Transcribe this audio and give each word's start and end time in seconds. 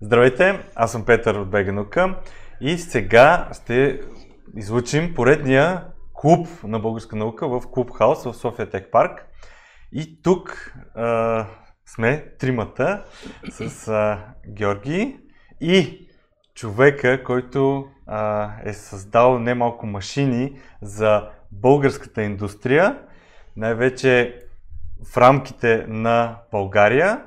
Здравейте, 0.00 0.64
аз 0.74 0.92
съм 0.92 1.04
Петър 1.04 1.34
от 1.34 1.50
Беганука 1.50 2.20
и 2.60 2.78
сега 2.78 3.48
ще 3.52 4.00
излучим 4.56 5.14
поредния 5.14 5.84
клуб 6.12 6.48
на 6.64 6.78
българска 6.78 7.16
наука 7.16 7.48
в 7.48 7.62
Клуб 7.70 7.90
Хаус 7.90 8.24
в 8.24 8.34
София 8.34 8.70
Тек 8.70 8.90
Парк. 8.92 9.26
И 9.92 10.22
тук 10.22 10.72
а, 10.94 11.46
сме 11.86 12.24
тримата 12.38 13.04
с 13.50 13.88
а, 13.88 14.24
Георги 14.48 15.16
и 15.60 16.08
човека, 16.54 17.24
който 17.24 17.84
а, 18.06 18.50
е 18.64 18.72
създал 18.72 19.38
немалко 19.38 19.86
машини 19.86 20.60
за 20.82 21.28
българската 21.52 22.22
индустрия, 22.22 22.98
най-вече 23.56 24.40
в 25.12 25.16
рамките 25.16 25.86
на 25.88 26.38
България. 26.52 27.24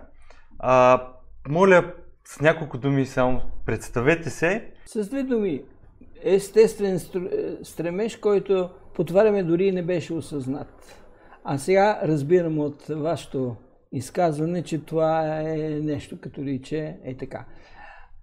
А, 0.60 1.04
моля, 1.48 1.94
с 2.30 2.41
няколко 2.41 2.77
думи 2.77 3.05
само 3.05 3.41
представете 3.66 4.30
се. 4.30 4.72
С 4.85 5.09
две 5.09 5.23
думи, 5.23 5.63
естествен 6.23 6.99
стремеж, 7.63 8.16
който 8.16 8.70
по 8.94 9.04
дори 9.04 9.71
не 9.71 9.84
беше 9.84 10.13
осъзнат. 10.13 11.04
А 11.44 11.57
сега 11.57 11.99
разбирам 12.04 12.59
от 12.59 12.85
вашето 12.85 13.55
изказване, 13.91 14.63
че 14.63 14.85
това 14.85 15.41
е 15.41 15.55
нещо 15.84 16.20
като 16.21 16.44
личе 16.44 16.98
е 17.04 17.18
така. 17.18 17.45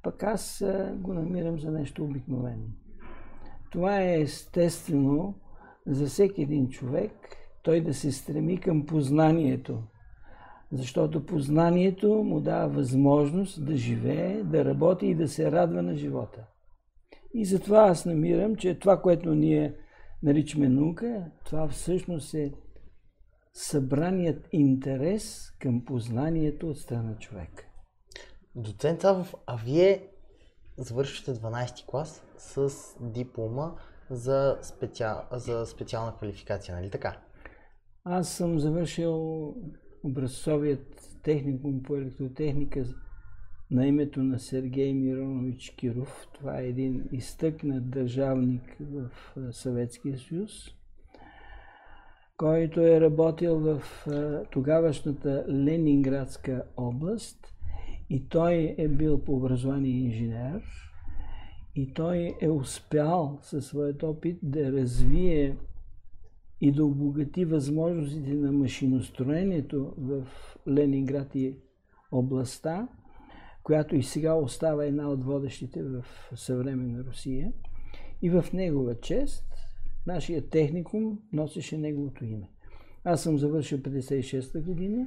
Пък 0.03 0.23
аз 0.23 0.65
го 0.95 1.15
намирам 1.15 1.61
за 1.61 1.71
нещо 1.71 2.05
обикновено. 2.05 2.65
Това 3.73 4.03
е 4.03 4.21
естествено 4.21 5.35
за 5.87 6.07
всеки 6.07 6.43
един 6.43 6.69
човек, 6.69 7.13
той 7.63 7.81
да 7.81 7.95
се 7.95 8.13
стреми 8.13 8.61
към 8.61 8.87
познанието. 8.87 9.83
Защото 10.73 11.27
познанието 11.27 12.09
му 12.09 12.41
дава 12.41 12.69
възможност 12.69 13.65
да 13.65 13.77
живее, 13.77 14.43
да 14.43 14.65
работи 14.65 15.07
и 15.07 15.15
да 15.15 15.29
се 15.29 15.53
радва 15.53 15.83
на 15.83 15.95
живота. 15.95 16.45
И 17.35 17.45
затова 17.45 17.79
аз 17.79 18.07
намирам, 18.07 18.57
че 18.57 18.79
това, 18.79 19.03
което 19.03 19.35
ние 19.35 19.75
наричаме 20.23 20.69
наука, 20.69 21.25
това 21.45 21.69
всъщност 21.69 22.35
е 22.35 22.53
събраният 23.53 24.49
интерес 24.53 25.51
към 25.59 25.85
познанието 25.85 26.69
от 26.71 26.79
страна 26.79 27.03
на 27.03 27.19
човек. 27.19 27.67
Доцент 28.55 29.01
Савов, 29.01 29.35
а 29.47 29.57
вие 29.57 30.09
завършвате 30.77 31.41
12 31.41 31.87
клас 31.87 32.23
с 32.39 32.71
диплома 33.01 33.75
за, 34.11 34.59
специал, 34.63 35.23
за 35.33 35.67
специална 35.67 36.17
квалификация, 36.17 36.75
нали 36.75 36.91
така? 36.91 37.21
Аз 38.05 38.29
съм 38.29 38.59
завършил 38.59 39.55
образцовият 40.07 41.19
техникум 41.23 41.83
по 41.83 41.97
електротехника 41.97 42.85
на 43.71 43.87
името 43.87 44.23
на 44.23 44.39
Сергей 44.39 44.93
Миронович 44.93 45.75
Киров. 45.77 46.27
Това 46.35 46.61
е 46.61 46.67
един 46.67 47.05
изтъкнат 47.13 47.91
държавник 47.91 48.77
в 48.81 49.11
Съветския 49.53 50.19
съюз, 50.19 50.51
който 52.37 52.81
е 52.81 53.01
работил 53.01 53.59
в 53.59 53.83
тогавашната 54.51 55.45
Ленинградска 55.49 56.65
област 56.77 57.47
и 58.11 58.29
той 58.29 58.75
е 58.79 58.89
бил 58.89 59.25
по 59.25 59.37
образование 59.37 59.91
инженер 59.91 60.63
и 61.75 61.95
той 61.95 62.35
е 62.41 62.49
успял 62.49 63.39
със 63.43 63.67
своят 63.67 64.03
опит 64.03 64.39
да 64.43 64.73
развие 64.73 65.57
и 66.61 66.73
да 66.73 66.85
обогати 66.85 67.45
възможностите 67.45 68.35
на 68.35 68.53
машиностроението 68.53 69.95
в 69.99 70.27
Ленинград 70.69 71.35
и 71.35 71.57
областта, 72.13 72.89
която 73.63 73.97
и 73.97 74.03
сега 74.03 74.35
остава 74.35 74.85
една 74.85 75.09
от 75.09 75.25
водещите 75.25 75.83
в 75.83 76.05
съвременна 76.35 77.05
Русия. 77.05 77.53
И 78.23 78.31
в 78.31 78.45
негова 78.53 79.01
чест 79.01 79.45
нашия 80.07 80.49
техникум 80.49 81.19
носеше 81.33 81.79
неговото 81.79 82.25
име. 82.25 82.51
Аз 83.05 83.23
съм 83.23 83.39
завършил 83.39 83.79
56-та 83.79 84.61
година, 84.61 85.07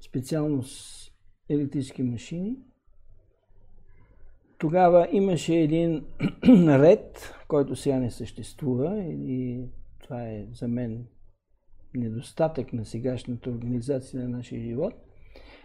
специалност 0.00 1.12
електрически 1.48 2.02
машини. 2.02 2.56
Тогава 4.58 5.08
имаше 5.12 5.54
един 5.54 6.04
ред, 6.68 7.34
който 7.48 7.76
сега 7.76 7.98
не 7.98 8.10
съществува 8.10 9.02
и 9.04 9.64
това 10.04 10.22
е 10.22 10.46
за 10.52 10.68
мен 10.68 11.06
недостатък 11.94 12.72
на 12.72 12.84
сегашната 12.84 13.50
организация 13.50 14.22
на 14.22 14.28
нашия 14.36 14.62
живот. 14.62 14.94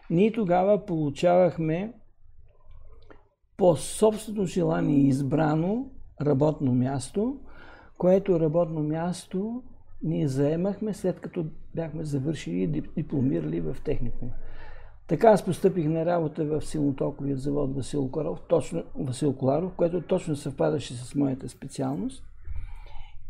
Ние 0.10 0.32
тогава 0.32 0.86
получавахме 0.86 1.94
по 3.58 3.76
собствено 3.76 4.46
желание 4.46 4.98
избрано 4.98 5.92
работно 6.22 6.74
място, 6.74 7.40
което 7.98 8.40
работно 8.40 8.84
място 8.84 9.64
ние 10.04 10.28
заемахме 10.28 10.94
след 10.94 11.20
като 11.20 11.46
бяхме 11.76 12.04
завършили 12.04 12.62
и 12.62 12.68
дипломирали 12.68 13.62
в 13.62 13.78
техникум. 13.84 14.30
Така 15.08 15.28
аз 15.28 15.46
постъпих 15.46 15.86
на 15.86 16.06
работа 16.06 16.46
в 16.46 16.62
силнотоковия 16.62 17.38
завод 17.38 17.76
Васил 17.76 18.12
Коларов, 18.12 18.40
точно, 18.50 18.84
Васил 18.96 19.34
Коларов, 19.34 19.74
което 19.74 20.02
точно 20.02 20.36
съвпадаше 20.36 20.94
с 20.94 21.16
моята 21.16 21.50
специалност. 21.50 22.29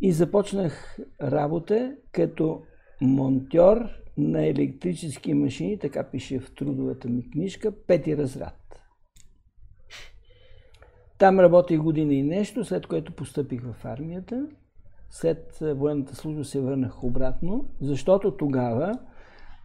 И 0.01 0.11
започнах 0.11 0.99
работа 1.21 1.95
като 2.11 2.61
монтьор 3.01 3.77
на 4.17 4.45
електрически 4.45 5.33
машини, 5.33 5.79
така 5.79 6.03
пише 6.03 6.39
в 6.39 6.55
трудовата 6.55 7.09
ми 7.09 7.29
книжка, 7.29 7.71
пети 7.71 8.17
разряд. 8.17 8.81
Там 11.17 11.39
работих 11.39 11.79
година 11.79 12.13
и 12.13 12.23
нещо, 12.23 12.65
след 12.65 12.87
което 12.87 13.11
постъпих 13.11 13.61
в 13.63 13.85
армията. 13.85 14.47
След 15.09 15.57
военната 15.61 16.15
служба 16.15 16.45
се 16.45 16.61
върнах 16.61 17.03
обратно, 17.03 17.69
защото 17.81 18.37
тогава 18.37 18.99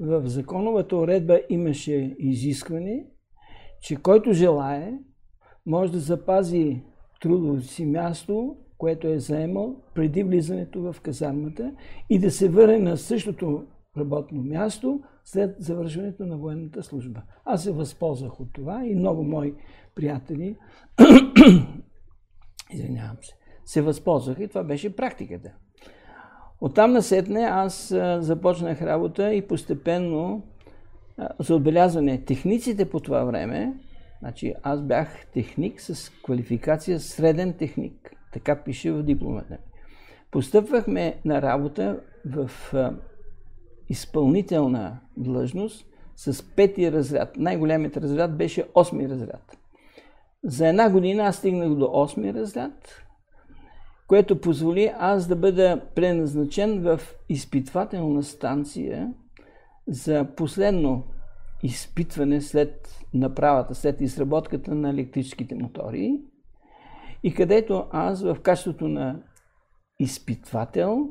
в 0.01 0.29
законовата 0.29 0.97
уредба 0.97 1.41
имаше 1.49 2.17
изискване, 2.19 3.07
че 3.81 3.97
който 3.97 4.33
желае, 4.33 4.99
може 5.67 5.93
да 5.93 5.99
запази 5.99 6.83
трудовото 7.21 7.63
си 7.63 7.87
място 7.87 8.57
което 8.85 9.09
е 9.09 9.19
заемал 9.19 9.77
преди 9.95 10.23
влизането 10.23 10.81
в 10.81 11.01
казармата 11.01 11.73
и 12.11 12.19
да 12.19 12.31
се 12.31 12.49
върне 12.49 12.79
на 12.79 12.97
същото 12.97 13.65
работно 13.99 14.43
място 14.43 15.01
след 15.25 15.57
завършването 15.59 16.27
на 16.27 16.37
военната 16.37 16.83
служба. 16.83 17.23
Аз 17.45 17.63
се 17.63 17.73
възползвах 17.73 18.41
от 18.41 18.53
това 18.53 18.87
и 18.87 18.95
много 18.95 19.25
мои 19.25 19.55
приятели, 19.95 20.57
извинявам 22.73 23.17
се, 23.23 23.35
се 23.65 23.83
възползваха 23.83 24.45
и 24.45 24.49
това 24.49 24.65
беше 24.65 24.97
практиката. 24.97 25.53
Оттам 26.61 26.93
насетне 26.93 27.41
аз 27.41 27.95
започнах 28.19 28.83
работа 28.83 29.35
и 29.35 29.47
постепенно 29.47 30.43
за 31.39 31.55
отбелязване 31.55 32.25
техниците 32.25 32.91
по 32.91 33.01
това 33.01 33.25
време, 33.25 33.75
значи 34.19 34.55
аз 34.63 34.83
бях 34.83 35.27
техник 35.27 35.81
с 35.81 36.13
квалификация 36.23 37.01
среден 37.01 37.53
техник. 37.53 38.15
Така 38.35 38.63
пише 38.63 38.93
в 38.93 39.03
дипломата. 39.03 39.59
Постъпвахме 40.31 41.21
на 41.25 41.43
работа 41.43 42.01
в 42.27 42.51
изпълнителна 43.89 44.99
длъжност 45.17 45.87
с 46.17 46.43
пети 46.57 46.93
разряд. 46.93 47.37
Най-големият 47.37 47.97
разряд 47.97 48.37
беше 48.37 48.65
осми 48.75 49.09
разряд. 49.09 49.59
За 50.45 50.69
една 50.69 50.91
година 50.91 51.23
аз 51.23 51.37
стигнах 51.37 51.75
до 51.75 51.91
осми 51.93 52.35
разряд, 52.35 53.05
което 54.07 54.41
позволи 54.41 54.93
аз 54.99 55.27
да 55.27 55.37
бъда 55.37 55.81
преназначен 55.95 56.83
в 56.83 57.01
изпитвателна 57.29 58.23
станция 58.23 59.15
за 59.87 60.27
последно 60.37 61.05
изпитване 61.63 62.41
след 62.41 63.01
направата, 63.15 63.75
след 63.75 64.01
изработката 64.01 64.75
на 64.75 64.91
електрическите 64.91 65.55
мотори 65.55 66.21
и 67.25 67.35
където 67.35 67.87
аз 67.91 68.23
в 68.23 68.37
качеството 68.43 68.89
на 68.89 69.21
изпитвател 69.99 71.09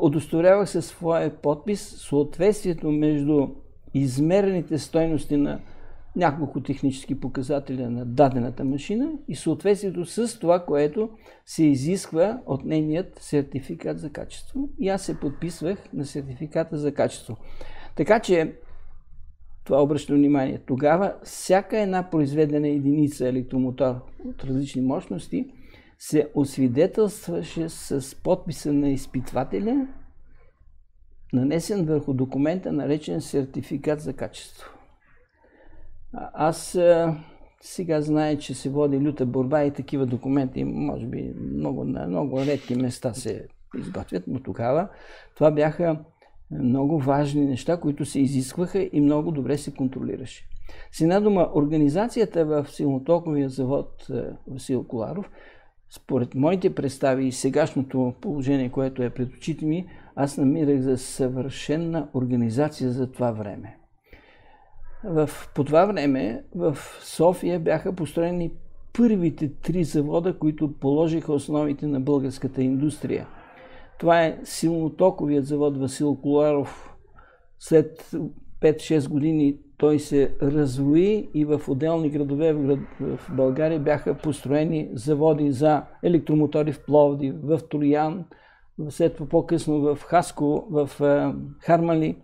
удостоверявах 0.00 0.70
със 0.70 0.86
своя 0.86 1.36
подпис 1.36 1.80
съответствието 1.80 2.90
между 2.90 3.48
измерените 3.94 4.78
стойности 4.78 5.36
на 5.36 5.60
няколко 6.16 6.62
технически 6.62 7.20
показателя 7.20 7.90
на 7.90 8.04
дадената 8.04 8.64
машина 8.64 9.12
и 9.28 9.36
съответствието 9.36 10.04
с 10.04 10.38
това, 10.38 10.64
което 10.64 11.10
се 11.46 11.64
изисква 11.64 12.40
от 12.46 12.64
нейният 12.64 13.18
сертификат 13.20 13.98
за 13.98 14.10
качество. 14.10 14.68
И 14.78 14.88
аз 14.88 15.02
се 15.02 15.20
подписвах 15.20 15.92
на 15.92 16.04
сертификата 16.04 16.76
за 16.76 16.94
качество. 16.94 17.36
Така 17.96 18.20
че 18.20 18.56
това 19.66 19.82
обръща 19.82 20.14
внимание. 20.14 20.58
Тогава 20.66 21.14
всяка 21.22 21.80
една 21.80 22.10
произведена 22.10 22.68
единица 22.68 23.28
електромотор 23.28 23.94
от 24.24 24.44
различни 24.44 24.82
мощности 24.82 25.50
се 25.98 26.30
освидетелстваше 26.34 27.68
с 27.68 28.22
подписа 28.22 28.72
на 28.72 28.88
изпитвателя, 28.88 29.88
нанесен 31.32 31.84
върху 31.84 32.14
документа, 32.14 32.72
наречен 32.72 33.20
сертификат 33.20 34.00
за 34.00 34.12
качество. 34.12 34.70
Аз 36.32 36.78
сега 37.60 38.00
знае, 38.00 38.38
че 38.38 38.54
се 38.54 38.70
води 38.70 39.00
люта 39.00 39.26
борба 39.26 39.64
и 39.64 39.70
такива 39.70 40.06
документи, 40.06 40.64
може 40.64 41.06
би 41.06 41.34
много, 41.52 41.84
на 41.84 42.06
много 42.06 42.40
редки 42.40 42.74
места 42.74 43.14
се 43.14 43.46
изготвят, 43.78 44.24
но 44.26 44.42
тогава 44.42 44.88
това 45.34 45.50
бяха 45.50 45.98
много 46.50 46.98
важни 46.98 47.46
неща, 47.46 47.76
които 47.76 48.04
се 48.04 48.20
изискваха 48.20 48.88
и 48.92 49.00
много 49.00 49.30
добре 49.30 49.58
се 49.58 49.74
контролираше. 49.74 50.44
С 50.92 51.00
една 51.00 51.20
дума, 51.20 51.50
организацията 51.54 52.44
в 52.44 52.66
силнотоковия 52.68 53.48
завод 53.48 54.06
Васил 54.46 54.84
Коларов, 54.84 55.30
според 55.90 56.34
моите 56.34 56.74
представи 56.74 57.26
и 57.26 57.32
сегашното 57.32 58.14
положение, 58.20 58.70
което 58.70 59.02
е 59.02 59.10
пред 59.10 59.34
очите 59.34 59.66
ми, 59.66 59.86
аз 60.16 60.36
намирах 60.36 60.80
за 60.80 60.98
съвършенна 60.98 62.08
организация 62.14 62.90
за 62.90 63.12
това 63.12 63.32
време. 63.32 63.76
В, 65.04 65.30
по 65.54 65.64
това 65.64 65.86
време 65.86 66.44
в 66.54 66.78
София 67.00 67.60
бяха 67.60 67.92
построени 67.92 68.50
първите 68.92 69.52
три 69.52 69.84
завода, 69.84 70.38
които 70.38 70.72
положиха 70.72 71.32
основите 71.32 71.86
на 71.86 72.00
българската 72.00 72.62
индустрия. 72.62 73.26
Това 73.98 74.24
е 74.24 74.38
силнотоковият 74.44 75.46
завод 75.46 75.78
Васил 75.78 76.16
Коларов. 76.22 76.94
След 77.58 78.14
5-6 78.62 79.08
години 79.08 79.56
той 79.78 79.98
се 79.98 80.34
развои 80.42 81.28
и 81.34 81.44
в 81.44 81.62
отделни 81.68 82.10
градове 82.10 82.52
в, 82.52 82.78
България 83.36 83.80
бяха 83.80 84.14
построени 84.14 84.88
заводи 84.92 85.52
за 85.52 85.82
електромотори 86.02 86.72
в 86.72 86.84
Пловди, 86.86 87.34
в 87.42 87.60
Троян, 87.70 88.24
след 88.88 89.16
това 89.16 89.28
по-късно 89.28 89.80
в 89.80 89.98
Хаско, 90.02 90.66
в 90.70 90.90
Хармали 91.60 92.16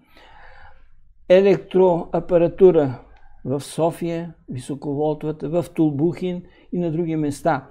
електроапаратура 1.29 2.99
в 3.45 3.61
София, 3.61 4.35
високоволтовата, 4.49 5.49
в 5.49 5.65
Тулбухин 5.75 6.43
и 6.73 6.79
на 6.79 6.91
други 6.91 7.17
места. 7.17 7.67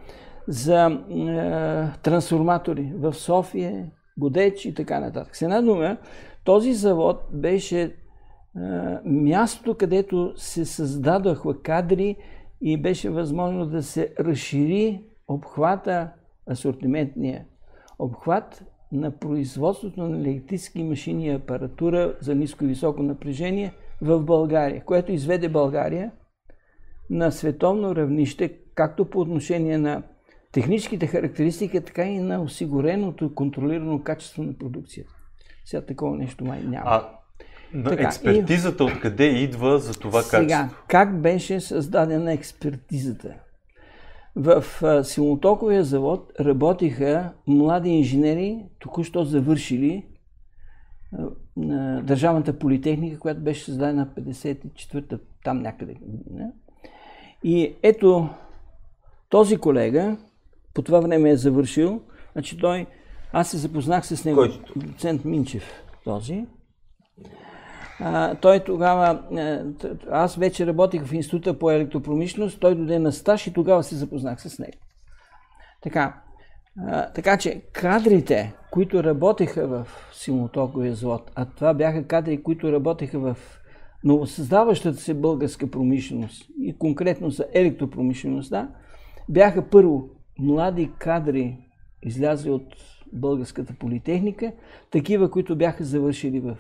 За 0.47 0.85
е, 0.85 1.99
трансформатори 2.03 2.93
в 2.95 3.13
София, 3.13 3.91
Годеч 4.17 4.65
и 4.65 4.73
така 4.73 4.99
нататък. 4.99 5.35
С 5.35 5.41
една 5.41 5.61
дума, 5.61 5.97
този 6.43 6.73
завод 6.73 7.23
беше 7.33 7.81
е, 7.81 7.91
място, 9.05 9.75
където 9.75 10.33
се 10.35 10.65
създадоха 10.65 11.61
кадри 11.61 12.15
и 12.61 12.81
беше 12.81 13.09
възможно 13.09 13.65
да 13.65 13.83
се 13.83 14.13
разшири 14.19 15.03
обхвата, 15.27 16.11
асортиментния 16.51 17.45
обхват 17.99 18.63
на 18.91 19.11
производството 19.11 20.07
на 20.07 20.17
електрически 20.17 20.83
машини 20.83 21.25
и 21.25 21.31
апаратура 21.31 22.15
за 22.19 22.35
ниско 22.35 22.63
и 22.63 22.67
високо 22.67 23.03
напрежение 23.03 23.73
в 24.01 24.23
България, 24.23 24.85
което 24.85 25.11
изведе 25.11 25.49
България 25.49 26.11
на 27.09 27.31
световно 27.31 27.95
равнище, 27.95 28.57
както 28.75 29.05
по 29.05 29.19
отношение 29.19 29.77
на 29.77 30.03
техническите 30.51 31.07
характеристики, 31.07 31.81
така 31.81 32.03
и 32.03 32.19
на 32.19 32.41
осигуреното 32.41 33.35
контролирано 33.35 34.03
качество 34.03 34.43
на 34.43 34.53
продукцията. 34.53 35.11
Сега 35.65 35.85
такова 35.85 36.17
нещо 36.17 36.45
май 36.45 36.61
няма. 36.63 36.85
А, 36.85 37.09
така, 37.83 38.03
експертизата 38.03 38.83
и... 38.83 38.87
откъде 38.87 39.25
идва 39.25 39.79
за 39.79 39.99
това 39.99 40.21
сега, 40.21 40.57
качество? 40.59 40.83
как 40.87 41.21
беше 41.21 41.59
създадена 41.59 42.33
експертизата? 42.33 43.33
В 44.35 44.63
силнотоковия 45.03 45.83
завод 45.83 46.31
работиха 46.39 47.33
млади 47.47 47.89
инженери, 47.89 48.65
току-що 48.79 49.23
завършили 49.23 50.05
на 51.57 52.01
Държавната 52.01 52.59
политехника, 52.59 53.19
която 53.19 53.41
беше 53.41 53.65
създадена 53.65 54.07
54-та, 54.17 55.17
там 55.43 55.61
някъде 55.61 55.93
година. 55.93 56.51
И 57.43 57.75
ето 57.83 58.29
този 59.29 59.57
колега 59.57 60.17
по 60.73 60.81
това 60.81 60.99
време 60.99 61.29
е 61.29 61.37
завършил. 61.37 62.01
Значи 62.33 62.57
той, 62.57 62.85
аз 63.33 63.49
се 63.51 63.57
запознах 63.57 64.05
с 64.05 64.25
него, 64.25 64.37
Който? 64.37 64.73
доцент 64.75 65.25
Минчев 65.25 65.83
този. 66.03 66.45
А, 67.99 68.35
той 68.35 68.59
тогава, 68.59 69.23
аз 70.11 70.35
вече 70.35 70.67
работих 70.67 71.05
в 71.05 71.13
Института 71.13 71.59
по 71.59 71.71
електропромишленост, 71.71 72.59
той 72.59 72.75
дойде 72.75 72.99
на 72.99 73.11
стаж 73.11 73.47
и 73.47 73.53
тогава 73.53 73.83
се 73.83 73.95
запознах 73.95 74.41
с 74.41 74.59
него. 74.59 74.77
Така, 75.81 76.21
а, 76.87 77.11
така 77.13 77.37
че 77.37 77.61
кадрите, 77.73 78.53
които 78.71 79.03
работеха 79.03 79.67
в 79.67 79.87
силнотоковия 80.13 80.95
завод, 80.95 81.31
а 81.35 81.45
това 81.45 81.73
бяха 81.73 82.07
кадри, 82.07 82.43
които 82.43 82.71
работеха 82.71 83.19
в 83.19 83.37
новосъздаващата 84.03 84.99
се 84.99 85.13
българска 85.13 85.71
промишленост 85.71 86.49
и 86.61 86.77
конкретно 86.77 87.29
за 87.29 87.45
електропромишлеността, 87.53 88.69
бяха 89.29 89.69
първо 89.69 90.09
млади 90.39 90.91
кадри, 90.99 91.57
излязли 92.03 92.49
от 92.49 92.75
българската 93.13 93.73
политехника, 93.73 94.51
такива, 94.91 95.31
които 95.31 95.55
бяха 95.55 95.83
завършили 95.83 96.39
в 96.39 96.57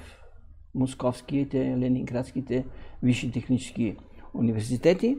московските, 0.75 1.77
ленинградските 1.77 2.65
висши 3.03 3.31
технически 3.31 3.95
университети, 4.33 5.17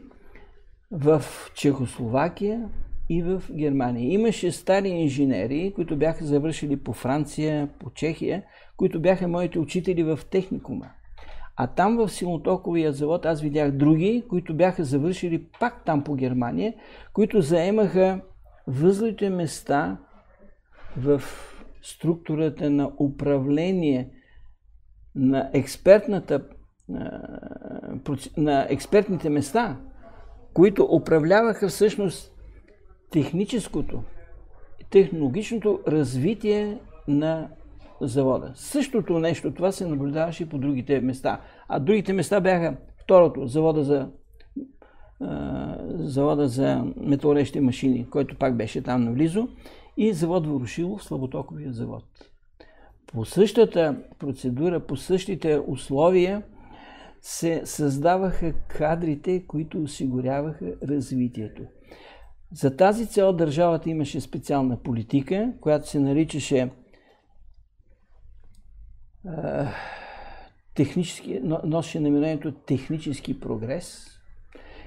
в 0.93 1.22
Чехословакия 1.54 2.69
и 3.08 3.22
в 3.22 3.43
Германия. 3.52 4.12
Имаше 4.12 4.52
стари 4.52 4.88
инженери, 4.88 5.72
които 5.75 5.96
бяха 5.96 6.25
завършили 6.25 6.76
по 6.76 6.93
Франция, 6.93 7.69
по 7.78 7.90
Чехия, 7.90 8.43
които 8.76 9.00
бяха 9.00 9.28
моите 9.28 9.58
учители 9.58 10.02
в 10.02 10.19
техникума. 10.31 10.87
А 11.56 11.66
там 11.66 11.96
в 11.96 12.08
Силнотоковия 12.08 12.93
завод 12.93 13.26
аз 13.26 13.40
видях 13.40 13.70
други, 13.70 14.22
които 14.28 14.55
бяха 14.55 14.84
завършили 14.84 15.44
пак 15.60 15.84
там 15.84 16.05
по 16.05 16.14
Германия, 16.14 16.75
които 17.12 17.40
заемаха 17.40 18.20
възлите 18.67 19.31
места 19.31 19.99
в 20.97 21.23
структурата 21.82 22.70
на 22.70 22.91
управление 22.99 24.11
на 25.14 25.50
експертната 25.53 26.44
на 28.37 28.67
експертните 28.70 29.31
места, 29.31 29.81
които 30.55 30.85
управляваха 30.85 31.69
всъщност 31.69 32.32
техническото, 33.11 34.03
технологичното 34.91 35.81
развитие 35.88 36.79
на 37.08 37.49
завода. 38.00 38.53
Същото 38.55 39.19
нещо, 39.19 39.55
това 39.55 39.73
се 39.73 39.87
наблюдаваше 39.87 40.43
и 40.43 40.49
по 40.49 40.58
другите 40.58 41.00
места. 41.00 41.41
А 41.69 41.79
другите 41.79 42.12
места 42.12 42.41
бяха 42.41 42.76
второто, 43.03 43.47
завода 43.47 43.85
за 43.85 44.11
завода 45.94 46.48
за 46.48 46.84
металорещи 46.96 47.60
машини, 47.60 48.06
който 48.10 48.38
пак 48.38 48.56
беше 48.56 48.82
там 48.82 49.05
наблизо, 49.05 49.48
и 49.96 50.12
завод 50.12 50.46
Ворошилов, 50.46 51.05
слаботоковия 51.05 51.72
завод 51.72 52.05
по 53.12 53.24
същата 53.24 53.96
процедура, 54.19 54.81
по 54.81 54.96
същите 54.96 55.60
условия 55.67 56.43
се 57.20 57.62
създаваха 57.64 58.52
кадрите, 58.52 59.46
които 59.46 59.82
осигуряваха 59.82 60.74
развитието. 60.88 61.62
За 62.52 62.76
тази 62.76 63.06
цел 63.06 63.32
държавата 63.32 63.91
имаше 63.91 64.20
специална 64.20 64.76
политика, 64.76 65.52
която 65.60 65.88
се 65.88 66.00
наричаше 66.00 66.70
технически, 70.74 71.41
носеше 71.64 72.00
наименованието 72.00 72.52
технически 72.52 73.41
прогрес, 73.41 74.11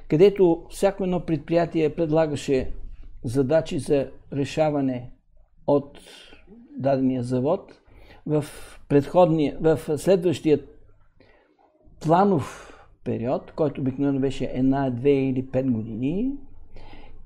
където 0.09 0.65
всяко 0.69 1.03
едно 1.03 1.19
предприятие 1.19 1.95
предлагаше 1.95 2.71
задачи 3.23 3.79
за 3.79 4.11
решаване 4.33 5.11
от 5.67 5.99
дадения 6.77 7.23
завод 7.23 7.81
в 8.25 8.45
предходния, 8.89 9.57
в 9.61 9.79
следващия 9.97 10.59
планов 11.99 12.71
период, 13.03 13.51
който 13.51 13.81
обикновено 13.81 14.19
беше 14.19 14.51
една, 14.53 14.89
две 14.89 15.11
или 15.11 15.47
пет 15.47 15.71
години, 15.71 16.31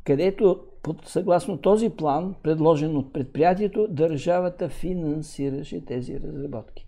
където 0.03 0.59
под, 0.83 1.07
съгласно 1.07 1.57
този 1.57 1.89
план, 1.89 2.35
предложен 2.43 2.97
от 2.97 3.13
предприятието, 3.13 3.87
държавата 3.89 4.69
финансираше 4.69 5.85
тези 5.85 6.19
разработки. 6.19 6.87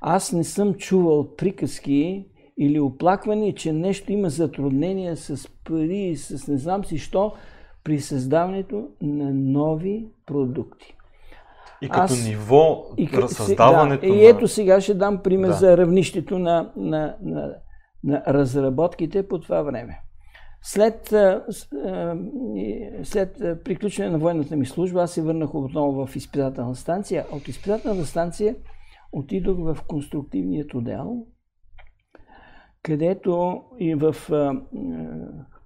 Аз 0.00 0.32
не 0.32 0.44
съм 0.44 0.74
чувал 0.74 1.36
приказки 1.36 2.26
или 2.62 2.80
оплакване, 2.80 3.54
че 3.54 3.72
нещо 3.72 4.12
има 4.12 4.30
затруднения 4.30 5.16
с 5.16 5.48
пари, 5.64 6.16
с 6.16 6.48
не 6.48 6.58
знам 6.58 6.84
си 6.84 6.98
що, 6.98 7.32
при 7.84 8.00
създаването 8.00 8.88
на 9.02 9.30
нови 9.34 10.06
продукти. 10.26 10.96
И 11.82 11.88
като 11.88 12.02
Аз, 12.02 12.28
ниво 12.28 12.84
и, 12.96 13.08
създаването 13.28 14.06
да, 14.06 14.12
на... 14.12 14.18
И 14.18 14.26
ето 14.26 14.48
сега 14.48 14.80
ще 14.80 14.94
дам 14.94 15.22
пример 15.22 15.48
да. 15.48 15.54
за 15.54 15.76
равнището 15.76 16.38
на, 16.38 16.72
на, 16.76 17.16
на, 17.22 17.54
на 18.04 18.22
разработките 18.28 19.28
по 19.28 19.40
това 19.40 19.62
време. 19.62 20.00
След, 20.62 21.14
след 23.02 23.36
приключване 23.64 24.10
на 24.10 24.18
военната 24.18 24.56
ми 24.56 24.66
служба, 24.66 25.02
аз 25.02 25.12
се 25.12 25.22
върнах 25.22 25.54
отново 25.54 26.06
в 26.06 26.16
изпитателна 26.16 26.76
станция. 26.76 27.24
От 27.32 27.48
изпитателна 27.48 28.04
станция 28.04 28.54
отидох 29.12 29.58
в 29.58 29.78
конструктивният 29.88 30.74
отдел, 30.74 31.26
където 32.82 33.62
и 33.78 33.94
в 33.94 34.16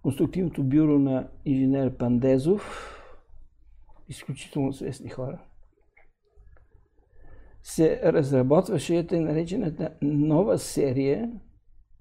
конструктивното 0.02 0.64
бюро 0.64 0.98
на 0.98 1.28
инженер 1.44 1.96
Пандезов, 1.96 2.92
изключително 4.08 4.72
свестни 4.72 5.08
хора, 5.08 5.38
се 7.62 8.00
разработваше 8.04 9.06
тъй 9.06 9.20
наречената 9.20 9.90
нова 10.02 10.58
серия, 10.58 11.32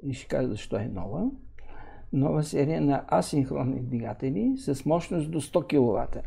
и 0.03 0.13
ще 0.13 0.27
кажа 0.27 0.50
защо 0.50 0.75
е 0.75 0.88
нова, 0.88 1.31
нова 2.13 2.43
серия 2.43 2.81
на 2.81 3.05
асинхронни 3.12 3.81
двигатели 3.81 4.53
с 4.57 4.86
мощност 4.86 5.31
до 5.31 5.41
100 5.41 6.07
кВт. 6.07 6.24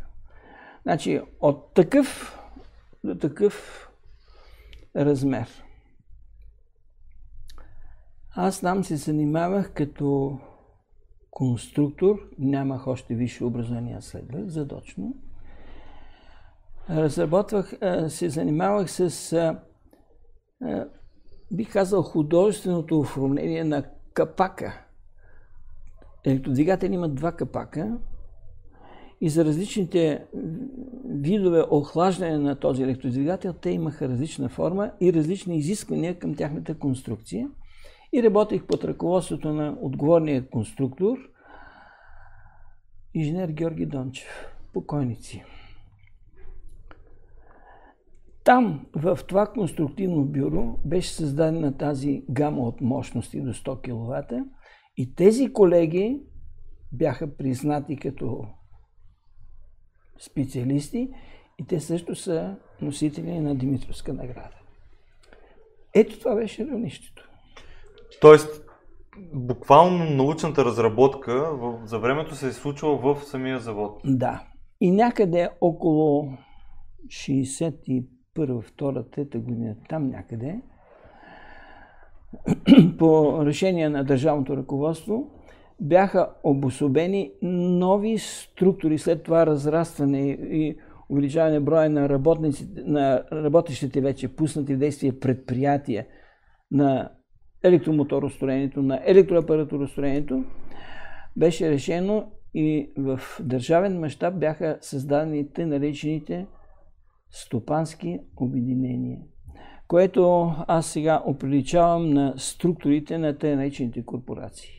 Значи 0.83 1.21
от 1.41 1.73
такъв 1.73 2.39
до 3.03 3.15
такъв 3.15 3.85
размер. 4.95 5.63
Аз 8.41 8.61
там 8.61 8.83
се 8.83 8.95
занимавах 8.95 9.73
като 9.73 10.39
конструктор, 11.31 12.29
нямах 12.37 12.87
още 12.87 13.15
висше 13.15 13.43
образование, 13.43 14.01
следвах 14.01 14.47
задочно. 14.47 15.15
Разработвах, 16.89 17.73
се 18.07 18.29
занимавах 18.29 18.91
с, 18.91 19.55
бих 21.51 21.73
казал, 21.73 22.01
художественото 22.01 22.99
оформление 22.99 23.63
на 23.63 23.83
капака. 24.13 24.85
Електродвигатели 26.25 26.93
имат 26.93 27.15
два 27.15 27.31
капака 27.31 27.97
и 29.21 29.29
за 29.29 29.45
различните 29.45 30.25
видове 31.05 31.63
охлаждане 31.69 32.37
на 32.37 32.55
този 32.55 32.83
електродвигател, 32.83 33.53
те 33.53 33.69
имаха 33.69 34.09
различна 34.09 34.49
форма 34.49 34.91
и 35.01 35.13
различни 35.13 35.57
изисквания 35.57 36.19
към 36.19 36.35
тяхната 36.35 36.79
конструкция. 36.79 37.49
И 38.13 38.23
работех 38.23 38.65
под 38.65 38.83
ръководството 38.83 39.53
на 39.53 39.77
отговорния 39.81 40.49
конструктор, 40.49 41.17
инженер 43.13 43.49
Георги 43.49 43.85
Дончев, 43.85 44.45
покойници. 44.73 45.43
Там, 48.43 48.85
в 48.95 49.19
това 49.27 49.47
конструктивно 49.47 50.25
бюро, 50.25 50.79
беше 50.85 51.13
създадена 51.13 51.77
тази 51.77 52.23
гама 52.29 52.61
от 52.61 52.81
мощности 52.81 53.41
до 53.41 53.53
100 53.53 53.81
кВт 53.81 54.33
и 54.97 55.15
тези 55.15 55.53
колеги 55.53 56.21
бяха 56.91 57.37
признати 57.37 57.97
като 57.97 58.45
специалисти 60.19 61.09
и 61.59 61.67
те 61.67 61.79
също 61.79 62.15
са 62.15 62.55
носители 62.81 63.39
на 63.39 63.55
Димитровска 63.55 64.13
награда. 64.13 64.55
Ето 65.93 66.19
това 66.19 66.35
беше 66.35 66.67
равнището. 66.67 67.28
Тоест, 68.21 68.65
буквално 69.33 70.05
научната 70.05 70.65
разработка 70.65 71.51
за 71.85 71.99
времето 71.99 72.35
се 72.35 72.47
е 72.47 72.51
случвала 72.51 72.97
в 72.97 73.23
самия 73.23 73.59
завод. 73.59 74.01
Да. 74.05 74.43
И 74.81 74.91
някъде 74.91 75.49
около 75.61 76.31
61 77.07 78.03
2 78.37 78.63
3 78.77 79.39
година, 79.39 79.75
там 79.89 80.09
някъде, 80.09 80.61
по 82.97 83.39
решение 83.45 83.89
на 83.89 84.03
държавното 84.03 84.57
ръководство, 84.57 85.31
бяха 85.81 86.29
обособени 86.43 87.31
нови 87.41 88.17
структури, 88.17 88.97
след 88.97 89.23
това 89.23 89.45
разрастване 89.45 90.29
и 90.31 90.77
увеличаване 91.09 91.59
броя 91.59 91.89
на, 91.89 92.19
на 92.75 93.23
работещите 93.31 94.01
вече 94.01 94.35
пуснати 94.35 94.75
в 94.75 94.77
действие 94.77 95.19
предприятия 95.19 96.05
на 96.71 97.09
електромоторостроението, 97.63 98.81
на 98.81 99.01
електроапаратуростроението, 99.05 100.43
беше 101.37 101.69
решено 101.69 102.31
и 102.53 102.91
в 102.97 103.19
държавен 103.39 103.99
мащаб 103.99 104.39
бяха 104.39 104.77
създадени 104.81 105.53
те 105.53 105.65
наречените 105.65 106.47
стопански 107.31 108.19
обединения, 108.37 109.19
което 109.87 110.53
аз 110.67 110.87
сега 110.87 111.23
оприличавам 111.25 112.09
на 112.09 112.33
структурите 112.37 113.17
на 113.17 113.37
те 113.37 113.55
наречените 113.55 114.05
корпорации. 114.05 114.69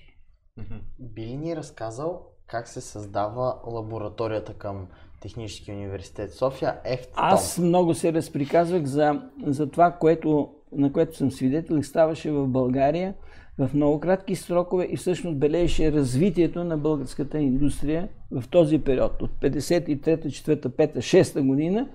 Би 0.98 1.22
ли 1.22 1.36
ни 1.36 1.56
разказал 1.56 2.26
как 2.46 2.68
се 2.68 2.80
създава 2.80 3.54
лабораторията 3.66 4.54
към 4.54 4.86
Технически 5.20 5.72
университет 5.72 6.32
София, 6.32 6.80
ЕФТ? 6.84 7.10
Аз 7.14 7.58
много 7.58 7.94
се 7.94 8.12
разприказвах 8.12 8.84
за, 8.84 9.22
за 9.46 9.70
това, 9.70 9.90
което, 9.90 10.54
на 10.72 10.92
което 10.92 11.16
съм 11.16 11.30
свидетел 11.30 11.74
и 11.74 11.82
ставаше 11.82 12.30
в 12.30 12.46
България 12.46 13.14
в 13.58 13.70
много 13.74 14.00
кратки 14.00 14.34
срокове 14.34 14.88
и 14.90 14.96
всъщност 14.96 15.38
бележеше 15.38 15.92
развитието 15.92 16.64
на 16.64 16.78
българската 16.78 17.38
индустрия 17.38 18.08
в 18.30 18.44
този 18.50 18.78
период 18.78 19.22
от 19.22 19.30
53-та, 19.42 20.28
4-та, 20.28 20.68
5-та, 20.68 21.00
6-та 21.00 21.42
година 21.42 21.88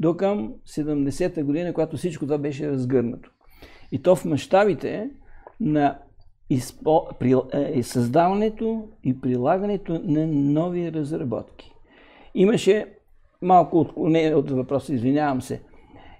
до 0.00 0.16
към 0.16 0.54
70-та 0.68 1.42
година, 1.42 1.72
когато 1.72 1.96
всичко 1.96 2.24
това 2.24 2.38
беше 2.38 2.70
разгърнато. 2.70 3.30
И 3.92 4.02
то 4.02 4.16
в 4.16 4.24
мащабите 4.24 5.10
на 5.60 5.98
изпо... 6.50 7.06
при... 7.18 7.34
е, 7.52 7.82
създаването 7.82 8.88
и 9.04 9.20
прилагането 9.20 10.00
на 10.04 10.26
нови 10.26 10.92
разработки. 10.92 11.72
Имаше 12.34 12.86
малко 13.42 13.80
отклонение 13.80 14.34
от 14.34 14.50
въпроса, 14.50 14.94
извинявам 14.94 15.42
се. 15.42 15.62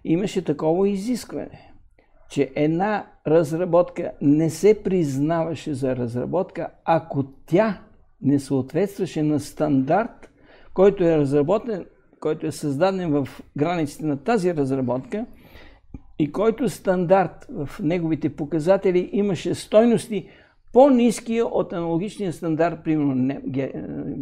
Имаше 0.04 0.44
такова 0.44 0.88
изискване, 0.88 1.71
че 2.32 2.52
една 2.54 3.06
разработка 3.26 4.12
не 4.20 4.50
се 4.50 4.82
признаваше 4.82 5.74
за 5.74 5.96
разработка, 5.96 6.68
ако 6.84 7.24
тя 7.46 7.80
не 8.22 8.38
съответстваше 8.38 9.22
на 9.22 9.40
стандарт, 9.40 10.30
който 10.74 11.04
е 11.04 11.16
разработен, 11.16 11.86
който 12.20 12.46
е 12.46 12.52
създаден 12.52 13.10
в 13.10 13.28
границите 13.56 14.06
на 14.06 14.16
тази 14.16 14.54
разработка– 14.54 15.26
и 16.22 16.32
който 16.32 16.68
стандарт 16.68 17.46
в 17.50 17.68
неговите 17.82 18.36
показатели 18.36 19.10
имаше 19.12 19.54
стойности 19.54 20.28
по-низки 20.72 21.42
от 21.42 21.72
аналогичния 21.72 22.32
стандарт, 22.32 22.84
примерно 22.84 23.40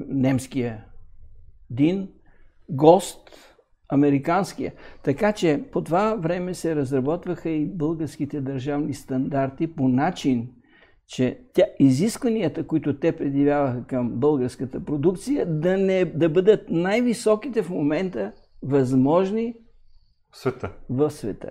немския 0.09 0.85
ДИН, 1.71 2.09
ГОСТ, 2.71 3.31
американския. 3.91 4.73
Така 5.03 5.33
че 5.33 5.65
по 5.73 5.85
това 5.85 6.15
време 6.15 6.55
се 6.55 6.77
разработваха 6.77 7.51
и 7.51 7.67
българските 7.67 8.41
държавни 8.41 8.95
стандарти 8.95 9.67
по 9.67 9.89
начин, 9.89 10.49
че 11.07 11.39
тя, 11.55 11.65
изискванията, 11.79 12.67
които 12.67 12.99
те 12.99 13.13
предявяваха 13.13 13.85
към 13.87 14.11
българската 14.11 14.85
продукция, 14.85 15.47
да, 15.47 15.79
не, 15.79 16.05
да 16.05 16.29
бъдат 16.29 16.71
най-високите 16.71 17.63
в 17.63 17.71
момента 17.71 18.33
възможни 18.63 19.55
света. 20.33 20.73
в 20.91 21.11
света 21.11 21.51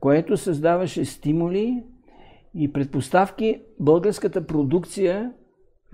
което 0.00 0.36
създаваше 0.36 1.04
стимули 1.04 1.82
и 2.54 2.72
предпоставки 2.72 3.60
българската 3.80 4.46
продукция 4.46 5.32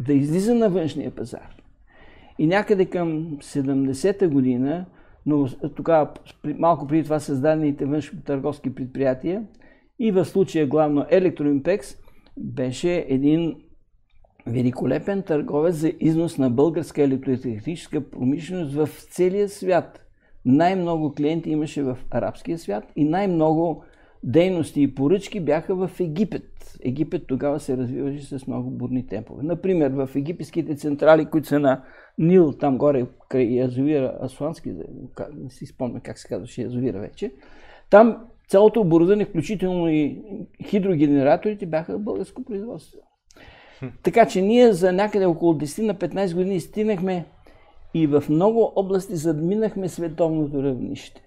да 0.07 0.13
излиза 0.13 0.55
на 0.55 0.71
външния 0.71 1.11
пазар. 1.11 1.57
И 2.39 2.47
някъде 2.47 2.85
към 2.85 3.39
70-та 3.39 4.29
година, 4.29 4.87
но 5.27 5.49
тогава 5.77 6.11
малко 6.45 6.87
преди 6.87 7.05
това 7.05 7.21
създадените 7.21 7.85
външни 7.85 8.23
търговски 8.25 8.75
предприятия 8.75 9.45
и 9.99 10.11
в 10.11 10.25
случая 10.25 10.67
главно 10.67 11.07
Електроимпекс 11.11 11.97
беше 12.37 13.07
един 13.09 13.57
великолепен 14.47 15.23
търговец 15.23 15.75
за 15.77 15.93
износ 16.01 16.39
на 16.39 16.51
българска 16.51 17.03
електротехническа 17.03 18.11
промишленост 18.11 18.75
в 18.75 18.89
целия 19.11 19.49
свят. 19.49 20.01
Най-много 20.45 21.15
клиенти 21.15 21.51
имаше 21.51 21.83
в 21.83 21.99
арабския 22.11 22.59
свят 22.59 22.85
и 22.97 23.05
най-много 23.05 23.85
дейности 24.27 24.83
и 24.83 24.95
поръчки 24.95 25.41
бяха 25.41 25.75
в 25.75 25.91
Египет. 26.01 26.43
Египет 26.85 27.27
тогава 27.27 27.61
се 27.61 27.77
развиваше 27.77 28.39
с 28.39 28.47
много 28.47 28.71
бурни 28.71 29.07
темпове. 29.07 29.43
Например, 29.43 29.91
в 29.91 30.11
египетските 30.17 30.77
централи, 30.77 31.27
които 31.27 31.49
са 31.49 31.59
на 31.59 31.83
Нил, 32.19 32.53
там 32.53 32.79
горе 32.79 33.07
край 33.29 33.45
язовира 33.45 34.19
Асуански, 34.23 34.75
не 35.35 35.51
си 35.51 35.67
спомня 35.67 36.01
как 36.01 36.19
се 36.19 36.29
казваше 36.29 36.63
язовира 36.63 37.01
вече, 37.01 37.33
там 37.91 38.27
цялото 38.49 38.81
оборудване, 38.81 39.25
включително 39.25 39.89
и 39.89 40.23
хидрогенераторите, 40.65 41.67
бяха 41.67 41.99
българско 41.99 42.45
производство. 42.45 42.99
Така 44.03 44.27
че 44.27 44.43
ние 44.43 44.73
за 44.73 44.93
някъде 44.93 45.27
около 45.27 45.55
10 45.55 45.87
на 45.87 45.95
15 45.95 46.35
години 46.35 46.61
стигнахме 46.61 47.27
и 47.95 48.07
в 48.07 48.25
много 48.29 48.73
области 48.77 49.17
задминахме 49.17 49.89
световното 49.89 50.63
равнище. 50.63 51.23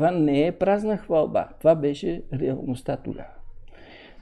Това 0.00 0.10
не 0.10 0.46
е 0.46 0.52
празна 0.52 0.96
хвалба. 0.96 1.48
Това 1.58 1.74
беше 1.74 2.22
реалността 2.32 2.96
тогава. 2.96 3.34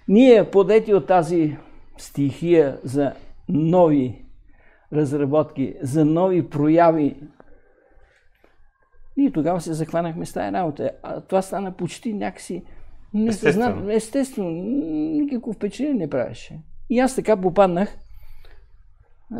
Ние, 0.08 0.50
подети 0.50 0.94
от 0.94 1.06
тази 1.06 1.56
стихия 1.98 2.78
за 2.84 3.12
нови 3.48 4.24
разработки, 4.92 5.74
за 5.82 6.04
нови 6.04 6.50
прояви, 6.50 7.20
ние 9.16 9.30
тогава 9.30 9.60
се 9.60 9.72
захванахме 9.72 10.26
с 10.26 10.32
тази 10.32 10.52
работа. 10.52 10.90
А 11.02 11.20
това 11.20 11.42
стана 11.42 11.72
почти 11.72 12.12
някакси 12.12 12.64
Естествено. 13.14 13.28
Естествено. 13.28 13.90
Естествено, 13.90 14.50
никакво 14.50 15.52
впечатление 15.52 15.94
не 15.94 16.10
правеше. 16.10 16.60
И 16.90 16.98
аз 16.98 17.14
така 17.14 17.36
попаднах 17.36 17.98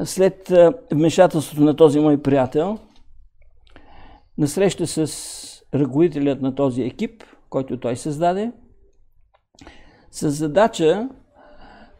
след 0.05 0.53
вмешателството 0.93 1.63
на 1.63 1.77
този 1.77 2.01
мой 2.01 2.23
приятел, 2.23 2.79
на 4.39 4.49
среща 4.49 4.87
с 4.87 5.58
ръководителят 5.75 6.43
на 6.43 6.55
този 6.55 6.83
екип, 6.83 7.25
който 7.51 7.81
той 7.81 7.97
създаде, 7.97 8.53
с 10.11 10.31
задача 10.31 11.09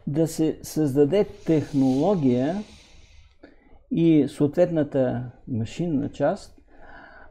да 0.07 0.27
се 0.27 0.59
създаде 0.63 1.25
технология 1.45 2.63
и 3.91 4.27
съответната 4.27 5.31
машинна 5.47 6.09
част, 6.11 6.61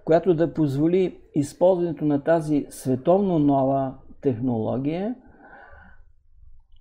която 0.04 0.34
да 0.34 0.54
позволи 0.54 1.20
използването 1.34 2.04
на 2.04 2.24
тази 2.24 2.66
световно 2.70 3.38
нова 3.38 3.94
технология 4.20 5.14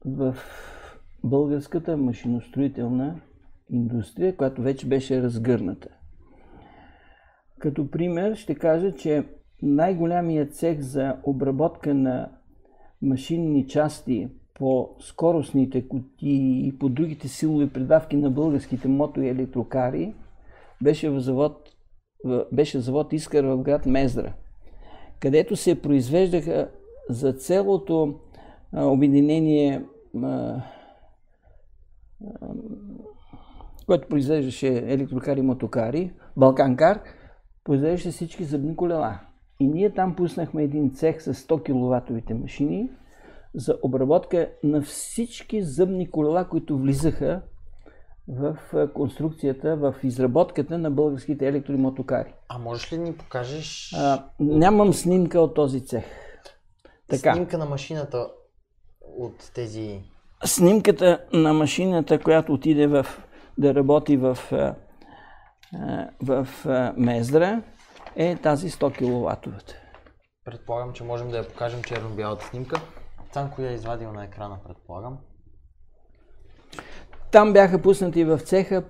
в 0.05 0.35
българската 1.23 1.97
машиностроителна 1.97 3.21
индустрия, 3.69 4.37
която 4.37 4.61
вече 4.61 4.87
беше 4.87 5.21
разгърната. 5.21 5.89
Като 7.59 7.91
пример 7.91 8.35
ще 8.35 8.55
кажа, 8.55 8.95
че 8.95 9.25
най-голямият 9.61 10.55
цех 10.55 10.79
за 10.79 11.15
обработка 11.23 11.93
на 11.93 12.29
машинни 13.01 13.67
части 13.67 14.29
по 14.53 14.89
скоростните 14.99 15.87
кутии 15.87 16.67
и 16.67 16.77
по 16.79 16.89
другите 16.89 17.27
силови 17.27 17.69
предавки 17.69 18.15
на 18.15 18.29
българските 18.29 18.87
мото 18.87 19.21
и 19.21 19.27
електрокари 19.27 20.13
беше, 20.81 21.09
в 21.09 21.19
завод, 21.19 21.69
беше 22.51 22.79
завод 22.79 23.13
Искър 23.13 23.45
в 23.45 23.57
град 23.57 23.85
Мездра, 23.85 24.33
където 25.19 25.55
се 25.55 25.81
произвеждаха 25.81 26.69
за 27.09 27.33
целото 27.33 28.19
а, 28.73 28.85
обединение, 28.85 29.85
а, 30.15 30.27
а, 30.27 30.61
което 33.85 34.07
произвеждаше 34.07 34.67
електрокари 34.67 35.39
и 35.39 35.43
мотокари, 35.43 36.13
Балканкар, 36.37 37.01
произвеждаше 37.63 38.11
всички 38.11 38.43
зъбни 38.43 38.75
колела. 38.75 39.26
И 39.59 39.67
ние 39.67 39.93
там 39.93 40.15
пуснахме 40.15 40.63
един 40.63 40.91
цех 40.91 41.21
с 41.21 41.33
100 41.33 41.65
киловатовите 41.65 42.33
машини 42.33 42.89
за 43.55 43.77
обработка 43.83 44.49
на 44.63 44.81
всички 44.81 45.61
зъбни 45.61 46.11
колела, 46.11 46.49
които 46.49 46.77
влизаха 46.77 47.41
в 48.27 48.57
конструкцията, 48.93 49.75
в 49.75 49.95
изработката 50.03 50.77
на 50.77 50.91
българските 50.91 51.47
електромотокари. 51.47 52.33
А 52.49 52.57
можеш 52.57 52.93
ли 52.93 52.97
да 52.97 53.03
ни 53.03 53.13
покажеш 53.13 53.93
А, 53.97 54.23
нямам 54.39 54.93
снимка 54.93 55.39
от 55.39 55.53
този 55.53 55.85
цех. 55.85 56.05
Така. 57.07 57.33
снимка 57.33 57.57
на 57.57 57.65
машината 57.65 58.27
от 59.17 59.51
тези... 59.53 60.01
Снимката 60.45 61.19
на 61.33 61.53
машината, 61.53 62.19
която 62.19 62.53
отиде 62.53 62.87
в, 62.87 63.05
да 63.57 63.75
работи 63.75 64.17
в, 64.17 64.37
в 66.21 66.47
а, 66.65 66.93
Мездра, 66.97 67.61
е 68.17 68.35
тази 68.35 68.69
100 68.69 68.97
киловатовата. 68.97 69.75
Предполагам, 70.45 70.93
че 70.93 71.03
можем 71.03 71.29
да 71.29 71.37
я 71.37 71.47
покажем 71.47 71.83
черно-бялата 71.83 72.45
снимка. 72.45 72.81
Цанко 73.31 73.61
я 73.61 73.71
е 73.71 73.73
извадил 73.73 74.11
на 74.11 74.23
екрана, 74.23 74.57
предполагам. 74.67 75.17
Там 77.31 77.53
бяха 77.53 77.81
пуснати 77.81 78.23
в 78.23 78.39
цеха 78.39 78.83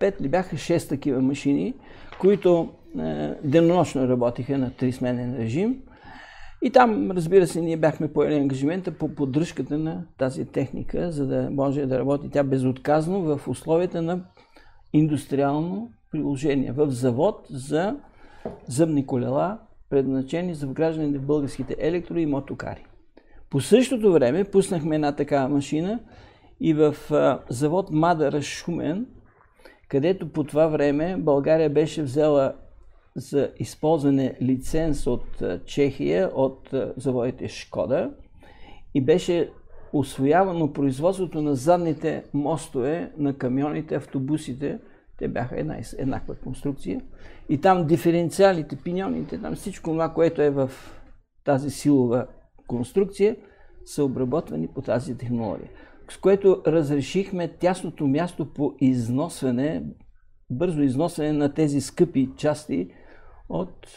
5 0.00 0.20
ли 0.20 0.28
бяха 0.28 0.56
6 0.56 0.88
такива 0.88 1.20
машини, 1.20 1.74
които 2.20 2.74
е, 2.98 3.34
денонощно 3.44 4.08
работиха 4.08 4.58
на 4.58 4.70
трисменен 4.70 5.36
режим. 5.36 5.82
И 6.62 6.70
там, 6.70 7.10
разбира 7.10 7.46
се, 7.46 7.60
ние 7.60 7.76
бяхме 7.76 8.12
поели 8.12 8.34
ангажимента 8.34 8.98
по 8.98 9.14
поддръжката 9.14 9.78
на 9.78 10.04
тази 10.18 10.44
техника, 10.44 11.12
за 11.12 11.26
да 11.26 11.50
може 11.50 11.86
да 11.86 11.98
работи 11.98 12.30
тя 12.30 12.42
безотказно 12.42 13.22
в 13.22 13.48
условията 13.48 14.02
на 14.02 14.24
индустриално 14.92 15.90
приложение, 16.10 16.72
в 16.72 16.90
завод 16.90 17.46
за 17.50 17.96
зъбни 18.66 19.06
колела, 19.06 19.58
предназначени 19.90 20.54
за 20.54 20.66
вграждане 20.66 21.18
в 21.18 21.26
българските 21.26 21.76
електро 21.78 22.18
и 22.18 22.26
мотокари. 22.26 22.84
По 23.50 23.60
същото 23.60 24.12
време 24.12 24.44
пуснахме 24.44 24.94
една 24.94 25.12
такава 25.12 25.48
машина 25.48 26.00
и 26.60 26.74
в 26.74 26.96
а, 27.10 27.40
завод 27.48 27.90
Мадара 27.90 28.42
Шумен, 28.42 29.06
където 29.88 30.28
по 30.28 30.44
това 30.44 30.66
време 30.66 31.16
България 31.18 31.70
беше 31.70 32.02
взела 32.02 32.54
за 33.16 33.50
използване 33.58 34.36
лиценз 34.42 35.06
от 35.06 35.42
Чехия, 35.66 36.30
от 36.34 36.74
заводите 36.96 37.48
Шкода 37.48 38.10
и 38.94 39.00
беше 39.00 39.50
освоявано 39.92 40.72
производството 40.72 41.42
на 41.42 41.54
задните 41.54 42.24
мостове 42.34 43.12
на 43.18 43.34
камионите, 43.34 43.94
автобусите. 43.94 44.78
Те 45.18 45.28
бяха 45.28 45.60
една, 45.60 45.76
еднаква 45.98 46.34
конструкция. 46.34 47.00
И 47.48 47.60
там 47.60 47.86
диференциалите, 47.86 48.76
пиньоните, 48.76 49.38
там 49.38 49.54
всичко 49.54 49.90
това, 49.90 50.08
което 50.08 50.42
е 50.42 50.50
в 50.50 50.70
тази 51.44 51.70
силова 51.70 52.26
конструкция, 52.66 53.36
са 53.84 54.04
обработвани 54.04 54.68
по 54.68 54.82
тази 54.82 55.16
технология. 55.16 55.68
С 56.10 56.16
което 56.16 56.62
разрешихме 56.66 57.48
тясното 57.48 58.06
място 58.06 58.52
по 58.52 58.74
износване, 58.80 59.82
бързо 60.50 60.82
износване 60.82 61.32
на 61.32 61.54
тези 61.54 61.80
скъпи 61.80 62.30
части 62.36 62.88
от 63.48 63.88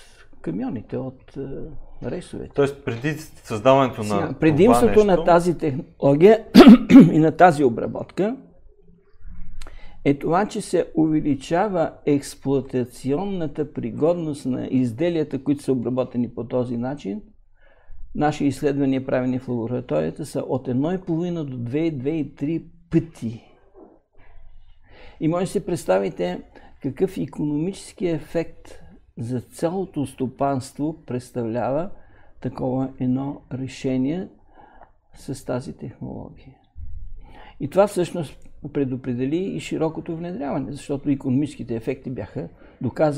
камионите, 0.42 0.98
от 0.98 1.38
е, 1.38 2.10
рейсовете. 2.10 2.52
Тоест, 2.56 2.86
преди 2.86 3.14
създаването 3.44 3.98
на 3.98 4.04
Сега, 4.04 4.22
това 4.22 4.40
Предимството 4.40 4.88
нещо, 4.88 5.04
на 5.06 5.24
тази 5.24 5.58
технология 5.58 6.46
и 7.12 7.20
на 7.20 7.32
тази 7.32 7.64
обработка 7.64 8.36
е 10.08 10.14
това, 10.14 10.48
че 10.48 10.62
се 10.62 10.92
увеличава 10.96 11.94
експлуатационната 12.06 13.74
пригодност 13.74 14.46
на 14.46 14.68
изделията, 14.68 15.44
които 15.44 15.64
са 15.64 15.72
обработени 15.72 16.30
по 16.30 16.44
този 16.44 16.78
начин. 16.78 17.22
Наши 18.16 18.46
изследвания, 18.46 19.06
правени 19.06 19.40
в 19.40 19.50
лабораторията, 19.50 20.26
са 20.26 20.40
от 20.40 20.68
1,5 20.68 21.44
до 21.44 21.58
2,2,3 21.58 22.64
пъти. 22.92 23.44
И 25.20 25.28
може 25.28 25.46
да 25.46 25.52
си 25.52 25.66
представите 25.66 26.42
какъв 26.82 27.18
економически 27.18 28.08
ефект 28.08 28.80
за 29.18 29.42
цялото 29.42 30.06
стопанство 30.06 31.04
представлява 31.06 31.90
такова 32.42 32.90
едно 33.00 33.42
решение 33.54 34.28
с 35.14 35.46
тази 35.46 35.74
технология. 35.74 36.56
И 37.60 37.70
това 37.70 37.88
всъщност 37.88 38.47
предопредели 38.74 39.38
и 39.38 39.60
широкото 39.60 40.16
внедряване, 40.16 40.72
защото 40.72 41.10
економическите 41.10 41.76
ефекти 41.76 42.10
бяха 42.10 42.48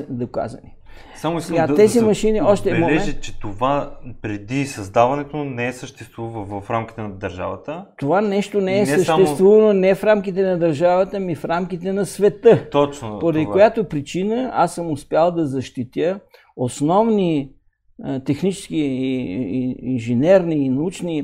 доказани. 0.10 0.75
Само 1.15 1.38
искам 1.38 1.56
Сега, 1.56 1.67
да, 1.67 1.75
тези 1.75 1.99
да 1.99 2.06
машини, 2.06 2.41
още 2.41 2.69
отбележа, 2.69 2.99
момент- 2.99 3.21
че 3.21 3.39
това 3.39 3.97
преди 4.21 4.65
създаването 4.65 5.38
не 5.38 5.67
е 5.67 5.73
съществува 5.73 6.62
в 6.62 6.69
рамките 6.69 7.02
на 7.02 7.10
държавата. 7.10 7.86
Това 7.97 8.21
нещо 8.21 8.62
не 8.62 8.78
е 8.78 8.80
Не 8.80 8.86
само- 8.86 9.19
съществувано 9.19 9.73
не 9.73 9.95
в 9.95 10.04
рамките 10.04 10.41
на 10.43 10.58
държавата, 10.58 11.19
ми 11.19 11.36
в 11.36 11.45
рамките 11.45 11.93
на 11.93 12.06
света. 12.06 12.69
Точно 12.71 13.19
Поради 13.19 13.43
това. 13.43 13.54
която 13.54 13.84
причина 13.84 14.52
аз 14.54 14.75
съм 14.75 14.91
успял 14.91 15.32
да 15.32 15.45
защитя 15.45 16.19
основни 16.56 17.52
технически, 18.25 18.78
и, 18.78 19.75
инженерни 19.82 20.56
и 20.56 20.69
научни, 20.69 21.23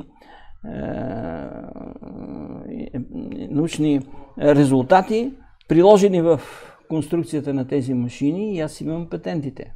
научни 3.50 4.02
резултати, 4.40 5.32
приложени 5.68 6.22
в 6.22 6.42
конструкцията 6.90 7.54
на 7.54 7.68
тези 7.68 7.94
машини 7.94 8.56
и 8.56 8.60
аз 8.60 8.82
имам 8.82 9.10
патентите. 9.10 9.74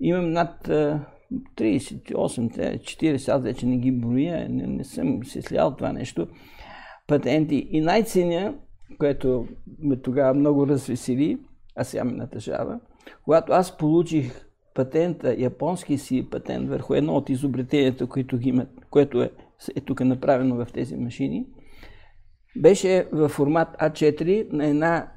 Имам 0.00 0.32
над 0.32 0.68
а, 0.68 1.00
38, 1.56 2.54
те, 2.54 2.78
40, 2.78 3.28
аз 3.28 3.42
вече 3.42 3.66
не 3.66 3.76
ги 3.76 3.92
броя, 3.92 4.48
не, 4.48 4.66
не 4.66 4.84
съм 4.84 5.24
се 5.24 5.42
слял 5.42 5.76
това 5.76 5.92
нещо, 5.92 6.28
патенти. 7.06 7.68
И 7.70 7.80
най-ценя, 7.80 8.54
което 8.98 9.46
ме 9.78 9.96
тогава 9.96 10.34
много 10.34 10.66
развесели, 10.66 11.38
а 11.76 11.84
сега 11.84 12.04
ме 12.04 12.12
натъжава, 12.12 12.80
когато 13.24 13.52
аз 13.52 13.76
получих 13.76 14.46
патента, 14.74 15.34
японски 15.38 15.98
си 15.98 16.26
патент 16.30 16.68
върху 16.68 16.94
едно 16.94 17.14
от 17.14 17.28
изобретенията, 17.28 18.06
които 18.06 18.38
ги 18.38 18.48
имат, 18.48 18.68
което 18.90 19.22
е, 19.22 19.30
е 19.76 19.80
тук 19.80 20.00
направено 20.00 20.56
в 20.56 20.66
тези 20.72 20.96
машини, 20.96 21.46
беше 22.56 23.08
в 23.12 23.28
формат 23.28 23.68
А4 23.80 24.52
на 24.52 24.66
една 24.66 25.12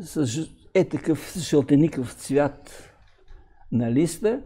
с, 0.00 0.48
е 0.74 0.84
такъв 0.84 1.34
жълтеникъв 1.38 2.12
цвят 2.12 2.92
на 3.72 3.92
листа, 3.92 4.42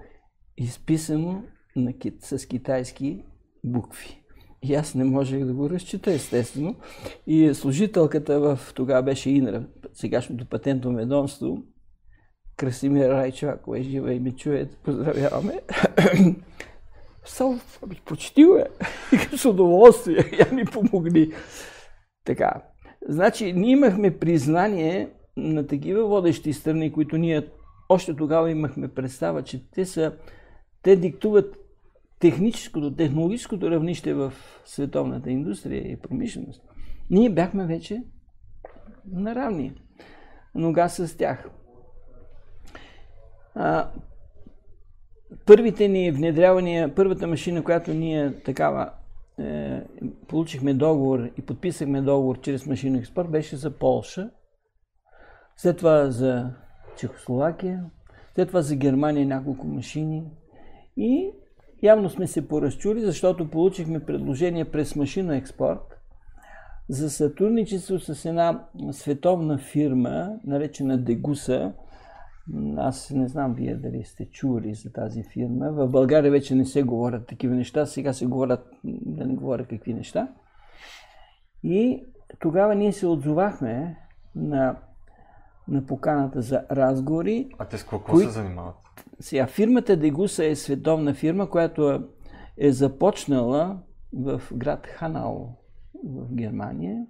изписано 0.56 1.42
на, 1.76 1.92
с 2.20 2.46
китайски 2.46 3.22
букви. 3.64 4.18
И 4.62 4.74
аз 4.74 4.94
не 4.94 5.04
можех 5.04 5.44
да 5.44 5.54
го 5.54 5.70
разчита, 5.70 6.12
естествено. 6.12 6.76
И 7.26 7.54
служителката 7.54 8.40
в 8.40 8.72
тогава 8.74 9.02
беше 9.02 9.30
Инра, 9.30 9.66
сегашното 9.92 10.46
патентно 10.46 10.94
ведомство, 10.94 11.62
Красимир 12.56 13.08
Райчо, 13.08 13.46
ако 13.46 13.76
е 13.76 13.82
жива 13.82 14.14
и 14.14 14.20
ме 14.20 14.32
чуе, 14.32 14.68
поздравяваме. 14.84 15.60
Само, 17.24 17.60
ами, 17.82 18.00
го 18.46 18.56
е. 18.56 18.66
С 19.36 19.44
удоволствие. 19.44 20.24
Я 20.38 20.52
ми 20.52 20.64
помогни. 20.64 21.32
Така. 22.24 22.62
Значи, 23.08 23.52
ние 23.52 23.70
имахме 23.70 24.18
признание 24.18 25.10
на 25.36 25.66
такива 25.66 26.06
водещи 26.06 26.52
страни, 26.52 26.92
които 26.92 27.16
ние 27.16 27.48
още 27.88 28.16
тогава 28.16 28.50
имахме 28.50 28.88
представа, 28.88 29.42
че 29.42 29.70
те 29.70 29.86
са, 29.86 30.16
те 30.82 30.96
диктуват 30.96 31.56
техническото, 32.18 32.96
технологическото 32.96 33.70
равнище 33.70 34.14
в 34.14 34.32
световната 34.64 35.30
индустрия 35.30 35.92
и 35.92 35.96
промишленост. 35.96 36.62
Ние 37.10 37.30
бяхме 37.30 37.66
вече 37.66 38.02
наравни 39.12 39.72
нога 40.54 40.88
с 40.88 41.16
тях. 41.16 41.50
А, 43.54 43.90
първите 45.46 45.88
ни 45.88 46.10
внедрявания, 46.10 46.94
първата 46.94 47.26
машина, 47.26 47.64
която 47.64 47.94
ние 47.94 48.32
такава 48.44 48.90
е, 49.38 49.80
получихме 50.28 50.74
договор 50.74 51.30
и 51.38 51.42
подписахме 51.42 52.00
договор 52.00 52.40
чрез 52.40 52.66
машина 52.66 52.98
експорт, 52.98 53.30
беше 53.30 53.56
за 53.56 53.70
Полша, 53.70 54.30
след 55.56 55.76
това 55.76 56.10
за 56.10 56.50
Чехословакия, 56.96 57.84
след 58.34 58.48
това 58.48 58.62
за 58.62 58.76
Германия 58.76 59.26
няколко 59.26 59.66
машини 59.66 60.24
и 60.96 61.30
явно 61.82 62.10
сме 62.10 62.26
се 62.26 62.48
поразчули, 62.48 63.00
защото 63.00 63.50
получихме 63.50 64.00
предложение 64.00 64.64
през 64.64 64.96
машина 64.96 65.36
експорт 65.36 65.98
за 66.88 67.10
сътрудничество 67.10 67.98
с 67.98 68.24
една 68.24 68.64
световна 68.92 69.58
фирма, 69.58 70.30
наречена 70.46 70.98
Дегуса. 70.98 71.72
Аз 72.76 73.10
не 73.10 73.28
знам 73.28 73.54
вие 73.54 73.76
дали 73.76 74.04
сте 74.04 74.30
чули 74.30 74.74
за 74.74 74.92
тази 74.92 75.22
фирма. 75.22 75.72
В 75.72 75.88
България 75.88 76.30
вече 76.30 76.54
не 76.54 76.64
се 76.64 76.82
говорят 76.82 77.26
такива 77.26 77.54
неща, 77.54 77.86
сега 77.86 78.12
се 78.12 78.26
говорят, 78.26 78.70
да 78.84 79.26
не 79.26 79.34
говоря 79.34 79.64
какви 79.64 79.94
неща. 79.94 80.28
И 81.62 82.04
тогава 82.38 82.74
ние 82.74 82.92
се 82.92 83.06
отзовахме 83.06 83.96
на, 84.34 84.76
на 85.68 85.86
поканата 85.86 86.42
за 86.42 86.64
разговори. 86.70 87.48
А 87.58 87.64
те 87.64 87.78
с 87.78 87.82
какво 87.82 88.00
кои... 88.00 88.24
се 88.24 88.30
занимават? 88.30 88.74
Сега, 89.20 89.46
фирмата 89.46 89.96
Дегуса 89.96 90.44
е 90.44 90.56
световна 90.56 91.14
фирма, 91.14 91.50
която 91.50 92.02
е 92.58 92.72
започнала 92.72 93.78
в 94.12 94.42
град 94.52 94.86
Ханал 94.86 95.56
в 96.04 96.34
Германия 96.34 97.06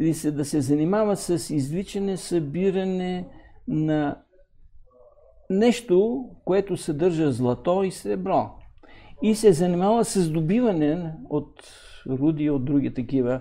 и 0.00 0.14
се, 0.14 0.32
да 0.32 0.44
се 0.44 0.60
занимава 0.60 1.16
с 1.16 1.50
извличане, 1.54 2.16
събиране 2.16 3.28
на 3.68 4.22
нещо, 5.50 6.28
което 6.44 6.76
съдържа 6.76 7.32
злато 7.32 7.82
и 7.82 7.90
сребро. 7.90 8.50
И 9.22 9.34
се 9.34 9.52
занимава 9.52 10.04
с 10.04 10.30
добиване 10.30 11.14
от 11.30 11.62
руди 12.08 12.50
от 12.50 12.64
други 12.64 12.94
такива 12.94 13.40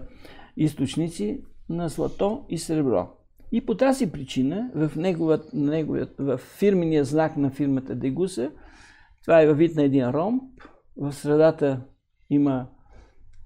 източници 0.58 1.44
на 1.70 1.90
злато 1.90 2.46
и 2.50 2.58
сребро. 2.58 3.10
И 3.52 3.66
по 3.66 3.78
тази 3.78 4.12
причина 4.12 4.72
в, 4.76 4.92
неговът, 4.96 5.54
неговият, 5.54 6.16
в 6.20 6.38
фирмения 6.38 7.06
знак 7.06 7.38
на 7.38 7.50
фирмата 7.50 7.96
Дегуса, 7.96 8.52
това 9.24 9.42
е 9.42 9.48
във 9.48 9.58
вид 9.58 9.76
на 9.76 9.84
един 9.84 10.10
ромб, 10.10 10.44
в 10.98 11.14
средата 11.14 11.82
има 12.30 12.68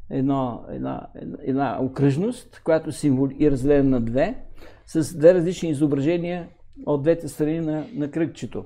едно, 0.09 0.65
една, 0.69 1.07
една 1.39 1.77
окръжност, 1.81 2.61
която 2.63 2.91
символ 2.91 3.29
и 3.39 3.51
разделена 3.51 3.89
на 3.89 4.01
две, 4.01 4.45
с 4.85 5.17
две 5.17 5.33
различни 5.33 5.69
изображения 5.69 6.49
от 6.85 7.01
двете 7.01 7.27
страни 7.27 7.59
на, 7.59 7.85
на 7.93 8.11
кръгчето. 8.11 8.65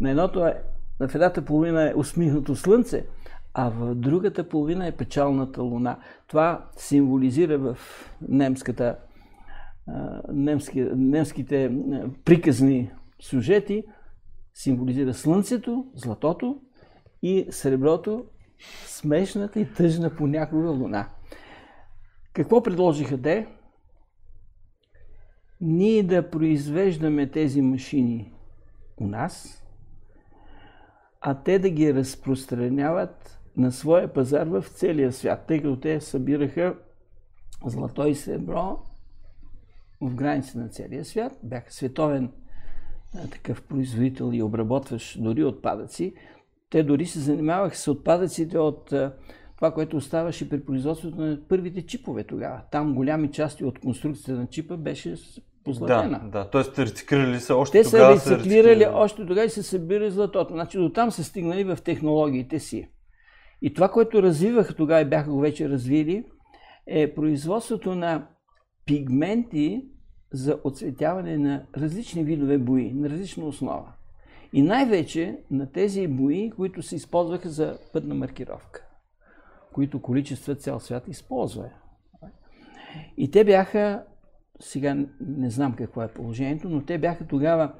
На 0.00 0.10
едното 0.10 0.46
е, 0.46 0.62
на 1.00 1.08
в 1.08 1.14
едната 1.14 1.44
половина 1.44 1.90
е 1.90 1.94
усмихнато 1.96 2.56
слънце, 2.56 3.06
а 3.54 3.68
в 3.70 3.94
другата 3.94 4.48
половина 4.48 4.86
е 4.86 4.92
печалната 4.92 5.62
луна. 5.62 5.98
Това 6.26 6.66
символизира 6.76 7.58
в 7.58 7.78
немската, 8.28 8.96
немски, 10.32 10.80
немските 10.94 11.78
приказни 12.24 12.90
сюжети, 13.22 13.84
символизира 14.54 15.14
слънцето, 15.14 15.86
златото 15.94 16.60
и 17.22 17.46
среброто, 17.50 18.24
смешната 18.86 19.60
и 19.60 19.72
тъжна 19.72 20.16
понякога 20.16 20.68
луна. 20.68 21.08
Какво 22.32 22.62
предложиха 22.62 23.22
те? 23.22 23.46
Ние 25.60 26.02
да 26.02 26.30
произвеждаме 26.30 27.26
тези 27.26 27.62
машини 27.62 28.32
у 28.96 29.06
нас, 29.06 29.62
а 31.20 31.34
те 31.34 31.58
да 31.58 31.70
ги 31.70 31.94
разпространяват 31.94 33.40
на 33.56 33.72
своя 33.72 34.12
пазар 34.12 34.46
в 34.46 34.64
целия 34.68 35.12
свят, 35.12 35.44
тъй 35.48 35.62
като 35.62 35.80
те 35.80 36.00
събираха 36.00 36.74
злато 37.66 38.06
и 38.06 38.14
сребро 38.14 38.78
в 40.00 40.14
граници 40.14 40.58
на 40.58 40.68
целия 40.68 41.04
свят, 41.04 41.38
бяха 41.42 41.72
световен 41.72 42.32
такъв 43.30 43.62
производител 43.62 44.30
и 44.32 44.42
обработваш 44.42 45.18
дори 45.20 45.44
отпадъци. 45.44 46.14
Те 46.70 46.82
дори 46.82 47.06
се 47.06 47.20
занимаваха 47.20 47.76
с 47.76 47.88
отпадъците 47.88 48.58
от 48.58 48.92
това, 49.56 49.70
което 49.70 49.96
оставаше 49.96 50.48
при 50.48 50.64
производството 50.64 51.20
на 51.20 51.38
първите 51.48 51.86
чипове 51.86 52.24
тогава. 52.24 52.60
Там 52.70 52.94
голями 52.94 53.30
части 53.30 53.64
от 53.64 53.78
конструкцията 53.78 54.40
на 54.40 54.46
чипа 54.46 54.76
беше 54.76 55.14
позлатена. 55.64 56.20
Да, 56.24 56.28
да. 56.28 56.50
Тоест 56.50 56.78
рециклирали 56.78 57.40
са 57.40 57.56
още 57.56 57.82
Те 57.82 57.90
тогава. 57.90 58.14
Те 58.14 58.20
са 58.20 58.38
рециклирали 58.38 58.82
са 58.82 58.90
още 58.94 59.26
тогава 59.26 59.46
и 59.46 59.50
са 59.50 59.62
събирали 59.62 60.10
златото. 60.10 60.54
Значи 60.54 60.78
до 60.78 60.92
там 60.92 61.10
са 61.10 61.24
стигнали 61.24 61.64
в 61.64 61.78
технологиите 61.84 62.58
си. 62.58 62.88
И 63.62 63.74
това, 63.74 63.88
което 63.88 64.22
развиваха 64.22 64.74
тогава 64.74 65.00
и 65.00 65.04
бяха 65.04 65.30
го 65.30 65.40
вече 65.40 65.68
развили, 65.68 66.24
е 66.86 67.14
производството 67.14 67.94
на 67.94 68.26
пигменти 68.84 69.84
за 70.32 70.58
оцветяване 70.64 71.38
на 71.38 71.66
различни 71.76 72.24
видове 72.24 72.58
бои, 72.58 72.92
на 72.92 73.10
различна 73.10 73.44
основа. 73.46 73.92
И 74.52 74.62
най-вече 74.62 75.38
на 75.50 75.72
тези 75.72 76.06
бои, 76.06 76.50
които 76.56 76.82
се 76.82 76.96
използваха 76.96 77.48
за 77.48 77.78
пътна 77.92 78.14
маркировка, 78.14 78.85
които 79.76 80.02
количества 80.02 80.54
цял 80.54 80.80
свят 80.80 81.08
използва. 81.08 81.70
И 83.16 83.30
те 83.30 83.44
бяха, 83.44 84.04
сега 84.60 84.96
не 85.20 85.50
знам 85.50 85.72
какво 85.72 86.02
е 86.02 86.08
положението, 86.08 86.68
но 86.68 86.82
те 86.82 86.98
бяха 86.98 87.26
тогава 87.26 87.72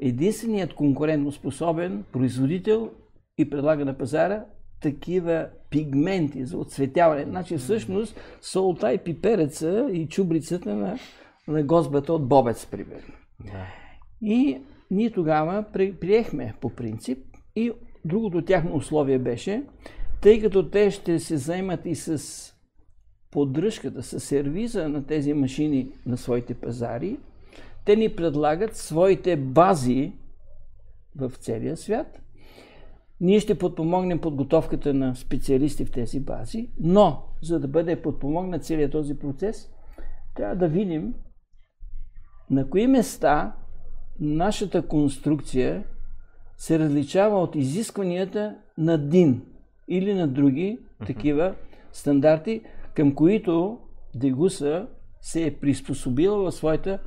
единственият 0.00 0.74
конкурентно 0.74 1.32
способен 1.32 2.04
производител 2.12 2.90
и 3.38 3.50
предлага 3.50 3.84
на 3.84 3.98
пазара 3.98 4.44
такива 4.80 5.48
пигменти 5.70 6.44
за 6.44 6.58
оцветяване. 6.58 7.24
Значи 7.24 7.56
всъщност 7.56 8.20
солта 8.40 8.92
и 8.92 8.98
пипереца 8.98 9.88
и 9.92 10.08
чубрицата 10.08 10.74
на, 10.74 10.98
на 11.48 11.62
гозбата 11.62 12.12
от 12.12 12.28
бобец, 12.28 12.66
примерно. 12.66 13.14
Да. 13.44 13.66
И 14.22 14.60
ние 14.90 15.10
тогава 15.10 15.64
приехме 16.00 16.54
по 16.60 16.70
принцип 16.70 17.18
и 17.56 17.72
другото 18.04 18.44
тяхно 18.44 18.76
условие 18.76 19.18
беше, 19.18 19.62
тъй 20.20 20.40
като 20.40 20.70
те 20.70 20.90
ще 20.90 21.18
се 21.18 21.36
заемат 21.36 21.86
и 21.86 21.94
с 21.94 22.54
поддръжката, 23.30 24.02
с 24.02 24.20
сервиза 24.20 24.88
на 24.88 25.06
тези 25.06 25.34
машини 25.34 25.92
на 26.06 26.16
своите 26.16 26.54
пазари, 26.54 27.18
те 27.84 27.96
ни 27.96 28.16
предлагат 28.16 28.76
своите 28.76 29.36
бази 29.36 30.12
в 31.16 31.32
целия 31.38 31.76
свят. 31.76 32.20
Ние 33.20 33.40
ще 33.40 33.58
подпомогнем 33.58 34.18
подготовката 34.18 34.94
на 34.94 35.16
специалисти 35.16 35.84
в 35.84 35.90
тези 35.90 36.20
бази, 36.20 36.70
но 36.80 37.22
за 37.42 37.60
да 37.60 37.68
бъде 37.68 38.02
подпомогнат 38.02 38.64
целият 38.64 38.92
този 38.92 39.18
процес, 39.18 39.70
трябва 40.34 40.56
да 40.56 40.68
видим 40.68 41.14
на 42.50 42.70
кои 42.70 42.86
места 42.86 43.56
нашата 44.20 44.86
конструкция 44.86 45.84
се 46.56 46.78
различава 46.78 47.42
от 47.42 47.54
изискванията 47.54 48.56
на 48.78 48.98
ДИН 48.98 49.42
или 49.88 50.14
на 50.14 50.28
други 50.28 50.78
такива 51.06 51.54
стандарти, 51.92 52.62
към 52.94 53.14
които 53.14 53.78
Дегуса 54.14 54.86
се 55.20 55.46
е 55.46 55.54
приспособила 55.56 56.50
в 56.50 56.54
своята 56.54 56.98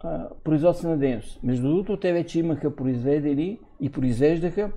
а, 0.00 0.28
производствена 0.44 0.98
дейност. 0.98 1.42
Между 1.42 1.68
другото, 1.68 1.96
те 1.96 2.12
вече 2.12 2.38
имаха 2.38 2.76
произведени 2.76 3.58
и 3.80 3.92
произвеждаха 3.92 4.72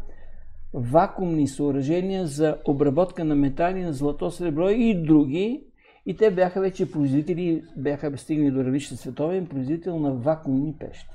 вакуумни 0.74 1.48
съоръжения 1.48 2.28
за 2.28 2.58
обработка 2.68 3.26
на 3.26 3.36
метали, 3.36 3.82
на 3.82 3.94
злато, 3.94 4.32
сребро 4.32 4.70
и 4.70 5.04
други. 5.04 5.64
И 6.06 6.18
те 6.18 6.32
бяха 6.32 6.62
вече 6.62 6.92
производители, 6.92 7.64
бяха 7.78 8.18
стигнали 8.18 8.52
до 8.52 8.64
равнище 8.64 8.96
световен 8.96 9.48
производител 9.48 10.00
на 10.00 10.14
вакуумни 10.14 10.76
пещи. 10.80 11.10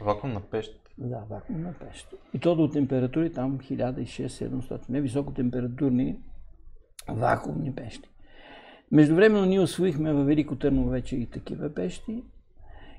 Вакуумна 0.00 0.40
пещ? 0.40 0.81
Да, 0.98 1.24
вакуумна 1.30 1.74
пещ. 1.80 2.14
И 2.34 2.38
то 2.38 2.56
до 2.56 2.68
температури 2.68 3.32
там 3.32 3.58
1600-700. 3.58 4.90
Не 4.90 5.00
високотемпературни 5.00 6.18
вакуумни 7.08 7.74
пещи. 7.74 8.08
Междувременно 8.90 9.44
ние 9.44 9.60
освоихме 9.60 10.12
във 10.12 10.26
Велико 10.26 10.56
Търново 10.56 10.88
вече 10.88 11.16
и 11.16 11.26
такива 11.26 11.74
пещи. 11.74 12.24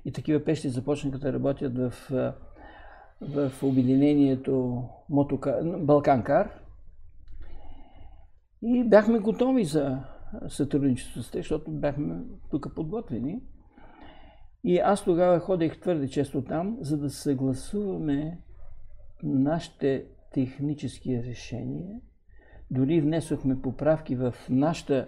И 0.06 0.12
такива 0.12 0.44
пещи 0.44 0.70
започнаха 0.70 1.18
да 1.18 1.34
работят 1.34 1.78
в 1.78 1.94
в 3.22 3.52
обединението 3.64 4.84
Мотока... 5.10 5.78
Балканкар 5.80 6.50
и 8.62 8.84
бяхме 8.84 9.20
готови 9.20 9.66
за 9.66 10.04
сътрудничество 10.48 11.24
с 11.24 11.32
те, 11.32 11.38
защото 11.38 11.72
бяхме 11.72 12.16
тук 12.52 12.76
подготвени. 12.76 13.42
И 14.64 14.78
аз 14.78 15.04
тогава 15.04 15.40
ходех 15.40 15.80
твърде 15.80 16.08
често 16.08 16.42
там, 16.42 16.78
за 16.82 16.98
да 16.98 17.10
съгласуваме 17.10 18.38
нашите 19.24 20.06
технически 20.34 21.24
решения. 21.24 22.00
Дори 22.72 23.02
внесохме 23.02 23.62
поправки 23.62 24.16
в 24.16 24.34
нашата 24.50 25.08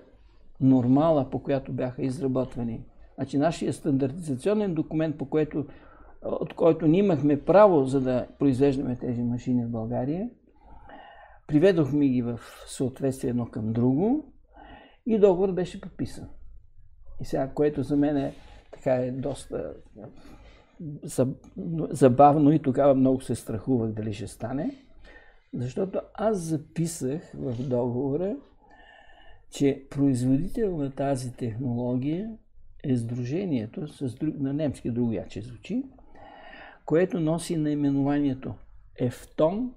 нормала, 0.62 1.30
по 1.30 1.44
която 1.44 1.74
бяха 1.74 2.04
изработвани. 2.04 2.86
Значи 3.16 3.38
нашия 3.38 3.74
стандартизационен 3.74 4.74
документ, 4.74 5.18
по 5.18 5.26
което, 5.30 5.66
от 6.22 6.54
който 6.54 6.88
ние 6.88 7.00
имахме 7.00 7.42
право 7.42 7.86
за 7.86 8.02
да 8.02 8.28
произвеждаме 8.40 8.96
тези 8.96 9.24
машини 9.24 9.66
в 9.66 9.70
България, 9.70 10.30
приведохме 11.48 12.08
ги 12.08 12.22
в 12.22 12.40
съответствие 12.68 13.30
едно 13.30 13.46
към 13.46 13.74
друго 13.74 14.34
и 15.06 15.20
договор 15.20 15.52
беше 15.52 15.82
подписан. 15.82 16.30
И 17.22 17.26
сега, 17.26 17.48
което 17.48 17.84
за 17.84 17.98
мен 17.98 18.18
е 18.18 18.34
така 18.76 18.92
е 18.96 19.12
доста 19.12 19.74
забавно 21.90 22.52
и 22.52 22.60
тогава 22.60 22.96
много 22.96 23.22
се 23.22 23.36
страхувах 23.36 23.92
дали 23.92 24.14
ще 24.14 24.28
стане, 24.28 24.76
защото 25.54 26.02
аз 26.14 26.38
записах 26.38 27.32
в 27.34 27.70
договора, 27.70 28.36
че 29.52 29.84
производител 29.90 30.78
на 30.78 30.92
тази 30.92 31.34
технология 31.34 32.38
е 32.84 32.96
сдружението, 32.96 33.88
с 33.88 34.16
друг, 34.16 34.36
на 34.40 34.54
немски 34.54 34.92
другояче 34.92 35.42
звучи, 35.42 35.84
което 36.86 37.20
носи 37.20 37.58
наименованието 37.58 38.54
Ефтон 38.96 39.74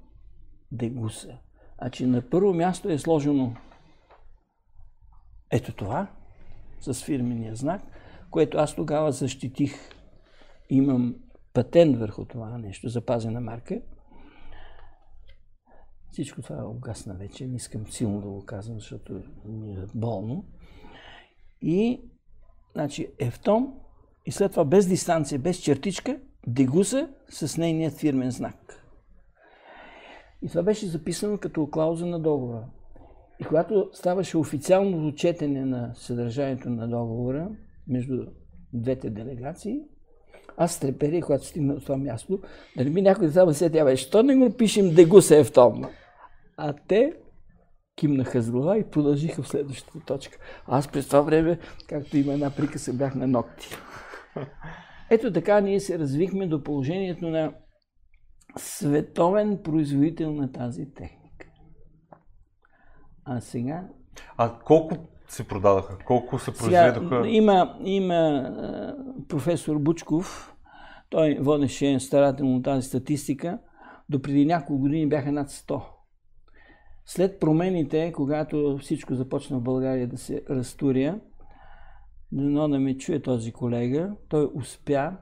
Дегуса. 0.73 1.39
Значи 1.79 2.07
на 2.07 2.23
първо 2.23 2.55
място 2.55 2.89
е 2.89 2.99
сложено 2.99 3.55
ето 5.51 5.73
това, 5.73 6.07
с 6.81 7.05
фирмения 7.05 7.55
знак, 7.55 7.83
което 8.31 8.59
аз 8.59 8.75
тогава 8.75 9.13
защитих. 9.13 9.75
Имам 10.71 11.15
патент 11.53 11.97
върху 11.97 12.25
това 12.25 12.59
нещо, 12.59 12.89
запазена 12.89 13.41
марка. 13.41 13.81
Всичко 16.11 16.43
това 16.43 16.59
е 16.59 16.63
обгасна 16.63 17.15
вече, 17.15 17.47
не 17.47 17.57
искам 17.57 17.87
силно 17.87 18.21
да 18.21 18.29
го 18.29 18.45
казвам, 18.45 18.81
защото 18.81 19.23
ми 19.45 19.73
е 19.73 19.87
болно. 19.95 20.45
И, 21.63 22.01
значи, 22.73 23.09
Ефтон, 23.19 23.75
и 24.27 24.33
след 24.33 24.51
това 24.51 24.65
без 24.65 24.89
дистанция, 24.89 25.39
без 25.39 25.59
чертичка, 25.59 26.19
Дегуса 26.47 27.09
с 27.29 27.57
нейният 27.57 27.95
фирмен 27.95 28.31
знак. 28.31 28.85
И 30.43 30.49
това 30.49 30.63
беше 30.63 30.87
записано 30.87 31.39
като 31.39 31.71
клауза 31.71 32.07
на 32.07 32.21
договора. 32.21 32.65
И 33.41 33.45
когато 33.45 33.91
ставаше 33.93 34.37
официално 34.37 35.09
отчетене 35.09 35.65
на 35.65 35.95
съдържанието 35.95 36.71
на 36.71 36.89
договора 36.89 37.51
между 37.89 38.27
двете 38.73 39.11
делегации, 39.11 39.81
аз 40.57 40.81
треперих, 40.81 41.25
когато 41.25 41.47
стигна 41.47 41.75
до 41.75 41.81
това 41.81 41.97
място, 41.97 42.41
да 42.77 42.85
не 42.85 42.91
ми 42.91 43.03
някой 43.03 43.31
само 43.31 43.55
се 43.55 43.71
тя 43.71 43.97
що 43.97 44.23
не 44.23 44.37
го 44.37 44.57
пишем 44.57 44.95
Дегуса 44.95 45.37
Ефтон? 45.37 45.85
А 46.57 46.75
те 46.89 47.13
кимнаха 47.97 48.43
с 48.43 48.51
глава 48.51 48.79
и 48.79 48.91
продължиха 48.91 49.43
в 49.43 49.49
следващата 49.49 50.01
точка. 50.07 50.39
Аз 50.67 50.89
през 50.89 51.07
това 51.07 51.21
време, 51.21 51.59
както 51.89 52.17
има 52.17 52.33
една 52.33 52.51
приказка, 52.51 52.93
бях 52.93 53.15
на 53.15 53.27
ногти. 53.27 53.69
Ето 55.11 55.33
така 55.33 55.61
ние 55.61 55.81
се 55.81 55.99
развихме 55.99 56.47
до 56.47 56.63
положението 56.63 57.29
на 57.29 57.55
световен 58.57 59.59
производител 59.63 60.33
на 60.33 60.53
тази 60.53 60.93
техника. 60.95 61.47
А 63.25 63.41
сега... 63.41 63.89
А 64.37 64.59
колко 64.59 64.97
се 65.29 65.49
продадаха? 65.49 65.99
Колко 66.07 66.39
се 66.39 66.55
произведоха? 66.55 67.09
Сега, 67.09 67.29
има, 67.29 67.77
има 67.85 68.53
професор 69.29 69.79
Бучков, 69.79 70.57
той 71.11 71.39
водеше 71.41 72.01
старателно 72.01 72.63
тази 72.63 72.89
статистика. 72.89 73.59
До 74.09 74.23
преди 74.23 74.47
няколко 74.47 74.79
години 74.79 75.09
бяха 75.09 75.33
над 75.33 75.49
100. 75.49 75.83
След 77.07 77.41
промените, 77.41 78.13
когато 78.13 78.79
всичко 78.79 79.15
започна 79.15 79.59
в 79.59 79.63
България 79.63 80.07
да 80.07 80.19
се 80.19 80.43
разтуря, 80.51 81.21
но 82.33 82.69
да 82.69 82.79
ме 82.79 82.99
чуе 82.99 83.23
този 83.23 83.53
колега, 83.53 84.13
той 84.29 84.51
успя 84.55 85.17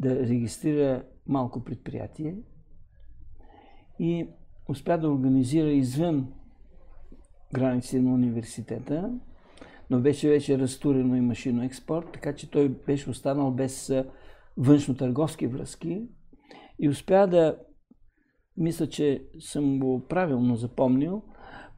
да 0.00 0.16
регистрира 0.16 1.02
малко 1.26 1.64
предприятие 1.64 2.36
и 3.98 4.28
успя 4.68 4.98
да 4.98 5.10
организира 5.10 5.70
извън 5.70 6.32
границите 7.54 8.00
на 8.00 8.14
университета, 8.14 9.10
но 9.90 10.00
беше 10.00 10.28
вече 10.28 10.58
разтурено 10.58 11.16
и 11.16 11.20
машино 11.20 11.64
експорт, 11.64 12.06
така 12.12 12.34
че 12.34 12.50
той 12.50 12.68
беше 12.68 13.10
останал 13.10 13.50
без 13.50 13.92
външно-търговски 14.58 15.46
връзки. 15.46 16.08
И 16.78 16.88
успя 16.88 17.26
да 17.26 17.56
мисля, 18.56 18.86
че 18.86 19.24
съм 19.38 19.78
го 19.78 20.06
правилно 20.08 20.56
запомнил, 20.56 21.22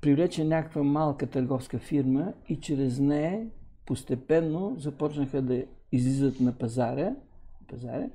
привлече 0.01 0.45
някаква 0.45 0.83
малка 0.83 1.27
търговска 1.27 1.79
фирма 1.79 2.33
и 2.49 2.61
чрез 2.61 2.99
нея 2.99 3.47
постепенно 3.87 4.75
започнаха 4.79 5.43
да 5.43 5.65
излизат 5.93 6.41
на 6.41 6.53
пазара, 6.53 7.15
пазара 7.69 8.07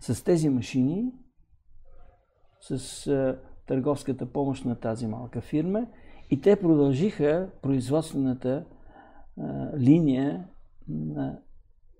с 0.00 0.24
тези 0.24 0.48
машини, 0.48 1.12
с 2.60 3.06
а, 3.06 3.38
търговската 3.66 4.26
помощ 4.26 4.64
на 4.64 4.74
тази 4.74 5.06
малка 5.06 5.40
фирма. 5.40 5.86
И 6.30 6.40
те 6.40 6.56
продължиха 6.56 7.50
производствената 7.62 8.64
а, 9.40 9.78
линия 9.78 10.44
на 10.88 11.38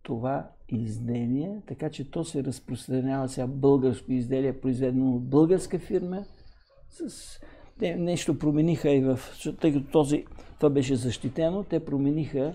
това 0.02 0.48
изделие, 0.68 1.62
така 1.66 1.90
че 1.90 2.10
то 2.10 2.24
се 2.24 2.44
разпространява 2.44 3.28
сега 3.28 3.46
българско 3.46 4.12
изделие, 4.12 4.60
произведено 4.60 5.16
от 5.16 5.28
българска 5.28 5.78
фирма. 5.78 6.24
С... 6.90 7.40
Те 7.78 7.96
нещо 7.96 8.38
промениха 8.38 8.90
и 8.90 9.00
в... 9.00 9.20
Тъй 9.60 9.72
като 9.72 9.86
този, 9.90 10.24
това 10.56 10.70
беше 10.70 10.96
защитено, 10.96 11.64
те 11.64 11.84
промениха 11.84 12.54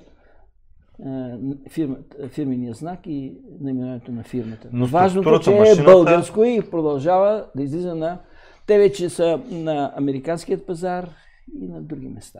фирма, 1.69 1.97
фирмения 2.29 2.73
знак 2.73 2.99
и 3.05 3.37
наименованието 3.61 4.11
на 4.11 4.23
фирмата. 4.23 4.69
Но 4.73 4.85
Важното, 4.85 5.39
че 5.39 5.51
машината... 5.51 5.81
е 5.81 5.85
българско 5.85 6.43
и 6.43 6.61
продължава 6.71 7.45
да 7.55 7.63
излиза 7.63 7.95
на... 7.95 8.19
Те 8.67 8.77
вече 8.77 9.09
са 9.09 9.41
на 9.51 9.93
американският 9.95 10.65
пазар 10.65 11.09
и 11.61 11.67
на 11.67 11.81
други 11.81 12.07
места. 12.07 12.39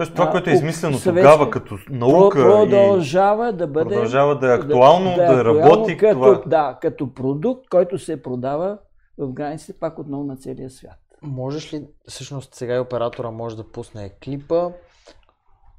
Тоест 0.00 0.14
това, 0.14 0.30
което 0.30 0.50
е 0.50 0.52
измислено 0.52 0.98
съветска, 0.98 1.30
тогава 1.30 1.50
като 1.50 1.78
наука 1.90 2.38
продължава 2.38 3.48
и 3.48 3.52
да 3.52 3.66
бъде 3.66 3.90
продължава 3.90 4.38
да 4.38 4.52
е 4.52 4.54
актуално, 4.54 5.16
да, 5.16 5.26
да, 5.26 5.36
да 5.36 5.44
работи 5.44 5.96
като, 5.96 6.14
това. 6.14 6.42
Да, 6.46 6.78
като 6.82 7.14
продукт, 7.14 7.68
който 7.68 7.98
се 7.98 8.22
продава 8.22 8.78
в 9.18 9.32
границите 9.32 9.72
пак 9.72 9.98
отново 9.98 10.24
на 10.24 10.36
целия 10.36 10.70
свят. 10.70 10.98
Можеш 11.22 11.72
ли, 11.72 11.86
всъщност 12.08 12.54
сега 12.54 12.74
и 12.74 12.78
оператора 12.78 13.30
може 13.30 13.56
да 13.56 13.72
пусне 13.72 14.10
клипа, 14.24 14.70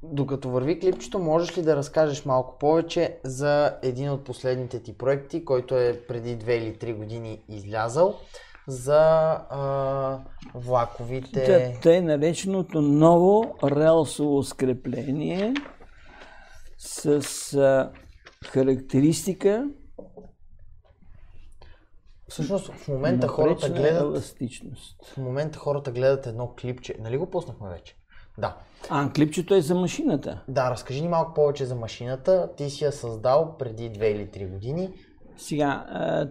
докато 0.02 0.50
върви 0.50 0.80
клипчето, 0.80 1.18
можеш 1.18 1.58
ли 1.58 1.62
да 1.62 1.76
разкажеш 1.76 2.24
малко 2.24 2.58
повече 2.58 3.18
за 3.24 3.74
един 3.82 4.10
от 4.10 4.24
последните 4.24 4.82
ти 4.82 4.98
проекти, 4.98 5.44
който 5.44 5.76
е 5.76 6.00
преди 6.08 6.38
2 6.38 6.50
или 6.50 6.74
3 6.74 6.96
години 6.96 7.42
излязал? 7.48 8.14
За 8.68 9.00
а, 9.50 10.18
влаковите. 10.54 11.44
Те, 11.44 11.78
те 11.82 12.00
нареченото 12.00 12.80
ново 12.80 13.54
релсово 13.64 14.42
скрепление 14.42 15.54
с 16.78 17.54
а, 17.54 17.92
характеристика. 18.44 19.68
Всъщност 22.28 22.72
в 22.72 22.88
момента 22.88 23.28
хората 23.28 23.68
гледат. 23.68 24.02
Еластичност. 24.02 25.06
В 25.06 25.16
момента 25.16 25.58
хората 25.58 25.92
гледат 25.92 26.26
едно 26.26 26.54
клипче. 26.60 26.94
Нали 27.00 27.16
го 27.16 27.30
пуснахме 27.30 27.68
вече? 27.68 27.96
Да. 28.38 28.56
А, 28.90 29.12
клипчето 29.12 29.54
е 29.54 29.60
за 29.60 29.74
машината. 29.74 30.44
Да, 30.48 30.70
разкажи 30.70 31.00
ни 31.00 31.08
малко 31.08 31.34
повече 31.34 31.64
за 31.64 31.74
машината. 31.74 32.50
Ти 32.56 32.70
си 32.70 32.84
я 32.84 32.92
създал 32.92 33.56
преди 33.58 33.90
2 33.90 34.04
или 34.04 34.28
3 34.28 34.50
години. 34.50 34.90
Сега, 35.36 35.86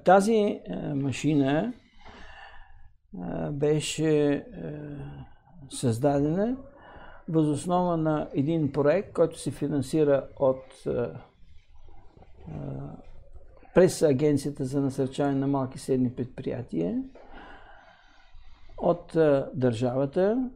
тази 0.06 0.60
машина 0.96 1.74
беше 3.52 4.45
създадена 5.69 6.58
възоснова 7.30 7.97
на 7.97 8.30
един 8.34 8.71
проект, 8.71 9.13
който 9.13 9.39
се 9.39 9.52
финансира 9.52 10.28
от 10.39 10.63
през 13.74 14.02
Агенцията 14.02 14.65
за 14.65 14.82
насърчаване 14.82 15.39
на 15.39 15.47
малки 15.47 15.78
и 15.78 15.80
средни 15.80 16.15
предприятия, 16.15 17.04
от 18.78 19.12
държавата 19.54 20.50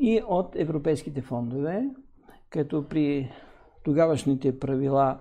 и 0.00 0.22
от 0.28 0.56
европейските 0.56 1.22
фондове, 1.22 1.84
като 2.50 2.88
при 2.88 3.32
тогавашните 3.84 4.58
правила 4.58 5.18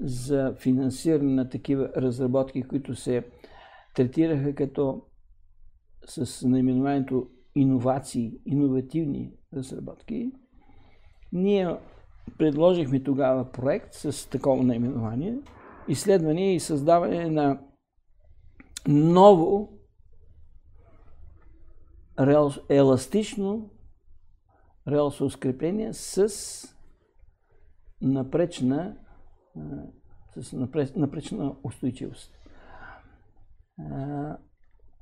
за 0.00 0.54
финансиране 0.58 1.34
на 1.34 1.48
такива 1.48 1.88
разработки, 1.96 2.62
които 2.62 2.94
се 2.94 3.24
третираха 3.94 4.54
като 4.54 5.02
с 6.06 6.48
наименованието 6.48 7.30
иновации, 7.54 8.32
иновативни 8.46 9.32
разработки. 9.54 10.32
Ние 11.32 11.76
предложихме 12.38 13.02
тогава 13.02 13.52
проект 13.52 13.94
с 13.94 14.30
такова 14.30 14.62
наименование 14.62 15.38
изследване 15.88 16.54
и 16.54 16.60
създаване 16.60 17.30
на 17.30 17.60
ново 18.88 19.78
еластично 22.68 23.70
релсово 24.88 25.30
скрепление 25.30 25.92
с 25.92 26.28
напречна, 28.00 28.96
с 30.36 30.52
напречна 30.96 31.56
устойчивост. 31.64 32.43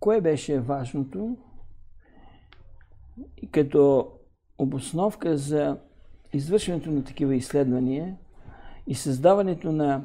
Кое 0.01 0.21
беше 0.21 0.61
важното? 0.61 1.37
Като 3.51 4.13
обосновка 4.59 5.37
за 5.37 5.79
извършването 6.33 6.91
на 6.91 7.05
такива 7.05 7.35
изследвания 7.35 8.17
и 8.87 8.95
създаването 8.95 9.73
на... 9.73 10.05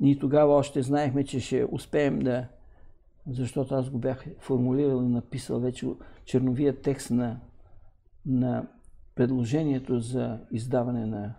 Ние 0.00 0.18
тогава 0.18 0.54
още 0.54 0.82
знаехме, 0.82 1.24
че 1.24 1.40
ще 1.40 1.66
успеем 1.70 2.18
да... 2.18 2.48
Защото 3.30 3.74
аз 3.74 3.90
го 3.90 3.98
бях 3.98 4.24
формулирал 4.38 5.02
и 5.02 5.08
написал 5.08 5.60
вече 5.60 5.86
черновия 6.24 6.80
текст 6.80 7.10
на, 7.10 7.40
на 8.26 8.66
предложението 9.14 10.00
за 10.00 10.38
издаване 10.52 11.06
на 11.06 11.34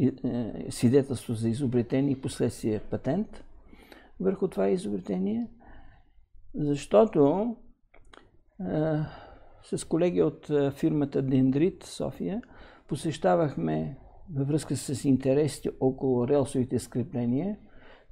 е, 0.00 0.66
свидетелство 0.70 1.34
за 1.34 1.48
изобретение 1.48 2.12
и 2.12 2.20
последствие 2.20 2.80
патент 2.80 3.44
върху 4.20 4.48
това 4.48 4.68
изобретение, 4.68 5.46
защото 6.54 7.56
с 9.62 9.88
колеги 9.88 10.22
от 10.22 10.50
фирмата 10.72 11.22
Дендрит 11.22 11.82
София 11.84 12.42
посещавахме 12.88 13.98
във 14.34 14.48
връзка 14.48 14.76
с 14.76 15.04
интересите 15.04 15.70
около 15.80 16.28
релсовите 16.28 16.78
скрепления, 16.78 17.58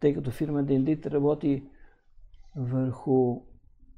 тъй 0.00 0.14
като 0.14 0.30
фирма 0.30 0.62
Дендрит 0.62 1.06
работи 1.06 1.62
върху 2.56 3.40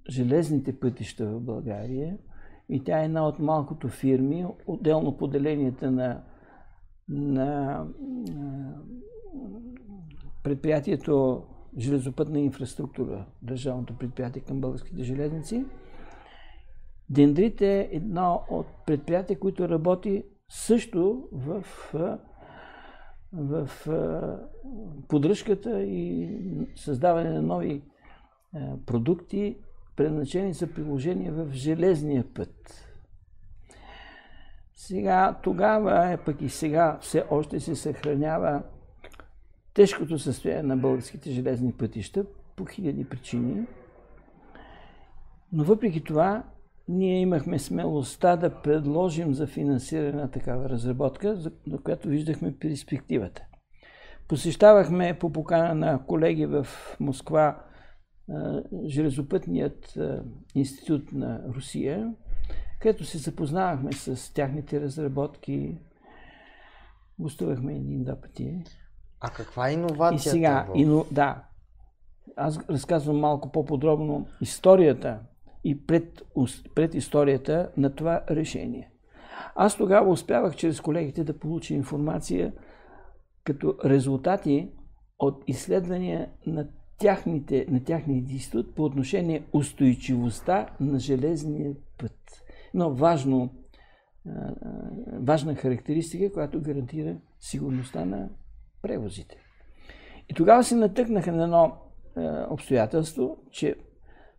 железните 0.09 0.81
пътища 0.81 1.27
в 1.27 1.41
България 1.41 2.19
и 2.69 2.85
тя 2.85 3.01
е 3.01 3.05
една 3.05 3.29
от 3.29 3.39
малкото 3.39 3.89
фирми, 3.89 4.47
отделно 4.67 5.17
поделенията 5.17 5.91
на, 5.91 6.23
на 7.09 7.85
предприятието 10.43 11.43
железопътна 11.79 12.41
инфраструктура, 12.41 13.25
държавното 13.43 13.99
предприятие 13.99 14.43
към 14.43 14.61
българските 14.61 15.03
железници. 15.03 15.65
Дендрит 17.11 17.61
е 17.61 17.89
едно 17.93 18.45
от 18.51 18.67
предприятия, 18.87 19.39
които 19.39 19.69
работи 19.69 20.25
също 20.49 21.29
в, 21.33 21.65
в 23.33 23.69
поддръжката 25.09 25.83
и 25.83 26.31
създаване 26.77 27.31
на 27.31 27.43
нови 27.43 27.83
продукти, 28.87 29.57
предназначени 29.97 30.53
за 30.53 30.67
приложение 30.67 31.31
в 31.31 31.53
железния 31.53 32.25
път. 32.35 32.85
Сега, 34.75 35.39
тогава, 35.43 36.11
е 36.11 36.17
пък 36.17 36.43
и 36.43 36.49
сега 36.49 36.99
все 37.01 37.25
още 37.31 37.61
се 37.61 37.77
съхранява 37.77 38.63
тежкото 39.75 40.19
състояние 40.19 40.63
на 40.63 40.77
българските 40.77 41.31
железни 41.31 41.73
пътища 41.73 42.25
по 42.57 42.65
хиляди 42.65 43.09
причини. 43.09 43.67
Но 45.53 45.65
въпреки 45.65 46.05
това, 46.05 46.45
ние 46.89 47.21
имахме 47.21 47.59
смелостта 47.59 48.37
да 48.37 48.63
предложим 48.63 49.35
за 49.35 49.47
финансиране 49.47 50.13
на 50.13 50.31
такава 50.31 50.69
разработка, 50.69 51.37
за 51.37 51.53
която 51.85 52.09
виждахме 52.09 52.57
перспективата. 52.59 53.43
Посещавахме 54.29 55.19
по 55.19 55.33
покана 55.33 55.75
на 55.75 56.07
колеги 56.07 56.47
в 56.47 56.67
Москва 57.01 57.65
Железопътният 58.87 59.99
институт 60.55 61.13
на 61.13 61.43
Русия, 61.49 62.15
където 62.81 63.05
се 63.05 63.19
запознавахме 63.19 63.93
с 63.93 64.35
тяхните 64.35 64.81
разработки. 64.81 65.79
Гостувахме 67.19 67.75
един-два 67.75 68.21
пъти. 68.21 68.65
А 69.21 69.31
каква 69.31 69.69
е 69.69 69.73
иновацията? 69.73 70.29
И 70.29 70.41
сега, 70.41 70.67
в... 70.69 70.79
ино, 70.79 71.07
да, 71.11 71.45
аз 72.37 72.69
разказвам 72.71 73.19
малко 73.19 73.53
по-подробно 73.53 74.27
историята 74.41 75.21
и 75.65 75.87
пред, 75.87 76.23
пред 76.75 76.95
историята 76.95 77.71
на 77.77 77.95
това 77.95 78.23
решение. 78.31 78.91
Аз 79.55 79.77
тогава 79.77 80.11
успявах 80.11 80.57
чрез 80.57 80.81
колегите 80.81 81.25
да 81.25 81.39
получа 81.39 81.75
информация 81.75 82.53
като 83.45 83.75
резултати 83.85 84.71
от 85.19 85.45
изследвания 85.47 86.29
на, 86.47 86.69
тяхните, 86.99 87.67
на 87.69 87.85
тяхния 87.85 88.19
институт 88.19 88.75
по 88.75 88.85
отношение 88.85 89.47
устойчивостта 89.53 90.67
на 90.81 90.99
железния 90.99 91.75
път. 91.99 92.45
Но 92.75 92.95
важно, 92.95 93.51
важна 95.21 95.55
характеристика, 95.55 96.33
която 96.33 96.61
гарантира 96.61 97.17
сигурността 97.41 98.05
на 98.05 98.29
превозите. 98.89 99.37
И 100.29 100.35
тогава 100.35 100.65
се 100.65 100.77
натъкнаха 100.77 101.33
на 101.33 101.43
едно 101.43 101.73
е, 102.17 102.21
обстоятелство, 102.51 103.37
че 103.51 103.75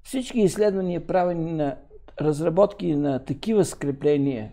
всички 0.03 0.39
изследвания, 0.41 1.07
правени 1.07 1.51
на 1.51 1.77
разработки 2.21 2.95
на 2.95 3.25
такива 3.25 3.65
скрепления, 3.65 4.51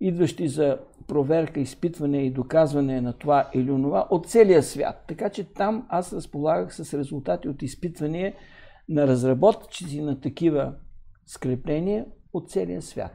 идващи 0.00 0.48
за 0.48 0.78
проверка, 1.06 1.60
изпитване 1.60 2.26
и 2.26 2.30
доказване 2.30 3.00
на 3.00 3.12
това 3.12 3.50
или 3.54 3.70
онова 3.70 4.06
от 4.10 4.28
целия 4.28 4.62
свят. 4.62 5.04
Така 5.08 5.30
че 5.30 5.44
там 5.44 5.86
аз 5.88 6.12
разполагах 6.12 6.74
с 6.74 6.94
резултати 6.94 7.48
от 7.48 7.62
изпитвания 7.62 8.34
на 8.88 9.06
разработчици 9.06 10.00
на 10.00 10.20
такива 10.20 10.74
скрепления 11.26 12.06
от 12.32 12.50
целия 12.50 12.82
свят. 12.82 13.12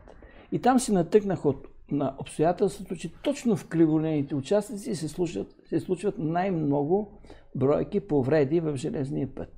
И 0.51 0.61
там 0.61 0.79
се 0.79 0.93
натъкнах 0.93 1.45
от 1.45 1.67
на 1.91 2.15
обстоятелството, 2.19 2.95
че 2.95 3.13
точно 3.23 3.55
в 3.55 3.67
криволените 3.67 4.35
участъци 4.35 4.95
се 4.95 5.07
случват, 5.07 5.55
се 5.65 5.79
случват 5.79 6.15
най-много 6.17 7.19
бройки 7.55 7.99
повреди 7.99 8.59
в 8.59 8.75
железния 8.75 9.35
път. 9.35 9.49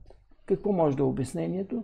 Какво 0.45 0.71
може 0.71 0.97
да 0.97 1.03
е 1.03 1.05
обяснението? 1.05 1.83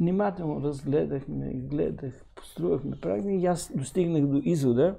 Внимателно 0.00 0.62
разгледахме, 0.62 1.52
гледах, 1.54 2.24
построихме, 2.34 3.00
правихме 3.00 3.36
и 3.36 3.46
аз 3.46 3.72
достигнах 3.74 4.26
до 4.26 4.40
извода, 4.44 4.98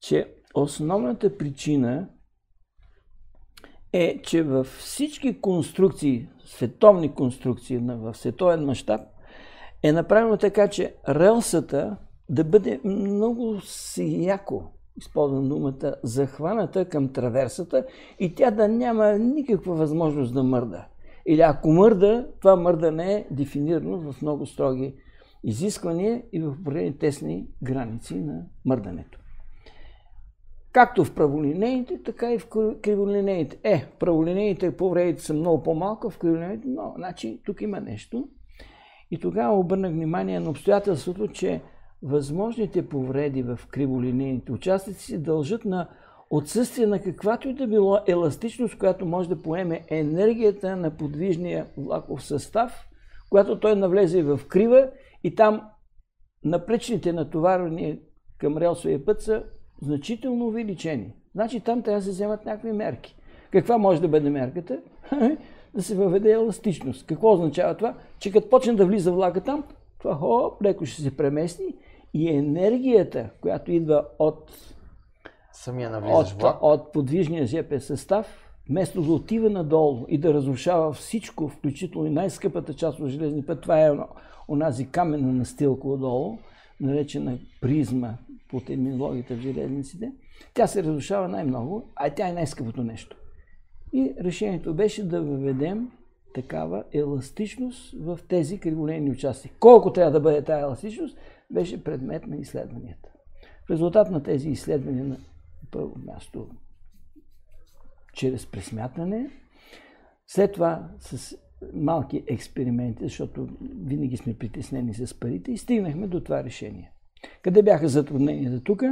че 0.00 0.34
основната 0.54 1.38
причина 1.38 2.08
е, 3.92 4.22
че 4.22 4.42
във 4.42 4.66
всички 4.66 5.40
конструкции, 5.40 6.28
световни 6.44 7.14
конструкции 7.14 7.78
в 7.78 8.14
световен 8.14 8.64
мащаб, 8.64 9.00
е 9.82 9.92
направено 9.92 10.36
така, 10.36 10.68
че 10.68 10.94
релсата 11.08 11.96
да 12.28 12.44
бъде 12.44 12.80
много 12.84 13.60
сияко, 13.60 14.64
използвам 14.96 15.48
думата, 15.48 15.94
захваната 16.02 16.88
към 16.88 17.12
траверсата 17.12 17.86
и 18.18 18.34
тя 18.34 18.50
да 18.50 18.68
няма 18.68 19.12
никаква 19.12 19.74
възможност 19.74 20.34
да 20.34 20.42
мърда. 20.42 20.86
Или 21.26 21.40
ако 21.40 21.68
мърда, 21.68 22.26
това 22.40 22.56
мърдане 22.56 23.14
е 23.14 23.26
дефинирано 23.30 24.12
в 24.12 24.22
много 24.22 24.46
строги 24.46 24.94
изисквания 25.44 26.22
и 26.32 26.40
в 26.40 26.48
определени 26.60 26.98
тесни 26.98 27.48
граници 27.62 28.14
на 28.14 28.42
мърдането. 28.64 29.18
Както 30.72 31.04
в 31.04 31.14
праволинейните, 31.14 32.02
така 32.02 32.32
и 32.32 32.38
в 32.38 32.48
криволинейните. 32.82 33.58
Е, 33.62 33.86
праволинейните 33.98 34.76
повредите 34.76 35.22
са 35.22 35.34
много 35.34 35.62
по-малко, 35.62 36.10
в 36.10 36.18
криволинейните 36.18 36.68
но, 36.68 36.94
Значи, 36.96 37.40
тук 37.44 37.62
има 37.62 37.80
нещо. 37.80 38.28
И 39.10 39.18
тогава 39.20 39.58
обърнах 39.58 39.92
внимание 39.92 40.40
на 40.40 40.50
обстоятелството, 40.50 41.28
че 41.28 41.62
възможните 42.02 42.88
повреди 42.88 43.42
в 43.42 43.60
криволинейните 43.70 44.52
участъци 44.52 45.04
се 45.04 45.18
дължат 45.18 45.64
на 45.64 45.88
отсъствие 46.30 46.86
на 46.86 47.02
каквато 47.02 47.48
и 47.48 47.54
да 47.54 47.66
било 47.66 47.98
еластичност, 48.06 48.78
която 48.78 49.06
може 49.06 49.28
да 49.28 49.42
поеме 49.42 49.84
енергията 49.88 50.76
на 50.76 50.90
подвижния 50.90 51.66
влаков 51.76 52.24
състав, 52.24 52.88
когато 53.30 53.60
той 53.60 53.76
навлезе 53.76 54.22
в 54.22 54.40
крива 54.48 54.88
и 55.24 55.34
там 55.34 55.62
напречните 56.44 57.12
натоварвания 57.12 57.98
към 58.38 58.58
релсовия 58.58 59.04
път 59.04 59.22
са 59.22 59.44
значително 59.82 60.46
увеличени. 60.46 61.12
Значи 61.34 61.60
там 61.60 61.82
трябва 61.82 62.00
да 62.00 62.04
се 62.04 62.10
вземат 62.10 62.44
някакви 62.44 62.72
мерки. 62.72 63.16
Каква 63.52 63.78
може 63.78 64.00
да 64.00 64.08
бъде 64.08 64.30
мерката? 64.30 64.80
да 65.74 65.82
се 65.82 65.96
въведе 65.96 66.30
еластичност. 66.30 67.06
Какво 67.06 67.32
означава 67.32 67.76
това? 67.76 67.94
Че 68.18 68.32
като 68.32 68.48
почне 68.48 68.72
да 68.72 68.86
влиза 68.86 69.12
влака 69.12 69.40
там, 69.40 69.64
това 69.98 70.14
хоп, 70.14 70.62
леко 70.62 70.86
ще 70.86 71.02
се 71.02 71.16
премести 71.16 71.74
и 72.16 72.28
енергията, 72.28 73.30
която 73.40 73.72
идва 73.72 74.04
от, 74.18 74.52
Самия 75.52 75.90
от, 76.04 76.34
от 76.60 76.92
подвижния 76.92 77.46
ЖП 77.46 77.80
състав, 77.80 78.52
вместо 78.68 79.02
да 79.02 79.12
отива 79.12 79.50
надолу 79.50 80.04
и 80.08 80.18
да 80.18 80.34
разрушава 80.34 80.92
всичко, 80.92 81.48
включително 81.48 82.06
и 82.06 82.10
най-скъпата 82.10 82.74
част 82.74 83.00
от 83.00 83.08
железния 83.08 83.46
път, 83.46 83.60
това 83.60 83.86
е 83.86 83.98
онази 84.48 84.88
каменна 84.88 85.32
настилка 85.32 85.88
отдолу, 85.88 86.38
наречена 86.80 87.38
призма 87.60 88.14
по 88.50 88.60
терминологията 88.60 89.34
в 89.34 89.40
железниците, 89.40 90.12
тя 90.54 90.66
се 90.66 90.82
разрушава 90.82 91.28
най-много, 91.28 91.90
а 91.96 92.10
тя 92.10 92.28
е 92.28 92.32
най-скъпото 92.32 92.82
нещо. 92.82 93.16
И 93.92 94.14
решението 94.20 94.74
беше 94.74 95.08
да 95.08 95.22
въведем 95.22 95.90
такава 96.34 96.84
еластичност 96.92 97.94
в 98.00 98.18
тези 98.28 98.58
криволейни 98.58 99.10
участъци. 99.10 99.52
Колко 99.60 99.92
трябва 99.92 100.12
да 100.12 100.20
бъде 100.20 100.42
тази 100.42 100.62
еластичност, 100.62 101.18
беше 101.50 101.84
предмет 101.84 102.26
на 102.26 102.36
изследванията. 102.36 103.08
В 103.66 103.70
резултат 103.70 104.10
на 104.10 104.22
тези 104.22 104.50
изследвания 104.50 105.04
на 105.04 105.16
първо 105.70 105.94
място 105.98 106.48
чрез 108.12 108.46
пресмятане, 108.46 109.30
след 110.26 110.52
това 110.52 110.88
с 110.98 111.36
малки 111.74 112.24
експерименти, 112.26 113.04
защото 113.04 113.48
винаги 113.60 114.16
сме 114.16 114.34
притеснени 114.34 114.94
с 114.94 115.20
парите 115.20 115.52
и 115.52 115.58
стигнахме 115.58 116.06
до 116.06 116.20
това 116.20 116.44
решение. 116.44 116.92
Къде 117.42 117.62
бяха 117.62 117.88
затрудненията 117.88 118.60
тук? 118.60 118.82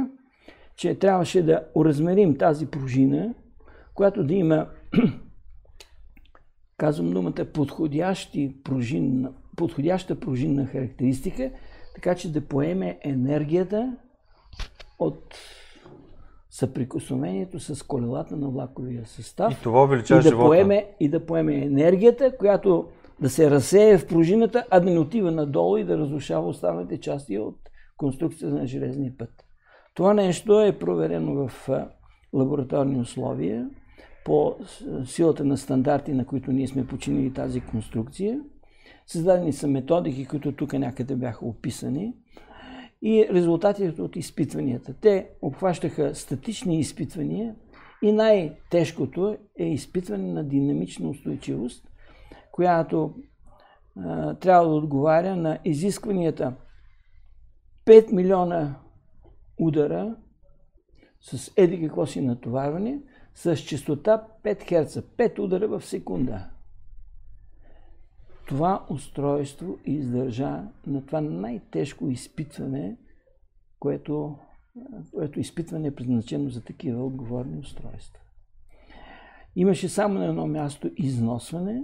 Че 0.75 0.99
трябваше 0.99 1.43
да 1.43 1.67
уразмерим 1.75 2.37
тази 2.37 2.65
пружина, 2.65 3.35
която 3.93 4.23
да 4.23 4.33
има, 4.33 4.67
казвам 6.77 7.11
думата, 7.13 7.45
подходящи 7.53 8.55
пружин, 8.63 9.27
подходяща 9.55 10.19
пружинна 10.19 10.65
характеристика, 10.65 11.51
така 11.95 12.15
че 12.15 12.31
да 12.31 12.41
поеме 12.41 12.99
енергията 13.01 13.95
от 14.99 15.35
съприкосновението 16.49 17.59
с 17.59 17.83
колелата 17.83 18.35
на 18.35 18.49
влаковия 18.49 19.05
състав. 19.05 19.53
И 19.53 19.63
това 19.63 19.83
увеличава 19.83 20.19
и 20.19 20.23
да 20.23 20.29
живота. 20.29 20.47
Поеме, 20.47 20.85
и 20.99 21.09
да 21.09 21.25
поеме 21.25 21.55
енергията, 21.55 22.37
която 22.37 22.87
да 23.21 23.29
се 23.29 23.51
разсее 23.51 23.97
в 23.97 24.07
пружината, 24.07 24.65
а 24.69 24.79
да 24.79 24.91
не 24.91 24.99
отива 24.99 25.31
надолу 25.31 25.77
и 25.77 25.83
да 25.83 25.97
разрушава 25.97 26.47
останалите 26.47 26.99
части 26.99 27.37
от 27.37 27.57
конструкцията 27.97 28.55
на 28.55 28.67
железния 28.67 29.13
път. 29.17 29.29
Това 29.93 30.13
нещо 30.13 30.61
е 30.61 30.79
проверено 30.79 31.47
в 31.47 31.69
лабораторни 32.33 32.99
условия 32.99 33.69
по 34.25 34.55
силата 35.05 35.45
на 35.45 35.57
стандарти, 35.57 36.13
на 36.13 36.25
които 36.25 36.51
ние 36.51 36.67
сме 36.67 36.87
починили 36.87 37.33
тази 37.33 37.61
конструкция. 37.61 38.39
Създадени 39.07 39.53
са 39.53 39.67
методики, 39.67 40.25
които 40.25 40.51
тук 40.51 40.73
някъде 40.73 41.15
бяха 41.15 41.45
описани 41.45 42.13
и 43.01 43.27
резултатите 43.31 44.01
от 44.01 44.15
изпитванията. 44.15 44.93
Те 44.93 45.29
обхващаха 45.41 46.15
статични 46.15 46.79
изпитвания 46.79 47.55
и 48.01 48.11
най-тежкото 48.11 49.37
е 49.59 49.65
изпитване 49.65 50.33
на 50.33 50.43
динамична 50.43 51.09
устойчивост, 51.09 51.87
която 52.51 53.15
а, 53.97 54.33
трябва 54.33 54.67
да 54.67 54.73
отговаря 54.73 55.35
на 55.35 55.59
изискванията 55.65 56.53
5 57.85 58.13
милиона 58.13 58.75
удара 59.59 60.15
с 61.21 61.51
еди 61.57 61.81
какво 61.81 62.05
си 62.05 62.21
натоварване, 62.21 62.99
с 63.35 63.57
частота 63.57 64.27
5 64.43 64.63
Хц, 64.63 64.95
5 64.95 65.39
удара 65.39 65.67
в 65.67 65.85
секунда. 65.85 66.49
Това 68.45 68.85
устройство 68.89 69.77
издържа 69.85 70.63
на 70.87 71.05
това 71.05 71.21
най-тежко 71.21 72.09
изпитване, 72.09 72.97
което, 73.79 74.35
което 75.13 75.39
изпитване 75.39 75.87
е 75.87 75.95
предназначено 75.95 76.49
за 76.49 76.63
такива 76.63 77.05
отговорни 77.05 77.57
устройства. 77.59 78.21
Имаше 79.55 79.89
само 79.89 80.19
на 80.19 80.25
едно 80.25 80.47
място 80.47 80.91
износване, 80.97 81.83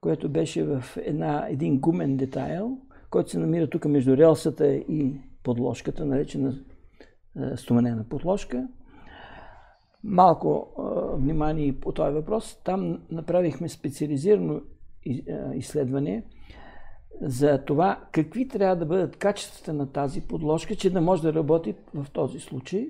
което 0.00 0.28
беше 0.28 0.64
в 0.64 0.84
една, 0.96 1.46
един 1.48 1.80
гумен 1.80 2.16
детайл, 2.16 2.78
който 3.10 3.30
се 3.30 3.38
намира 3.38 3.70
тук 3.70 3.84
между 3.84 4.16
релсата 4.16 4.74
и 4.74 5.20
подложката, 5.42 6.04
наречена 6.04 6.54
стоманена 7.56 8.04
подложка. 8.04 8.68
Малко 10.04 10.68
внимание 11.18 11.80
по 11.80 11.92
този 11.92 12.14
въпрос. 12.14 12.60
Там 12.64 13.02
направихме 13.10 13.68
специализирано 13.68 14.60
изследване 15.54 16.24
за 17.20 17.64
това 17.64 18.04
какви 18.12 18.48
трябва 18.48 18.76
да 18.76 18.86
бъдат 18.86 19.16
качествата 19.16 19.72
на 19.72 19.92
тази 19.92 20.20
подложка, 20.20 20.76
че 20.76 20.90
да 20.90 21.00
може 21.00 21.22
да 21.22 21.34
работи 21.34 21.74
в 21.94 22.06
този 22.12 22.40
случай. 22.40 22.88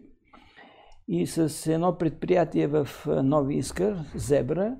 И 1.08 1.26
с 1.26 1.66
едно 1.72 1.98
предприятие 1.98 2.66
в 2.66 2.88
Нови 3.06 3.56
Искър, 3.56 3.98
Зебра, 4.14 4.76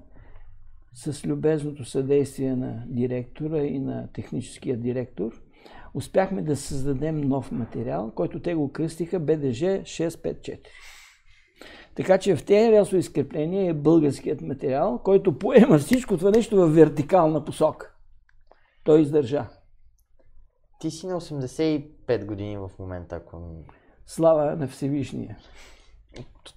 с 0.92 1.26
любезното 1.26 1.84
съдействие 1.84 2.56
на 2.56 2.84
директора 2.86 3.62
и 3.62 3.78
на 3.78 4.08
техническия 4.12 4.76
директор, 4.76 5.42
успяхме 5.94 6.42
да 6.42 6.56
създадем 6.56 7.20
нов 7.20 7.52
материал, 7.52 8.12
който 8.14 8.40
те 8.40 8.54
го 8.54 8.72
кръстиха 8.72 9.20
БДЖ 9.20 9.82
654. 9.82 10.58
Така 11.94 12.18
че 12.18 12.36
в 12.36 12.44
тези 12.44 12.72
релсови 12.72 13.02
скрепления 13.02 13.70
е 13.70 13.74
българският 13.74 14.40
материал, 14.40 15.00
който 15.04 15.38
поема 15.38 15.78
всичко 15.78 16.16
това 16.16 16.30
нещо 16.30 16.56
в 16.56 16.66
вертикална 16.66 17.44
посока. 17.44 17.92
Той 18.84 19.00
издържа. 19.00 19.46
Ти 20.80 20.90
си 20.90 21.06
на 21.06 21.20
85 21.20 22.24
години 22.24 22.58
в 22.58 22.70
момента, 22.78 23.16
ако... 23.16 23.40
Слава 24.06 24.56
на 24.56 24.68
Всевишния. 24.68 25.36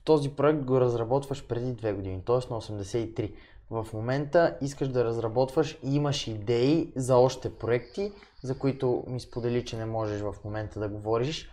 Този 0.03 0.29
проект 0.29 0.63
го 0.63 0.81
разработваш 0.81 1.47
преди 1.47 1.73
две 1.73 1.93
години, 1.93 2.21
т.е. 2.25 2.35
на 2.35 2.61
83. 2.61 3.33
В 3.69 3.87
момента 3.93 4.57
искаш 4.61 4.87
да 4.87 5.05
разработваш 5.05 5.79
и 5.83 5.95
имаш 5.95 6.27
идеи 6.27 6.93
за 6.95 7.17
още 7.17 7.57
проекти, 7.57 8.11
за 8.43 8.59
които 8.59 9.03
ми 9.07 9.19
сподели, 9.19 9.65
че 9.65 9.77
не 9.77 9.85
можеш 9.85 10.21
в 10.21 10.35
момента 10.45 10.79
да 10.79 10.89
говориш. 10.89 11.49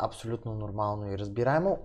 Абсолютно 0.00 0.54
нормално 0.54 1.12
и 1.12 1.18
разбираемо. 1.18 1.78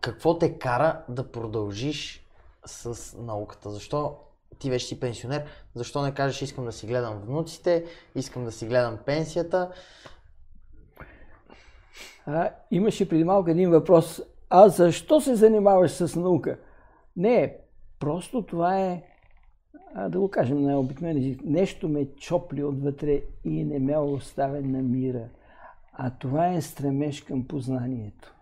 Какво 0.00 0.38
те 0.38 0.58
кара 0.58 1.02
да 1.08 1.32
продължиш 1.32 2.26
с 2.66 3.16
науката? 3.18 3.70
Защо 3.70 4.16
ти 4.58 4.70
вече 4.70 4.86
си 4.86 5.00
пенсионер, 5.00 5.44
защо 5.74 6.02
не 6.02 6.14
кажеш 6.14 6.42
искам 6.42 6.64
да 6.64 6.72
си 6.72 6.86
гледам 6.86 7.18
внуците, 7.18 7.84
искам 8.14 8.44
да 8.44 8.52
си 8.52 8.66
гледам 8.66 8.98
пенсията? 9.06 9.70
А, 12.26 12.50
имаше 12.70 13.08
преди 13.08 13.24
малко 13.24 13.50
един 13.50 13.70
въпрос. 13.70 14.22
А 14.50 14.68
защо 14.68 15.20
се 15.20 15.34
занимаваш 15.34 15.90
с 15.90 16.16
наука? 16.16 16.58
Не, 17.16 17.56
просто 17.98 18.42
това 18.42 18.78
е, 18.78 19.02
а, 19.94 20.08
да 20.08 20.20
го 20.20 20.30
кажем 20.30 20.62
на 20.62 20.80
обикновен 20.80 21.16
език, 21.16 21.40
нещо 21.44 21.88
ме 21.88 22.14
чопли 22.16 22.64
отвътре 22.64 23.22
и 23.44 23.64
не 23.64 23.78
ме 23.78 23.98
оставя 23.98 24.60
на 24.60 24.82
мира. 24.82 25.28
А 25.92 26.10
това 26.10 26.48
е 26.48 26.62
стремеж 26.62 27.22
към 27.22 27.46
познанието. 27.46 28.34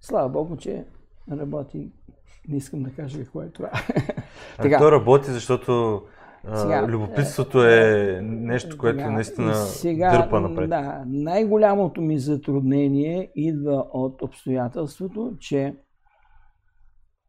Слава 0.00 0.28
Богу, 0.28 0.56
че 0.56 0.84
работи. 1.30 1.92
Не 2.48 2.56
искам 2.56 2.82
да 2.82 2.90
кажа 2.90 3.18
какво 3.18 3.42
е 3.42 3.50
това. 3.50 3.70
така. 4.56 4.78
То 4.78 4.92
работи, 4.92 5.30
защото 5.30 6.02
сега, 6.54 6.88
любопитството 6.88 7.64
е 7.64 8.20
нещо, 8.22 8.78
което 8.78 8.98
сега, 8.98 9.10
наистина 9.10 9.54
сега, 9.54 10.18
дърпа 10.18 10.40
напред. 10.40 10.70
Да, 10.70 11.04
най-голямото 11.06 12.00
ми 12.00 12.18
затруднение 12.18 13.32
идва 13.34 13.86
от 13.92 14.22
обстоятелството, 14.22 15.36
че 15.40 15.76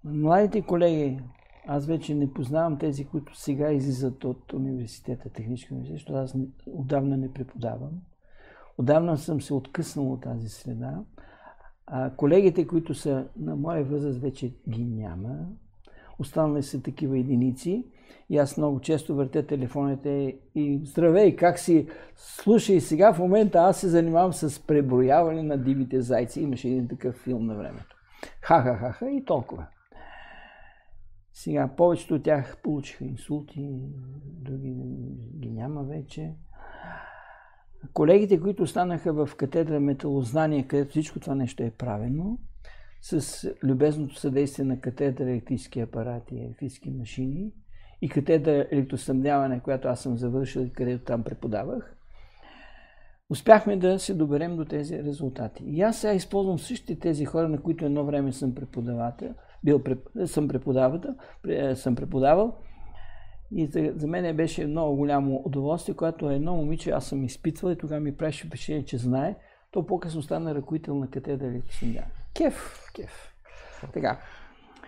младите 0.04 0.62
колеги, 0.62 1.20
аз 1.68 1.86
вече 1.86 2.16
не 2.16 2.34
познавам 2.34 2.78
тези, 2.78 3.06
които 3.06 3.40
сега 3.40 3.72
излизат 3.72 4.24
от 4.24 4.54
университета, 4.54 5.30
технически 5.30 5.74
университет, 5.74 5.98
защото 5.98 6.20
аз 6.20 6.36
отдавна 6.68 7.18
не 7.18 7.34
преподавам. 7.34 7.92
Отдавна 8.78 9.18
съм 9.18 9.42
се 9.42 9.54
откъснал 9.54 10.12
от 10.12 10.22
тази 10.22 10.50
среда. 10.50 11.00
А, 11.92 12.12
колегите, 12.16 12.68
които 12.68 12.94
са 12.94 13.28
на 13.40 13.56
моя 13.56 13.84
възраст, 13.84 14.22
вече 14.22 14.54
ги 14.70 14.86
няма. 14.86 15.38
Останали 16.20 16.64
са 16.64 16.82
такива 16.82 17.20
единици. 17.20 17.86
И 18.30 18.38
аз 18.38 18.58
много 18.58 18.80
често 18.80 19.16
въртя 19.16 19.46
телефоните 19.46 20.40
и 20.56 20.82
здравей, 20.84 21.36
как 21.36 21.60
си? 21.60 21.88
Слушай, 22.16 22.82
сега 22.82 23.14
в 23.14 23.20
момента 23.20 23.60
аз 23.60 23.80
се 23.80 23.88
занимавам 23.88 24.34
с 24.34 24.68
преброяване 24.68 25.44
на 25.44 25.58
дивите 25.58 26.02
зайци. 26.02 26.42
Имаше 26.42 26.68
един 26.68 26.88
такъв 26.88 27.16
филм 27.16 27.46
на 27.46 27.56
времето. 27.56 27.96
Ха-ха-ха-ха 28.42 29.10
и 29.10 29.26
толкова. 29.26 29.66
Сега 31.34 31.70
повечето 31.78 32.16
от 32.16 32.24
тях 32.24 32.58
получиха 32.64 33.06
инсулти, 33.06 33.70
други 34.26 34.76
ги 35.40 35.50
няма 35.50 35.84
вече. 35.84 36.34
Колегите, 37.94 38.40
които 38.40 38.64
останаха 38.64 39.14
в 39.14 39.36
катедра 39.36 39.80
металознание, 39.80 40.68
където 40.68 40.90
всичко 40.90 41.20
това 41.20 41.36
нещо 41.36 41.64
е 41.64 41.72
правено, 41.72 42.38
с 43.02 43.46
любезното 43.64 44.16
съдействие 44.16 44.66
на 44.66 44.80
катедра 44.80 45.24
електрически 45.24 45.80
апарати 45.80 46.36
и 46.36 46.46
електрически 46.46 46.92
машини 46.92 47.52
и 48.02 48.10
катедра 48.10 48.66
електросъмняване, 48.72 49.60
която 49.60 49.88
аз 49.88 50.00
съм 50.00 50.18
завършил 50.18 50.70
където 50.74 51.04
там 51.04 51.24
преподавах, 51.24 51.96
успяхме 53.30 53.78
да 53.78 54.00
се 54.00 54.14
доберем 54.14 54.56
до 54.56 54.66
тези 54.66 55.04
резултати. 55.04 55.64
И 55.64 55.82
аз 55.82 55.98
сега 55.98 56.14
използвам 56.14 56.60
същите 56.60 57.00
тези 57.00 57.26
хора, 57.26 57.50
на 57.50 57.62
които 57.62 57.86
едно 57.86 58.06
време 58.06 58.32
съм 58.32 58.56
преподавател, 58.56 59.34
бил, 59.64 59.84
съм, 60.26 60.48
преподавал, 60.48 61.02
съм 61.76 61.96
преподавал. 61.96 62.58
И 63.52 63.68
за, 63.68 63.92
за 63.96 64.08
мен 64.08 64.36
беше 64.36 64.68
много 64.68 64.96
голямо 64.96 65.42
удоволствие, 65.46 65.96
когато 65.96 66.30
едно 66.30 66.56
момиче 66.56 66.92
аз 66.92 67.06
съм 67.06 67.24
изпитвал 67.24 67.72
и 67.72 67.78
тогава 67.78 68.02
ми 68.02 68.18
правеше 68.18 68.48
впечатление, 68.48 68.86
че 68.86 68.98
знае. 68.98 69.36
То 69.72 69.86
по-късно 69.86 70.22
стана 70.22 70.56
ръководител 70.56 70.96
на 70.96 71.10
катедра 71.10 71.48
електросъндя. 71.48 72.04
Кеф, 72.34 72.90
кеф. 72.96 73.34
Така. 73.94 74.20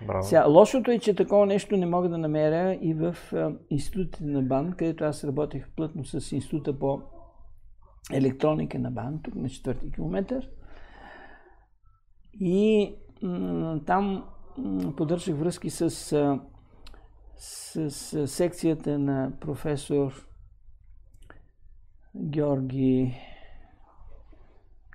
Браво. 0.08 0.24
Сега, 0.24 0.46
лошото 0.46 0.92
е, 0.92 1.00
че 1.00 1.16
такова 1.16 1.46
нещо 1.46 1.78
не 1.78 1.86
мога 1.86 2.10
да 2.10 2.18
намеря 2.18 2.78
и 2.82 2.94
в 2.94 3.16
а, 3.34 3.52
институтите 3.70 4.24
на 4.24 4.42
БАН, 4.42 4.74
където 4.74 5.04
аз 5.04 5.24
работех 5.24 5.70
плътно 5.76 6.06
с 6.06 6.32
института 6.32 6.80
по 6.80 7.02
електроника 8.14 8.80
на 8.80 8.92
БАН, 8.92 9.20
тук 9.24 9.36
на 9.36 9.50
четвърти 9.50 9.92
километър. 9.92 10.50
И 12.40 12.94
м- 13.22 13.80
там 13.86 14.24
м- 14.58 14.96
поддържах 14.96 15.36
връзки 15.36 15.70
с, 15.70 16.12
а, 16.14 16.40
с, 17.42 17.92
с 17.92 18.28
секцията 18.28 19.00
на 19.00 19.32
професор 19.40 20.28
Георги, 22.16 23.14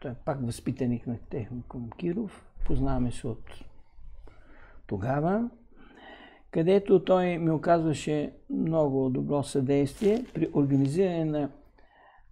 той 0.03 0.11
е 0.11 0.14
пак 0.24 0.47
възпитаник 0.47 1.07
на 1.07 1.18
Техникум 1.30 1.90
Киров, 1.90 2.47
познаваме 2.66 3.12
се 3.12 3.26
от 3.26 3.44
тогава, 4.86 5.51
където 6.51 7.05
той 7.05 7.38
ми 7.38 7.51
оказваше 7.51 8.32
много 8.51 9.11
добро 9.11 9.42
съдействие 9.42 10.24
при 10.34 10.49
организиране 10.55 11.24
на, 11.24 11.51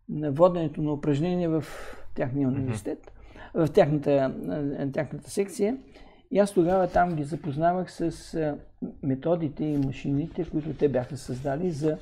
на 0.09 0.33
воденето 0.33 0.83
на 0.83 0.93
упражнения 0.93 1.51
в 1.51 1.65
тяхния 2.15 2.49
университет, 2.49 3.13
в 3.55 3.69
тяхната, 3.69 4.35
тяхната 4.93 5.31
секция. 5.31 5.79
И 6.31 6.39
аз 6.39 6.53
тогава 6.55 6.89
там 6.89 7.17
ги 7.17 7.25
запознавах 7.25 7.93
с 7.93 8.57
методите 9.03 9.65
и 9.65 9.79
машините, 9.79 10.51
които 10.51 10.75
те 10.75 10.89
бяха 10.89 11.17
създали 11.17 11.71
за 11.71 11.99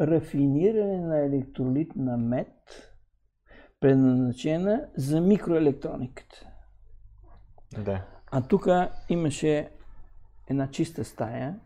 рафиниране 0.00 1.00
на 1.00 1.18
електролитна 1.18 2.16
мед, 2.16 2.52
предназначена 3.80 4.86
за 4.96 5.20
микроелектрониката. 5.20 6.46
Да. 7.84 8.04
А 8.32 8.42
тук 8.42 8.68
имаше 9.08 9.68
една 10.50 10.70
чиста 10.70 11.04
стая, 11.04 11.60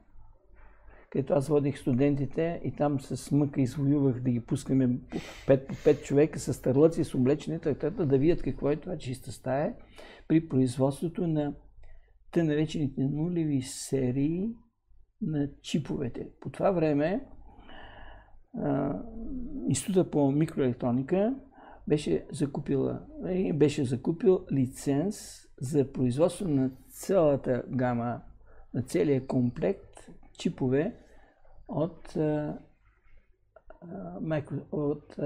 където 1.11 1.33
аз 1.33 1.49
водих 1.49 1.79
студентите 1.79 2.61
и 2.65 2.77
там 2.77 3.01
с 3.01 3.31
мъка 3.31 3.61
извоювах 3.61 4.21
да 4.21 4.31
ги 4.31 4.41
пускаме 4.41 4.89
5 4.89 5.67
по 5.67 5.75
5 5.75 6.03
човека 6.03 6.39
с 6.39 6.63
търлъци, 6.63 7.05
с 7.05 7.15
облечени, 7.15 7.59
да 7.91 8.19
видят 8.19 8.43
какво 8.43 8.71
е 8.71 8.77
това 8.77 8.99
чиста 8.99 9.33
стая 9.33 9.75
при 10.29 10.49
производството 10.49 11.27
на 11.27 11.53
те 12.35 12.43
наречените 12.43 13.01
нулеви 13.01 13.63
серии 13.63 14.49
на 15.23 15.49
чиповете. 15.63 16.29
По 16.41 16.51
това 16.51 16.71
време 16.71 17.27
а, 18.59 18.99
Института 19.69 20.11
по 20.11 20.31
микроелектроника 20.31 21.35
беше, 21.89 22.27
закупила, 22.33 23.01
беше 23.55 23.85
закупил 23.85 24.47
лиценз 24.53 25.17
за 25.61 25.93
производство 25.93 26.49
на 26.49 26.71
цялата 26.89 27.63
гама, 27.69 28.21
на 28.75 28.83
целия 28.83 29.27
комплект 29.27 30.11
чипове 30.39 30.97
от, 31.69 32.17
а, 32.17 32.59
от 34.73 35.19
а, 35.19 35.23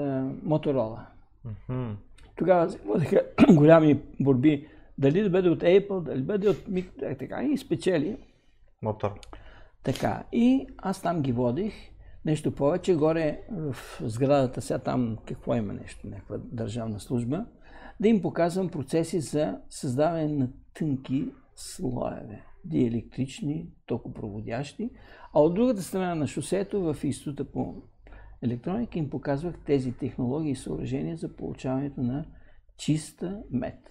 Motorola. 0.47 1.07
Mm-hmm. 1.47 1.97
Тогава 2.37 2.67
водиха 2.67 3.23
голями 3.55 4.03
борби 4.21 4.69
дали 4.99 5.23
да 5.23 5.31
бъде 5.31 5.49
от 5.49 5.61
Apple, 5.61 6.03
дали 6.03 6.19
да 6.19 6.25
бъде 6.25 6.49
от 6.49 6.57
Micro, 6.57 7.19
така 7.19 7.43
и 7.43 7.59
спечели. 7.59 8.17
Мотор. 8.83 9.21
Така, 9.83 10.25
и 10.33 10.67
аз 10.79 11.03
там 11.03 11.23
ги 11.23 11.33
водих. 11.33 11.75
Нещо 12.25 12.55
повече, 12.55 12.95
горе 12.95 13.41
в 13.51 13.77
сградата, 14.01 14.63
сега 14.63 14.79
там 14.79 15.19
какво 15.27 15.55
има 15.55 15.73
нещо, 15.73 16.07
някаква 16.07 16.37
държавна 16.39 17.01
служба, 17.01 17.47
да 18.01 18.09
им 18.09 18.23
показвам 18.23 18.69
процеси 18.69 19.21
за 19.21 19.59
създаване 19.71 20.29
на 20.29 20.49
тънки 20.75 21.29
слоеве, 21.57 22.45
диелектрични, 22.65 23.69
токопроводящи, 23.87 24.91
а 25.35 25.41
от 25.41 25.55
другата 25.55 25.83
страна 25.83 26.15
на 26.15 26.27
шосето 26.27 26.81
в 26.81 27.05
Института 27.05 27.45
по 27.45 27.83
електроника 28.43 28.99
им 28.99 29.11
показвах 29.11 29.55
тези 29.67 29.93
технологии 29.93 30.51
и 30.51 30.57
съоръжения 30.57 31.17
за 31.17 31.29
получаването 31.37 32.03
на 32.03 32.25
чиста 32.77 33.43
мед. 33.51 33.91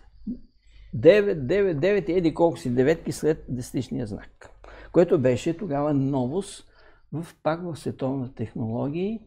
9, 0.95 1.33
9, 1.33 1.79
9 1.79 2.09
еди 2.17 2.33
колко 2.33 2.57
си 2.57 2.75
деветки 2.75 3.11
след 3.11 3.45
десетичния 3.49 4.07
знак, 4.07 4.49
което 4.91 5.19
беше 5.19 5.57
тогава 5.57 5.93
новост 5.93 6.67
в, 7.13 7.27
пак 7.43 7.63
в 7.63 7.75
световна 7.75 8.33
технологии, 8.33 9.19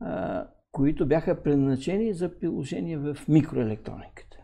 а, 0.00 0.46
които 0.72 1.06
бяха 1.06 1.42
предназначени 1.42 2.14
за 2.14 2.38
приложение 2.38 2.96
в 2.98 3.16
микроелектрониката. 3.28 4.36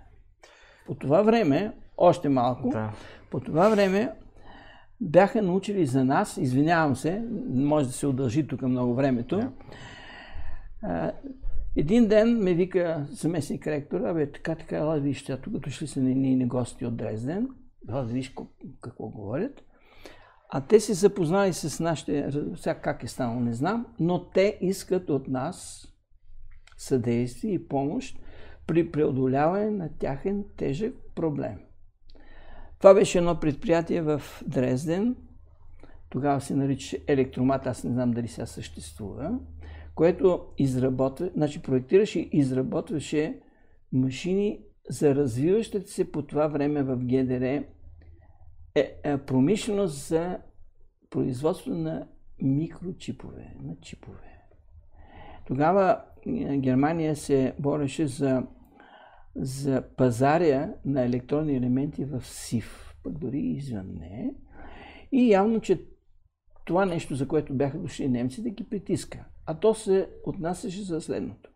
По 0.86 0.94
това 0.94 1.22
време, 1.22 1.72
още 1.96 2.28
малко, 2.28 2.68
Да. 2.68 2.92
по 3.30 3.40
това 3.40 3.68
време 3.68 4.12
бяха 5.00 5.42
научили 5.42 5.86
за 5.86 6.04
нас, 6.04 6.36
извинявам 6.36 6.96
се, 6.96 7.22
може 7.48 7.86
да 7.86 7.92
се 7.92 8.06
удължи 8.06 8.46
тук 8.46 8.62
много 8.62 8.94
времето, 8.94 9.52
а, 10.82 11.12
един 11.76 12.08
ден 12.08 12.38
ме 12.38 12.54
вика 12.54 13.06
заместник 13.10 13.66
ректор, 13.66 14.00
абе 14.00 14.32
така, 14.32 14.54
така, 14.54 14.76
ела 14.76 15.00
виж, 15.00 15.24
тук 15.24 15.58
дошли 15.58 15.86
са 15.86 16.00
нейни 16.00 16.46
гости 16.46 16.86
от 16.86 16.96
Дрезден, 16.96 17.48
ела 17.88 18.04
виж 18.04 18.34
какво 18.80 19.08
говорят. 19.08 19.64
А 20.50 20.60
те 20.60 20.80
се 20.80 20.94
запознали 20.94 21.52
с 21.52 21.80
нашите, 21.80 22.30
сега 22.56 22.74
как 22.74 23.02
е 23.02 23.06
станало, 23.06 23.40
не 23.40 23.54
знам, 23.54 23.86
но 24.00 24.30
те 24.30 24.58
искат 24.60 25.10
от 25.10 25.28
нас 25.28 25.86
съдействие 26.76 27.52
и 27.52 27.68
помощ 27.68 28.18
при 28.66 28.90
преодоляване 28.90 29.70
на 29.70 29.88
тяхен 29.98 30.44
тежък 30.56 30.94
проблем. 31.14 31.58
Това 32.78 32.94
беше 32.94 33.18
едно 33.18 33.40
предприятие 33.40 34.02
в 34.02 34.22
Дрезден, 34.46 35.16
тогава 36.10 36.40
се 36.40 36.54
наричаше 36.54 37.04
Електромат, 37.06 37.66
аз 37.66 37.84
не 37.84 37.92
знам 37.92 38.10
дали 38.10 38.28
сега 38.28 38.46
съществува, 38.46 39.38
което 39.98 40.46
изработва, 40.58 41.30
значи 41.34 41.62
проектираше 41.62 42.20
и 42.20 42.30
изработваше 42.32 43.40
машини 43.92 44.60
за 44.90 45.14
развиващата 45.14 45.90
се 45.90 46.12
по 46.12 46.22
това 46.22 46.46
време 46.46 46.82
в 46.82 46.96
ГДР 46.96 47.44
е, 47.44 47.64
е, 48.74 49.18
промишленост 49.18 50.06
за 50.08 50.38
производство 51.10 51.70
на 51.70 52.08
микрочипове, 52.42 53.54
на 53.62 53.76
чипове. 53.80 54.42
Тогава 55.46 56.02
е, 56.26 56.56
Германия 56.56 57.16
се 57.16 57.54
бореше 57.58 58.06
за, 58.06 58.42
за 59.36 59.82
пазаря 59.96 60.74
на 60.84 61.04
електронни 61.04 61.56
елементи 61.56 62.04
в 62.04 62.22
СИФ, 62.24 62.94
пък 63.04 63.18
дори 63.18 63.38
извън 63.38 63.86
не. 64.00 64.34
И 65.12 65.30
явно, 65.30 65.60
че 65.60 65.84
това 66.64 66.84
нещо, 66.86 67.14
за 67.14 67.28
което 67.28 67.54
бяха 67.54 67.78
дошли 67.78 68.08
немците, 68.08 68.50
ги 68.50 68.64
притиска. 68.64 69.24
А 69.50 69.54
то 69.54 69.74
се 69.74 70.08
отнасяше 70.26 70.82
за 70.82 71.00
следното. 71.00 71.50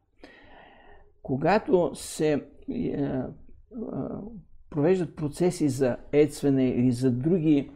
Когато 1.23 1.91
се 1.95 2.47
е, 2.71 3.11
провеждат 4.71 5.17
процеси 5.17 5.69
за 5.69 5.97
ецвене 6.13 6.69
или 6.69 6.93
за 6.93 7.11
други 7.11 7.71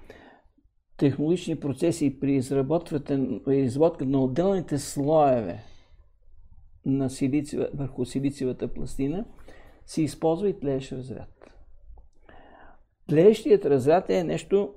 технологични 0.97 1.61
процеси 1.61 2.21
при 2.21 2.35
изработка 3.49 4.07
на 4.07 4.25
отделните 4.25 4.79
слоеве 4.79 5.63
на 6.87 7.11
силициева, 7.11 7.69
върху 7.75 8.05
силициевата 8.05 8.69
пластина, 8.69 9.25
се 9.87 10.03
използва 10.03 10.49
и 10.49 10.61
тлеещ 10.61 10.93
разряд. 10.93 11.51
Тлеещият 13.09 13.65
разряд 13.65 14.11
е 14.11 14.25
нещо 14.25 14.75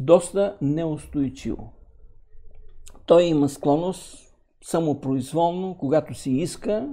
доста 0.00 0.58
неустойчиво. 0.62 1.72
Той 3.06 3.22
има 3.22 3.48
склонност 3.48 4.25
самопроизволно, 4.66 5.76
когато 5.78 6.14
си 6.14 6.30
иска, 6.30 6.88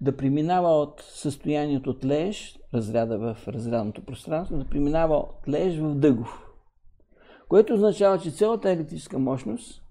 да 0.00 0.16
преминава 0.16 0.68
от 0.68 1.00
състоянието 1.00 1.98
тлеещ, 1.98 2.60
разряда 2.74 3.18
в 3.18 3.48
разрядното 3.48 4.04
пространство, 4.04 4.56
да 4.56 4.64
преминава 4.64 5.16
от 5.16 5.42
тлеещ 5.44 5.78
в 5.78 5.94
дъгов. 5.94 6.46
Което 7.48 7.74
означава, 7.74 8.18
че 8.18 8.30
цялата 8.30 8.70
електрическа 8.70 9.18
мощност, 9.18 9.82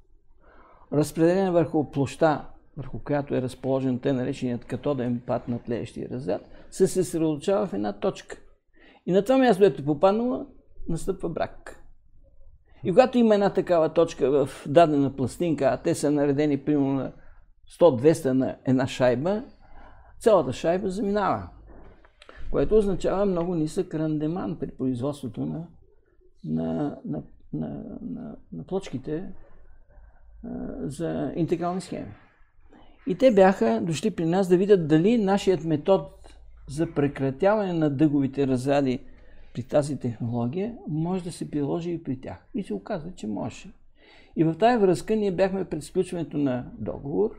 разпределена 0.93 1.51
върху 1.51 1.91
площа, 1.91 2.45
върху 2.77 2.99
която 2.99 3.35
е 3.35 3.41
разположен 3.41 3.99
те 3.99 4.13
нареченият 4.13 4.65
катоден 4.65 5.21
пат 5.27 5.47
на 5.47 5.59
тлеещия 5.59 6.09
разряд, 6.09 6.41
се 6.71 6.87
съсредоточава 6.87 7.67
в 7.67 7.73
една 7.73 7.93
точка. 7.93 8.37
И 9.05 9.11
на 9.11 9.23
това 9.23 9.37
място, 9.37 9.63
ето 9.63 9.85
попаднала, 9.85 10.45
настъпва 10.89 11.29
брак. 11.29 11.84
И 12.85 12.89
когато 12.89 13.17
има 13.17 13.33
една 13.33 13.49
такава 13.49 13.93
точка 13.93 14.31
в 14.45 14.49
дадена 14.67 15.15
пластинка, 15.15 15.65
а 15.65 15.77
те 15.77 15.95
са 15.95 16.11
наредени 16.11 16.57
примерно 16.57 16.93
на 16.93 17.11
100-200 17.79 18.31
на 18.31 18.55
една 18.65 18.87
шайба, 18.87 19.43
цялата 20.19 20.53
шайба 20.53 20.89
заминава. 20.89 21.49
Което 22.51 22.77
означава 22.77 23.25
много 23.25 23.55
нисък 23.55 23.95
рандеман 23.95 24.57
при 24.59 24.71
производството 24.71 25.45
на 25.45 25.67
на, 26.45 26.97
на, 27.05 27.23
на, 27.53 27.67
на, 28.01 28.35
на 28.53 28.63
плочките 28.63 29.23
а, 30.43 30.49
за 30.83 31.31
интегрални 31.35 31.81
схеми. 31.81 32.13
И 33.07 33.15
те 33.15 33.31
бяха 33.31 33.81
дошли 33.81 34.11
при 34.11 34.25
нас 34.25 34.47
да 34.47 34.57
видят 34.57 34.87
дали 34.87 35.17
нашият 35.17 35.63
метод 35.63 36.05
за 36.69 36.93
прекратяване 36.93 37.73
на 37.73 37.89
дъговите 37.89 38.47
разряди 38.47 38.99
при 39.55 39.63
тази 39.63 39.99
технология 39.99 40.75
може 40.87 41.23
да 41.23 41.31
се 41.31 41.51
приложи 41.51 41.91
и 41.91 42.03
при 42.03 42.21
тях. 42.21 42.47
И 42.53 42.63
се 42.63 42.73
оказа, 42.73 43.11
че 43.15 43.27
може. 43.27 43.69
И 44.35 44.43
в 44.43 44.55
тази 44.57 44.77
връзка 44.77 45.15
ние 45.15 45.31
бяхме 45.31 45.65
пред 45.65 45.83
сключването 45.83 46.37
на 46.37 46.71
договор, 46.77 47.31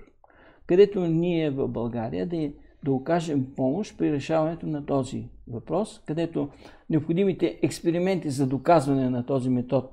където 0.66 1.00
ние 1.00 1.50
в 1.50 1.68
България 1.68 2.26
да, 2.26 2.50
да 2.84 2.92
окажем 2.92 3.46
помощ 3.56 3.98
при 3.98 4.12
решаването 4.12 4.66
на 4.66 4.86
този 4.86 5.28
въпрос, 5.48 6.02
където 6.06 6.48
необходимите 6.90 7.58
експерименти 7.62 8.30
за 8.30 8.46
доказване 8.46 9.10
на 9.10 9.26
този 9.26 9.50
метод 9.50 9.88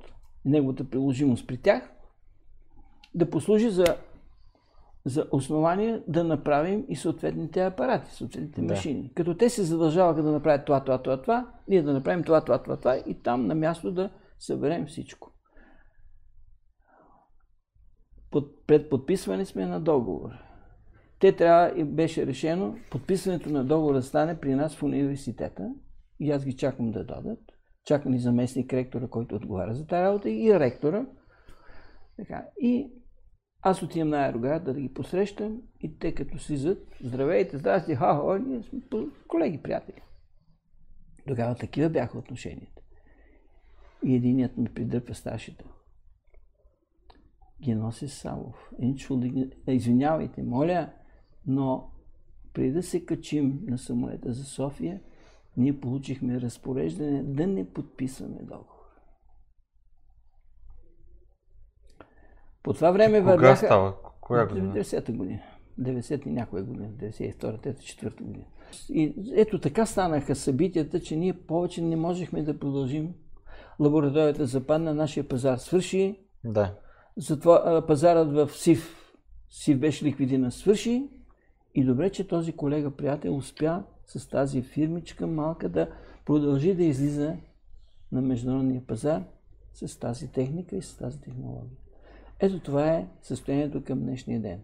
и 0.45 0.49
неговата 0.49 0.84
приложимост 0.89 1.47
при 1.47 1.57
тях 1.57 1.93
да 3.15 3.30
послужи 3.30 3.69
за 3.69 3.86
за 5.05 5.27
основание 5.31 6.01
да 6.07 6.23
направим 6.23 6.85
и 6.89 6.95
съответните 6.95 7.61
апарати, 7.61 8.11
съответните 8.11 8.61
да. 8.61 8.73
машини. 8.73 9.11
Като 9.15 9.37
те 9.37 9.49
се 9.49 9.63
задължаваха 9.63 10.23
да 10.23 10.31
направят 10.31 10.65
това, 10.65 10.83
това, 10.83 11.01
това, 11.01 11.21
това, 11.21 11.51
ние 11.67 11.81
да 11.81 11.93
направим 11.93 12.23
това, 12.23 12.41
това, 12.41 12.63
това, 12.63 12.77
това 12.77 12.97
и 12.97 13.21
там 13.21 13.47
на 13.47 13.55
място 13.55 13.91
да 13.91 14.09
съберем 14.39 14.85
всичко. 14.85 15.31
Под, 18.31 18.67
пред 18.67 18.89
подписване 18.89 19.45
сме 19.45 19.65
на 19.65 19.79
договор. 19.79 20.29
Те 21.19 21.35
трябва 21.35 21.79
и 21.79 21.83
беше 21.83 22.25
решено 22.25 22.75
подписването 22.91 23.49
на 23.49 23.63
договора 23.63 23.97
да 23.97 24.03
стане 24.03 24.39
при 24.39 24.55
нас 24.55 24.75
в 24.75 24.83
университета 24.83 25.73
и 26.19 26.31
аз 26.31 26.45
ги 26.45 26.55
чакам 26.55 26.91
да 26.91 27.05
дадат. 27.05 27.39
Чакам 27.85 28.13
и 28.13 28.19
заместник 28.19 28.73
ректора, 28.73 29.07
който 29.07 29.35
отговаря 29.35 29.73
за 29.73 29.87
тази 29.87 30.03
работа 30.03 30.29
и 30.29 30.59
ректора. 30.59 31.05
Така. 32.17 32.45
И 32.61 32.91
аз 33.66 33.84
отивам 33.84 34.09
на 34.09 34.26
аероград 34.26 34.64
да, 34.64 34.74
ги 34.74 34.93
посрещам 34.93 35.61
и 35.82 35.99
те 35.99 36.16
като 36.16 36.39
слизат, 36.39 36.95
здравейте, 37.01 37.57
здрасти, 37.57 37.95
ха, 37.95 38.16
ха, 38.16 38.39
ние 38.39 38.64
сме 38.64 38.80
колеги, 39.28 39.61
приятели. 39.64 40.01
Тогава 41.28 41.55
такива 41.55 41.89
бяха 41.89 42.18
отношенията. 42.18 42.82
И 44.05 44.16
единият 44.16 44.57
ми 44.57 44.70
придърпа 44.70 45.14
старшите. 45.14 45.66
Геноси 47.61 48.07
Савов. 48.07 48.72
Извинявайте, 49.68 50.43
моля, 50.43 50.89
но 51.47 51.91
преди 52.53 52.72
да 52.72 52.84
се 52.84 53.05
качим 53.05 53.59
на 53.68 53.78
самолета 53.78 54.34
за 54.34 54.43
София, 54.43 55.01
ние 55.57 55.80
получихме 55.80 56.41
разпореждане 56.41 57.24
да 57.24 57.47
не 57.47 57.74
подписваме 57.74 58.39
договор. 58.41 58.72
По 62.64 62.74
това 62.74 62.91
време 62.91 63.20
Кога 63.20 63.32
вървяха... 63.32 63.66
става? 63.66 63.93
Коя 64.22 64.45
година? 64.45 64.74
90-та 64.74 65.14
година. 65.14 65.39
90 65.82 66.28
и 66.28 66.30
някоя 66.30 66.64
година. 66.64 66.88
92-та, 67.01 67.70
4-та 67.70 68.24
година. 68.24 68.45
И 68.89 69.14
ето 69.36 69.59
така 69.59 69.86
станаха 69.86 70.36
събитията, 70.36 70.99
че 70.99 71.16
ние 71.16 71.34
повече 71.34 71.82
не 71.82 71.95
можехме 71.95 72.43
да 72.43 72.59
продължим. 72.59 73.14
Лабораторията 73.80 74.45
западна, 74.45 74.93
нашия 74.93 75.28
пазар 75.28 75.57
свърши. 75.57 76.20
Да. 76.43 76.76
Затова 77.18 77.84
пазарът 77.88 78.34
в 78.34 78.49
СИВ, 78.53 79.14
СИВ 79.49 79.80
беше 79.80 80.05
ликвидиран, 80.05 80.51
свърши. 80.51 81.09
И 81.76 81.84
добре, 81.84 82.09
че 82.09 82.28
този 82.28 82.51
колега 82.51 82.91
приятел 82.91 83.36
успя 83.36 83.84
с 84.05 84.30
тази 84.30 84.61
фирмичка 84.61 85.28
малка 85.28 85.70
да 85.70 85.89
продължи 86.26 86.76
да 86.76 86.84
излиза 86.84 87.36
на 88.11 88.22
международния 88.22 88.82
пазар 88.88 89.24
с 89.74 89.99
тази 89.99 90.32
техника 90.32 90.76
и 90.76 90.82
с 90.82 90.97
тази 90.97 91.22
технология. 91.22 91.78
Ето 92.43 92.59
това 92.59 92.89
е 92.89 93.07
състоянието 93.21 93.83
към 93.83 93.99
днешния 93.99 94.41
ден. 94.41 94.61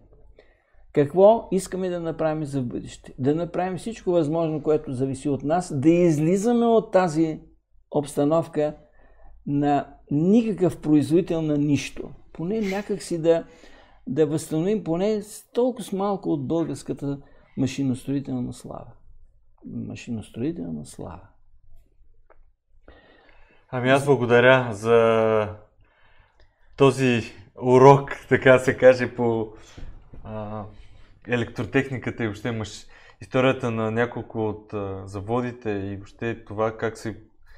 Какво 0.92 1.48
искаме 1.52 1.88
да 1.88 2.00
направим 2.00 2.44
за 2.44 2.62
бъдеще? 2.62 3.14
Да 3.18 3.34
направим 3.34 3.78
всичко 3.78 4.10
възможно, 4.10 4.62
което 4.62 4.92
зависи 4.92 5.28
от 5.28 5.42
нас, 5.42 5.80
да 5.80 5.90
излизаме 5.90 6.66
от 6.66 6.92
тази 6.92 7.40
обстановка 7.90 8.76
на 9.46 9.94
никакъв 10.10 10.80
производител 10.80 11.42
на 11.42 11.58
нищо. 11.58 12.10
Поне 12.32 12.60
някак 12.60 13.02
си 13.02 13.22
да, 13.22 13.44
да 14.06 14.26
възстановим 14.26 14.84
поне 14.84 15.22
толкова 15.54 15.84
с 15.84 15.92
малко 15.92 16.28
от 16.28 16.46
българската 16.46 17.20
машиностроителна 17.56 18.52
слава. 18.52 18.92
Машиностроителна 19.64 20.86
слава. 20.86 21.28
Ами 23.70 23.90
аз 23.90 24.04
благодаря 24.04 24.68
за 24.72 25.48
този 26.76 27.22
урок, 27.62 28.16
така 28.28 28.58
се 28.58 28.76
каже, 28.76 29.14
по 29.14 29.52
а, 30.24 30.64
електротехниката 31.28 32.24
и 32.24 32.26
въобще 32.26 32.52
мъж, 32.52 32.86
историята 33.20 33.70
на 33.70 33.90
няколко 33.90 34.48
от 34.48 34.74
а, 34.74 35.02
заводите 35.06 35.70
и 35.70 35.96
въобще 35.96 36.44
това 36.44 36.76
как 36.76 36.98
се 36.98 37.16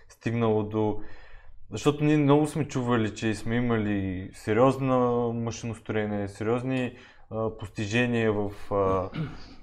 стигнало 0.08 0.62
до... 0.62 1.00
Защото 1.70 2.04
ние 2.04 2.16
много 2.16 2.46
сме 2.46 2.68
чували, 2.68 3.14
че 3.14 3.34
сме 3.34 3.56
имали 3.56 4.30
сериозно 4.34 5.32
машиностроение, 5.32 6.28
сериозни 6.28 6.96
а, 7.30 7.56
постижения 7.58 8.32
в 8.32 8.50
а, 8.74 9.10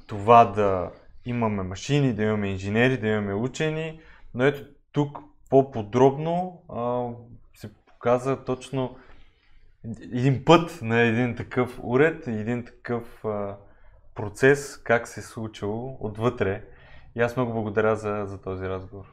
това 0.08 0.46
да 0.46 0.92
имаме 1.26 1.64
машини, 1.64 2.14
да 2.14 2.24
имаме 2.24 2.48
инженери, 2.48 2.98
да 2.98 3.08
имаме 3.08 3.34
учени, 3.34 4.00
но 4.34 4.44
ето 4.44 4.62
тук 4.92 5.20
по-подробно 5.50 6.62
а, 6.70 7.08
се 7.56 7.70
показа 7.74 8.44
точно 8.44 8.96
един 9.86 10.46
път 10.46 10.80
на 10.82 11.02
един 11.02 11.36
такъв 11.36 11.80
уред, 11.84 12.28
един 12.28 12.66
такъв 12.66 13.26
а, 13.26 13.56
процес, 14.16 14.78
как 14.78 15.08
се 15.08 15.20
е 15.20 15.24
случило 15.24 15.98
отвътре. 16.00 16.64
И 17.16 17.22
аз 17.22 17.36
много 17.36 17.54
благодаря 17.54 17.96
за, 17.96 18.24
за 18.26 18.42
този 18.42 18.66
разговор. 18.66 19.06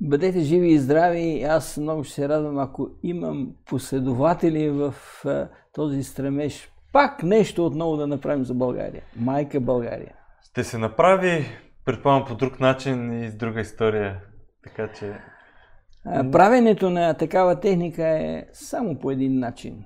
Бъдете 0.00 0.40
живи 0.40 0.68
и 0.68 0.78
здрави. 0.78 1.42
Аз 1.42 1.76
много 1.76 2.04
ще 2.04 2.14
се 2.14 2.28
радвам, 2.28 2.58
ако 2.58 2.90
имам 3.02 3.54
последователи 3.66 4.70
в 4.70 4.94
а, 5.24 5.48
този 5.72 6.02
стремеж. 6.02 6.72
Пак 6.92 7.22
нещо 7.22 7.66
отново 7.66 7.96
да 7.96 8.06
направим 8.06 8.44
за 8.44 8.54
България. 8.54 9.02
Майка 9.16 9.60
България. 9.60 10.14
Ще 10.42 10.64
се 10.64 10.78
направи, 10.78 11.46
предполагам, 11.84 12.28
по 12.28 12.34
друг 12.34 12.60
начин 12.60 13.22
и 13.22 13.30
с 13.30 13.34
друга 13.34 13.60
история. 13.60 14.20
Така 14.64 14.92
че 14.92 15.18
Правенето 16.32 16.90
на 16.90 17.14
такава 17.14 17.60
техника 17.60 18.08
е 18.08 18.46
само 18.52 18.98
по 18.98 19.10
един 19.10 19.38
начин. 19.38 19.84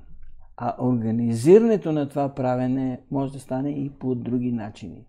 А 0.56 0.74
организирането 0.78 1.92
на 1.92 2.08
това 2.08 2.34
правене 2.34 3.00
може 3.10 3.32
да 3.32 3.40
стане 3.40 3.70
и 3.70 3.90
по 3.90 4.14
други 4.14 4.52
начини. 4.52 5.06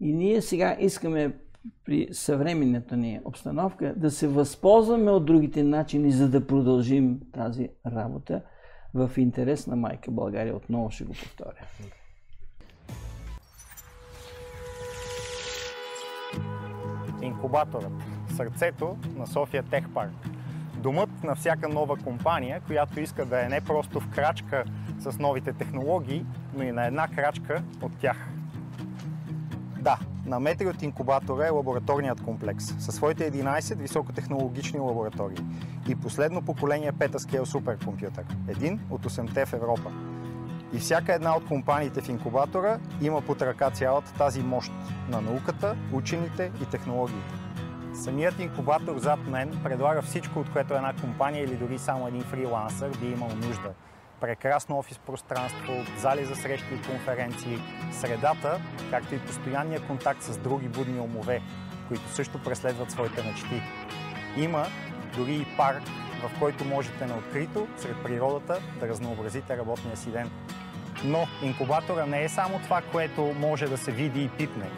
И 0.00 0.12
ние 0.12 0.42
сега 0.42 0.76
искаме 0.80 1.36
при 1.84 2.08
съвременната 2.12 2.96
ни 2.96 3.20
обстановка 3.24 3.94
да 3.96 4.10
се 4.10 4.28
възползваме 4.28 5.10
от 5.10 5.26
другите 5.26 5.62
начини, 5.62 6.10
за 6.10 6.28
да 6.28 6.46
продължим 6.46 7.20
тази 7.32 7.68
работа 7.86 8.42
в 8.94 9.10
интерес 9.16 9.66
на 9.66 9.76
майка 9.76 10.10
България. 10.10 10.56
Отново 10.56 10.90
ще 10.90 11.04
го 11.04 11.12
повторя. 11.12 11.66
Инкубаторът 17.22 17.92
сърцето 18.36 18.96
на 19.16 19.26
София 19.26 19.62
Тех 19.62 19.88
Парк. 19.88 20.12
Домът 20.76 21.24
на 21.24 21.34
всяка 21.34 21.68
нова 21.68 21.96
компания, 21.96 22.60
която 22.66 23.00
иска 23.00 23.24
да 23.24 23.44
е 23.44 23.48
не 23.48 23.60
просто 23.60 24.00
в 24.00 24.08
крачка 24.10 24.64
с 24.98 25.18
новите 25.18 25.52
технологии, 25.52 26.26
но 26.54 26.62
и 26.62 26.72
на 26.72 26.86
една 26.86 27.08
крачка 27.08 27.62
от 27.82 27.96
тях. 27.98 28.28
Да, 29.80 29.98
на 30.26 30.40
метри 30.40 30.66
от 30.66 30.82
инкубатора 30.82 31.46
е 31.46 31.50
лабораторният 31.50 32.20
комплекс 32.20 32.64
със 32.78 32.94
своите 32.94 33.32
11 33.32 33.76
високотехнологични 33.76 34.80
лаборатории 34.80 35.44
и 35.88 35.94
последно 35.94 36.42
поколение 36.42 36.92
Petascale 36.92 37.44
суперкомпютър, 37.44 38.24
един 38.48 38.80
от 38.90 39.06
8-те 39.06 39.46
в 39.46 39.52
Европа. 39.52 39.92
И 40.72 40.78
всяка 40.78 41.14
една 41.14 41.36
от 41.36 41.46
компаниите 41.46 42.00
в 42.00 42.08
инкубатора 42.08 42.78
има 43.00 43.20
под 43.20 43.42
ръка 43.42 43.70
цялата 43.70 44.12
тази 44.12 44.42
мощ 44.42 44.72
на 45.08 45.20
науката, 45.20 45.76
учените 45.92 46.52
и 46.62 46.66
технологиите. 46.66 47.45
Самият 47.96 48.40
инкубатор 48.40 48.98
зад 48.98 49.26
мен 49.26 49.60
предлага 49.64 50.02
всичко, 50.02 50.40
от 50.40 50.52
което 50.52 50.74
една 50.74 50.92
компания 51.00 51.44
или 51.44 51.56
дори 51.56 51.78
само 51.78 52.08
един 52.08 52.22
фрилансър 52.22 52.90
би 52.98 53.06
имал 53.06 53.28
нужда. 53.28 53.70
Прекрасно 54.20 54.78
офис 54.78 54.98
пространство, 54.98 55.72
зали 55.98 56.24
за 56.24 56.36
срещи 56.36 56.74
и 56.74 56.82
конференции, 56.90 57.58
средата, 57.92 58.60
както 58.90 59.14
и 59.14 59.18
постоянния 59.18 59.80
контакт 59.86 60.22
с 60.22 60.38
други 60.38 60.68
будни 60.68 61.00
умове, 61.00 61.42
които 61.88 62.08
също 62.08 62.42
преследват 62.42 62.90
своите 62.90 63.22
мечти. 63.22 63.62
Има 64.36 64.66
дори 65.16 65.34
и 65.34 65.56
парк, 65.56 65.82
в 66.22 66.38
който 66.38 66.64
можете 66.64 67.06
на 67.06 67.16
открито, 67.16 67.66
сред 67.76 68.02
природата, 68.02 68.60
да 68.80 68.88
разнообразите 68.88 69.56
работния 69.56 69.96
си 69.96 70.10
ден. 70.10 70.30
Но 71.04 71.26
инкубатора 71.42 72.06
не 72.06 72.24
е 72.24 72.28
само 72.28 72.58
това, 72.58 72.82
което 72.92 73.34
може 73.40 73.66
да 73.66 73.78
се 73.78 73.92
види 73.92 74.22
и 74.22 74.28
пипне. 74.28 74.70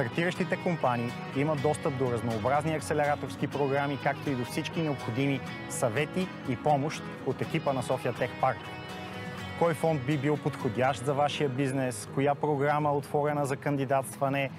Стартиращите 0.00 0.56
компании 0.56 1.10
имат 1.36 1.62
достъп 1.62 1.98
до 1.98 2.12
разнообразни 2.12 2.74
акселераторски 2.74 3.46
програми, 3.46 3.98
както 4.02 4.30
и 4.30 4.34
до 4.34 4.44
всички 4.44 4.80
необходими 4.80 5.40
съвети 5.68 6.28
и 6.48 6.56
помощ 6.56 7.02
от 7.26 7.42
екипа 7.42 7.72
на 7.72 7.82
София 7.82 8.12
Тех 8.12 8.30
Парк. 8.40 8.58
Кой 9.58 9.74
фонд 9.74 10.02
би 10.02 10.18
бил 10.18 10.36
подходящ 10.36 11.04
за 11.04 11.14
вашия 11.14 11.48
бизнес, 11.48 12.08
коя 12.14 12.34
програма 12.34 12.88
е 12.88 12.92
отворена 12.92 13.46
за 13.46 13.56
кандидатстване, 13.56 14.50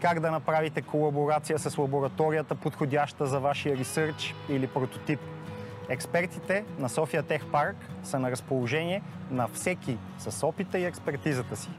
как 0.00 0.20
да 0.20 0.30
направите 0.30 0.82
колаборация 0.82 1.58
с 1.58 1.78
лабораторията, 1.78 2.54
подходяща 2.54 3.26
за 3.26 3.40
вашия 3.40 3.76
ресърч 3.76 4.34
или 4.48 4.66
прототип. 4.66 5.20
Експертите 5.88 6.64
на 6.78 6.88
София 6.88 7.22
Тех 7.22 7.46
Парк 7.46 7.76
са 8.02 8.18
на 8.18 8.30
разположение 8.30 9.02
на 9.30 9.48
всеки 9.48 9.98
с 10.18 10.46
опита 10.46 10.78
и 10.78 10.84
експертизата 10.84 11.56
си. 11.56 11.70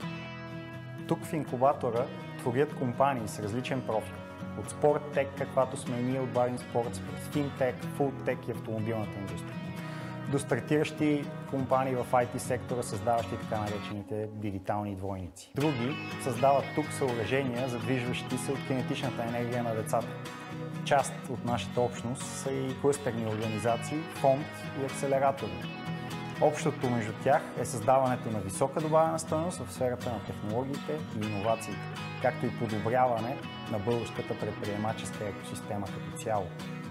Тук 1.07 1.25
в 1.25 1.33
инкубатора 1.33 2.05
творят 2.47 2.75
компании 2.75 3.27
с 3.27 3.39
различен 3.39 3.81
профил. 3.81 4.15
От 4.59 4.69
спорттек, 4.69 5.27
каквато 5.37 5.77
сме 5.77 6.01
ние 6.01 6.19
от 6.19 6.29
Барин 6.29 6.57
Спортс, 6.57 6.99
през 6.99 7.27
финтек, 7.33 7.75
фултек 7.95 8.47
и 8.47 8.51
автомобилната 8.51 9.19
индустрия. 9.19 9.55
До 10.31 10.39
стартиращи 10.39 11.25
компании 11.49 11.95
в 11.95 12.05
IT 12.11 12.37
сектора, 12.37 12.83
създаващи 12.83 13.37
така 13.37 13.61
наречените 13.61 14.27
дигитални 14.33 14.95
двойници. 14.95 15.51
Други 15.55 15.95
създават 16.23 16.65
тук 16.75 16.85
съоръжения, 16.91 17.69
задвижващи 17.69 18.37
се 18.37 18.51
от 18.51 18.67
кинетичната 18.67 19.23
енергия 19.23 19.63
на 19.63 19.75
децата. 19.75 20.07
Част 20.85 21.13
от 21.29 21.45
нашата 21.45 21.81
общност 21.81 22.23
са 22.23 22.51
и 22.51 22.81
клъстерни 22.81 23.25
организации, 23.25 23.97
фонд 24.21 24.45
и 24.81 24.85
акселератори. 24.85 25.86
Общото 26.41 26.89
между 26.89 27.13
тях 27.23 27.41
е 27.59 27.65
създаването 27.65 28.31
на 28.31 28.39
висока 28.39 28.81
добавена 28.81 29.19
стойност 29.19 29.57
в 29.57 29.73
сферата 29.73 30.09
на 30.09 30.23
технологиите 30.23 30.99
и 31.21 31.25
иновациите, 31.25 31.79
както 32.21 32.45
и 32.45 32.59
подобряване 32.59 33.37
на 33.71 33.79
българската 33.79 34.39
предприемаческа 34.39 35.27
екосистема 35.27 35.85
като 35.85 36.23
цяло. 36.23 36.45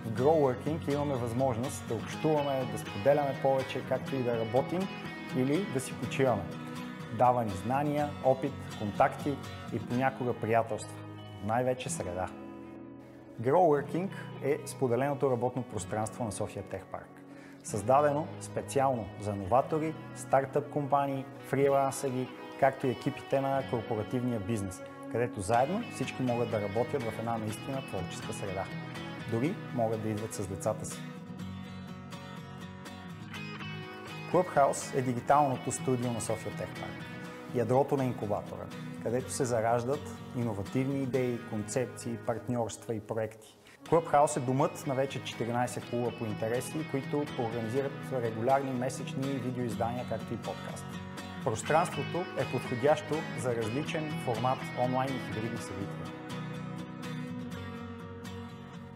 В 0.04 0.12
GrowWorking 0.12 0.92
имаме 0.92 1.14
възможност 1.14 1.88
да 1.88 1.94
общуваме, 1.94 2.68
да 2.72 2.78
споделяме 2.78 3.38
повече, 3.42 3.82
както 3.88 4.16
и 4.16 4.22
да 4.22 4.38
работим 4.38 4.88
или 5.36 5.66
да 5.74 5.80
си 5.80 5.94
почиваме. 5.94 6.42
Дава 7.18 7.44
ни 7.44 7.50
знания, 7.50 8.10
опит, 8.24 8.52
контакти 8.78 9.36
и 9.74 9.78
понякога 9.78 10.34
приятелства. 10.34 10.96
Най-вече 11.44 11.90
среда. 11.90 12.26
GrowWorking 13.42 14.08
е 14.42 14.58
споделеното 14.66 15.30
работно 15.30 15.62
пространство 15.62 16.24
на 16.24 16.32
София 16.32 16.62
Тех 16.62 16.84
Парк. 16.86 17.15
Създадено 17.66 18.26
специално 18.40 19.06
за 19.20 19.34
новатори, 19.34 19.94
стартъп 20.16 20.70
компании, 20.70 21.24
фрилансери, 21.48 22.28
както 22.60 22.86
и 22.86 22.90
екипите 22.90 23.40
на 23.40 23.62
корпоративния 23.70 24.40
бизнес, 24.40 24.82
където 25.12 25.40
заедно 25.40 25.82
всички 25.94 26.22
могат 26.22 26.50
да 26.50 26.62
работят 26.62 27.02
в 27.02 27.18
една 27.18 27.38
наистина 27.38 27.82
творческа 27.88 28.32
среда. 28.32 28.64
Дори 29.30 29.54
могат 29.74 30.02
да 30.02 30.08
идват 30.08 30.34
с 30.34 30.46
децата 30.46 30.86
си. 30.86 30.98
Clubhouse 34.32 34.98
е 34.98 35.02
дигиталното 35.02 35.72
студио 35.72 36.12
на 36.12 36.20
София 36.20 36.56
Тех 36.56 36.74
Парк, 36.80 37.04
ядрото 37.54 37.96
на 37.96 38.04
инкубатора, 38.04 38.66
където 39.02 39.32
се 39.32 39.44
зараждат 39.44 40.16
иновативни 40.36 41.02
идеи, 41.02 41.38
концепции, 41.50 42.18
партньорства 42.26 42.94
и 42.94 43.00
проекти. 43.00 43.55
Clubhouse 43.90 44.36
е 44.36 44.40
думът 44.40 44.86
на 44.86 44.94
вече 44.94 45.22
14 45.22 45.90
клуба 45.90 46.12
по 46.18 46.24
интереси, 46.24 46.86
които 46.90 47.24
организират 47.38 47.92
регулярни 48.12 48.72
месечни 48.72 49.28
видеоиздания, 49.28 50.06
както 50.08 50.34
и 50.34 50.36
подкаст. 50.36 50.86
Пространството 51.44 52.24
е 52.38 52.44
подходящо 52.52 53.14
за 53.38 53.56
различен 53.56 54.12
формат 54.24 54.58
онлайн 54.78 55.08
и 55.08 55.34
хибридни 55.34 55.58
събития. 55.58 56.12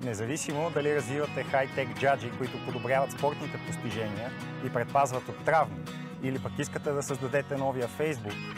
Независимо 0.03 0.70
дали 0.74 0.97
развивате 0.97 1.43
хай-тек 1.43 1.99
джаджи, 1.99 2.30
които 2.38 2.64
подобряват 2.64 3.12
спортните 3.12 3.61
постижения 3.66 4.30
и 4.66 4.72
предпазват 4.72 5.28
от 5.28 5.45
травми, 5.45 5.84
или 6.22 6.38
пък 6.38 6.53
искате 6.59 6.93
да 6.93 7.03
създадете 7.03 7.57
новия 7.57 7.88
Facebook, 7.88 8.57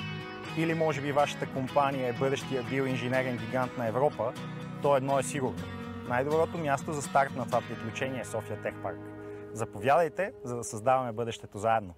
или 0.57 0.75
може 0.75 1.01
би 1.01 1.13
вашата 1.13 1.47
компания 1.47 2.09
е 2.09 2.19
бъдещия 2.19 2.63
биоинженерен 2.63 3.37
гигант 3.37 3.79
на 3.79 3.87
Европа, 3.87 4.33
то 4.83 4.97
едно 4.97 5.19
е 5.19 5.23
сигурно. 5.23 5.82
Най-доброто 6.13 6.59
място 6.59 6.93
за 6.93 7.03
старт 7.03 7.37
на 7.37 7.45
това 7.45 7.61
приключение 7.61 8.21
е 8.21 8.25
София 8.25 8.63
Тех 8.63 8.75
Парк. 8.83 8.99
Заповядайте, 9.53 10.33
за 10.45 10.57
да 10.57 10.65
създаваме 10.65 11.13
бъдещето 11.13 11.59
заедно. 11.59 11.95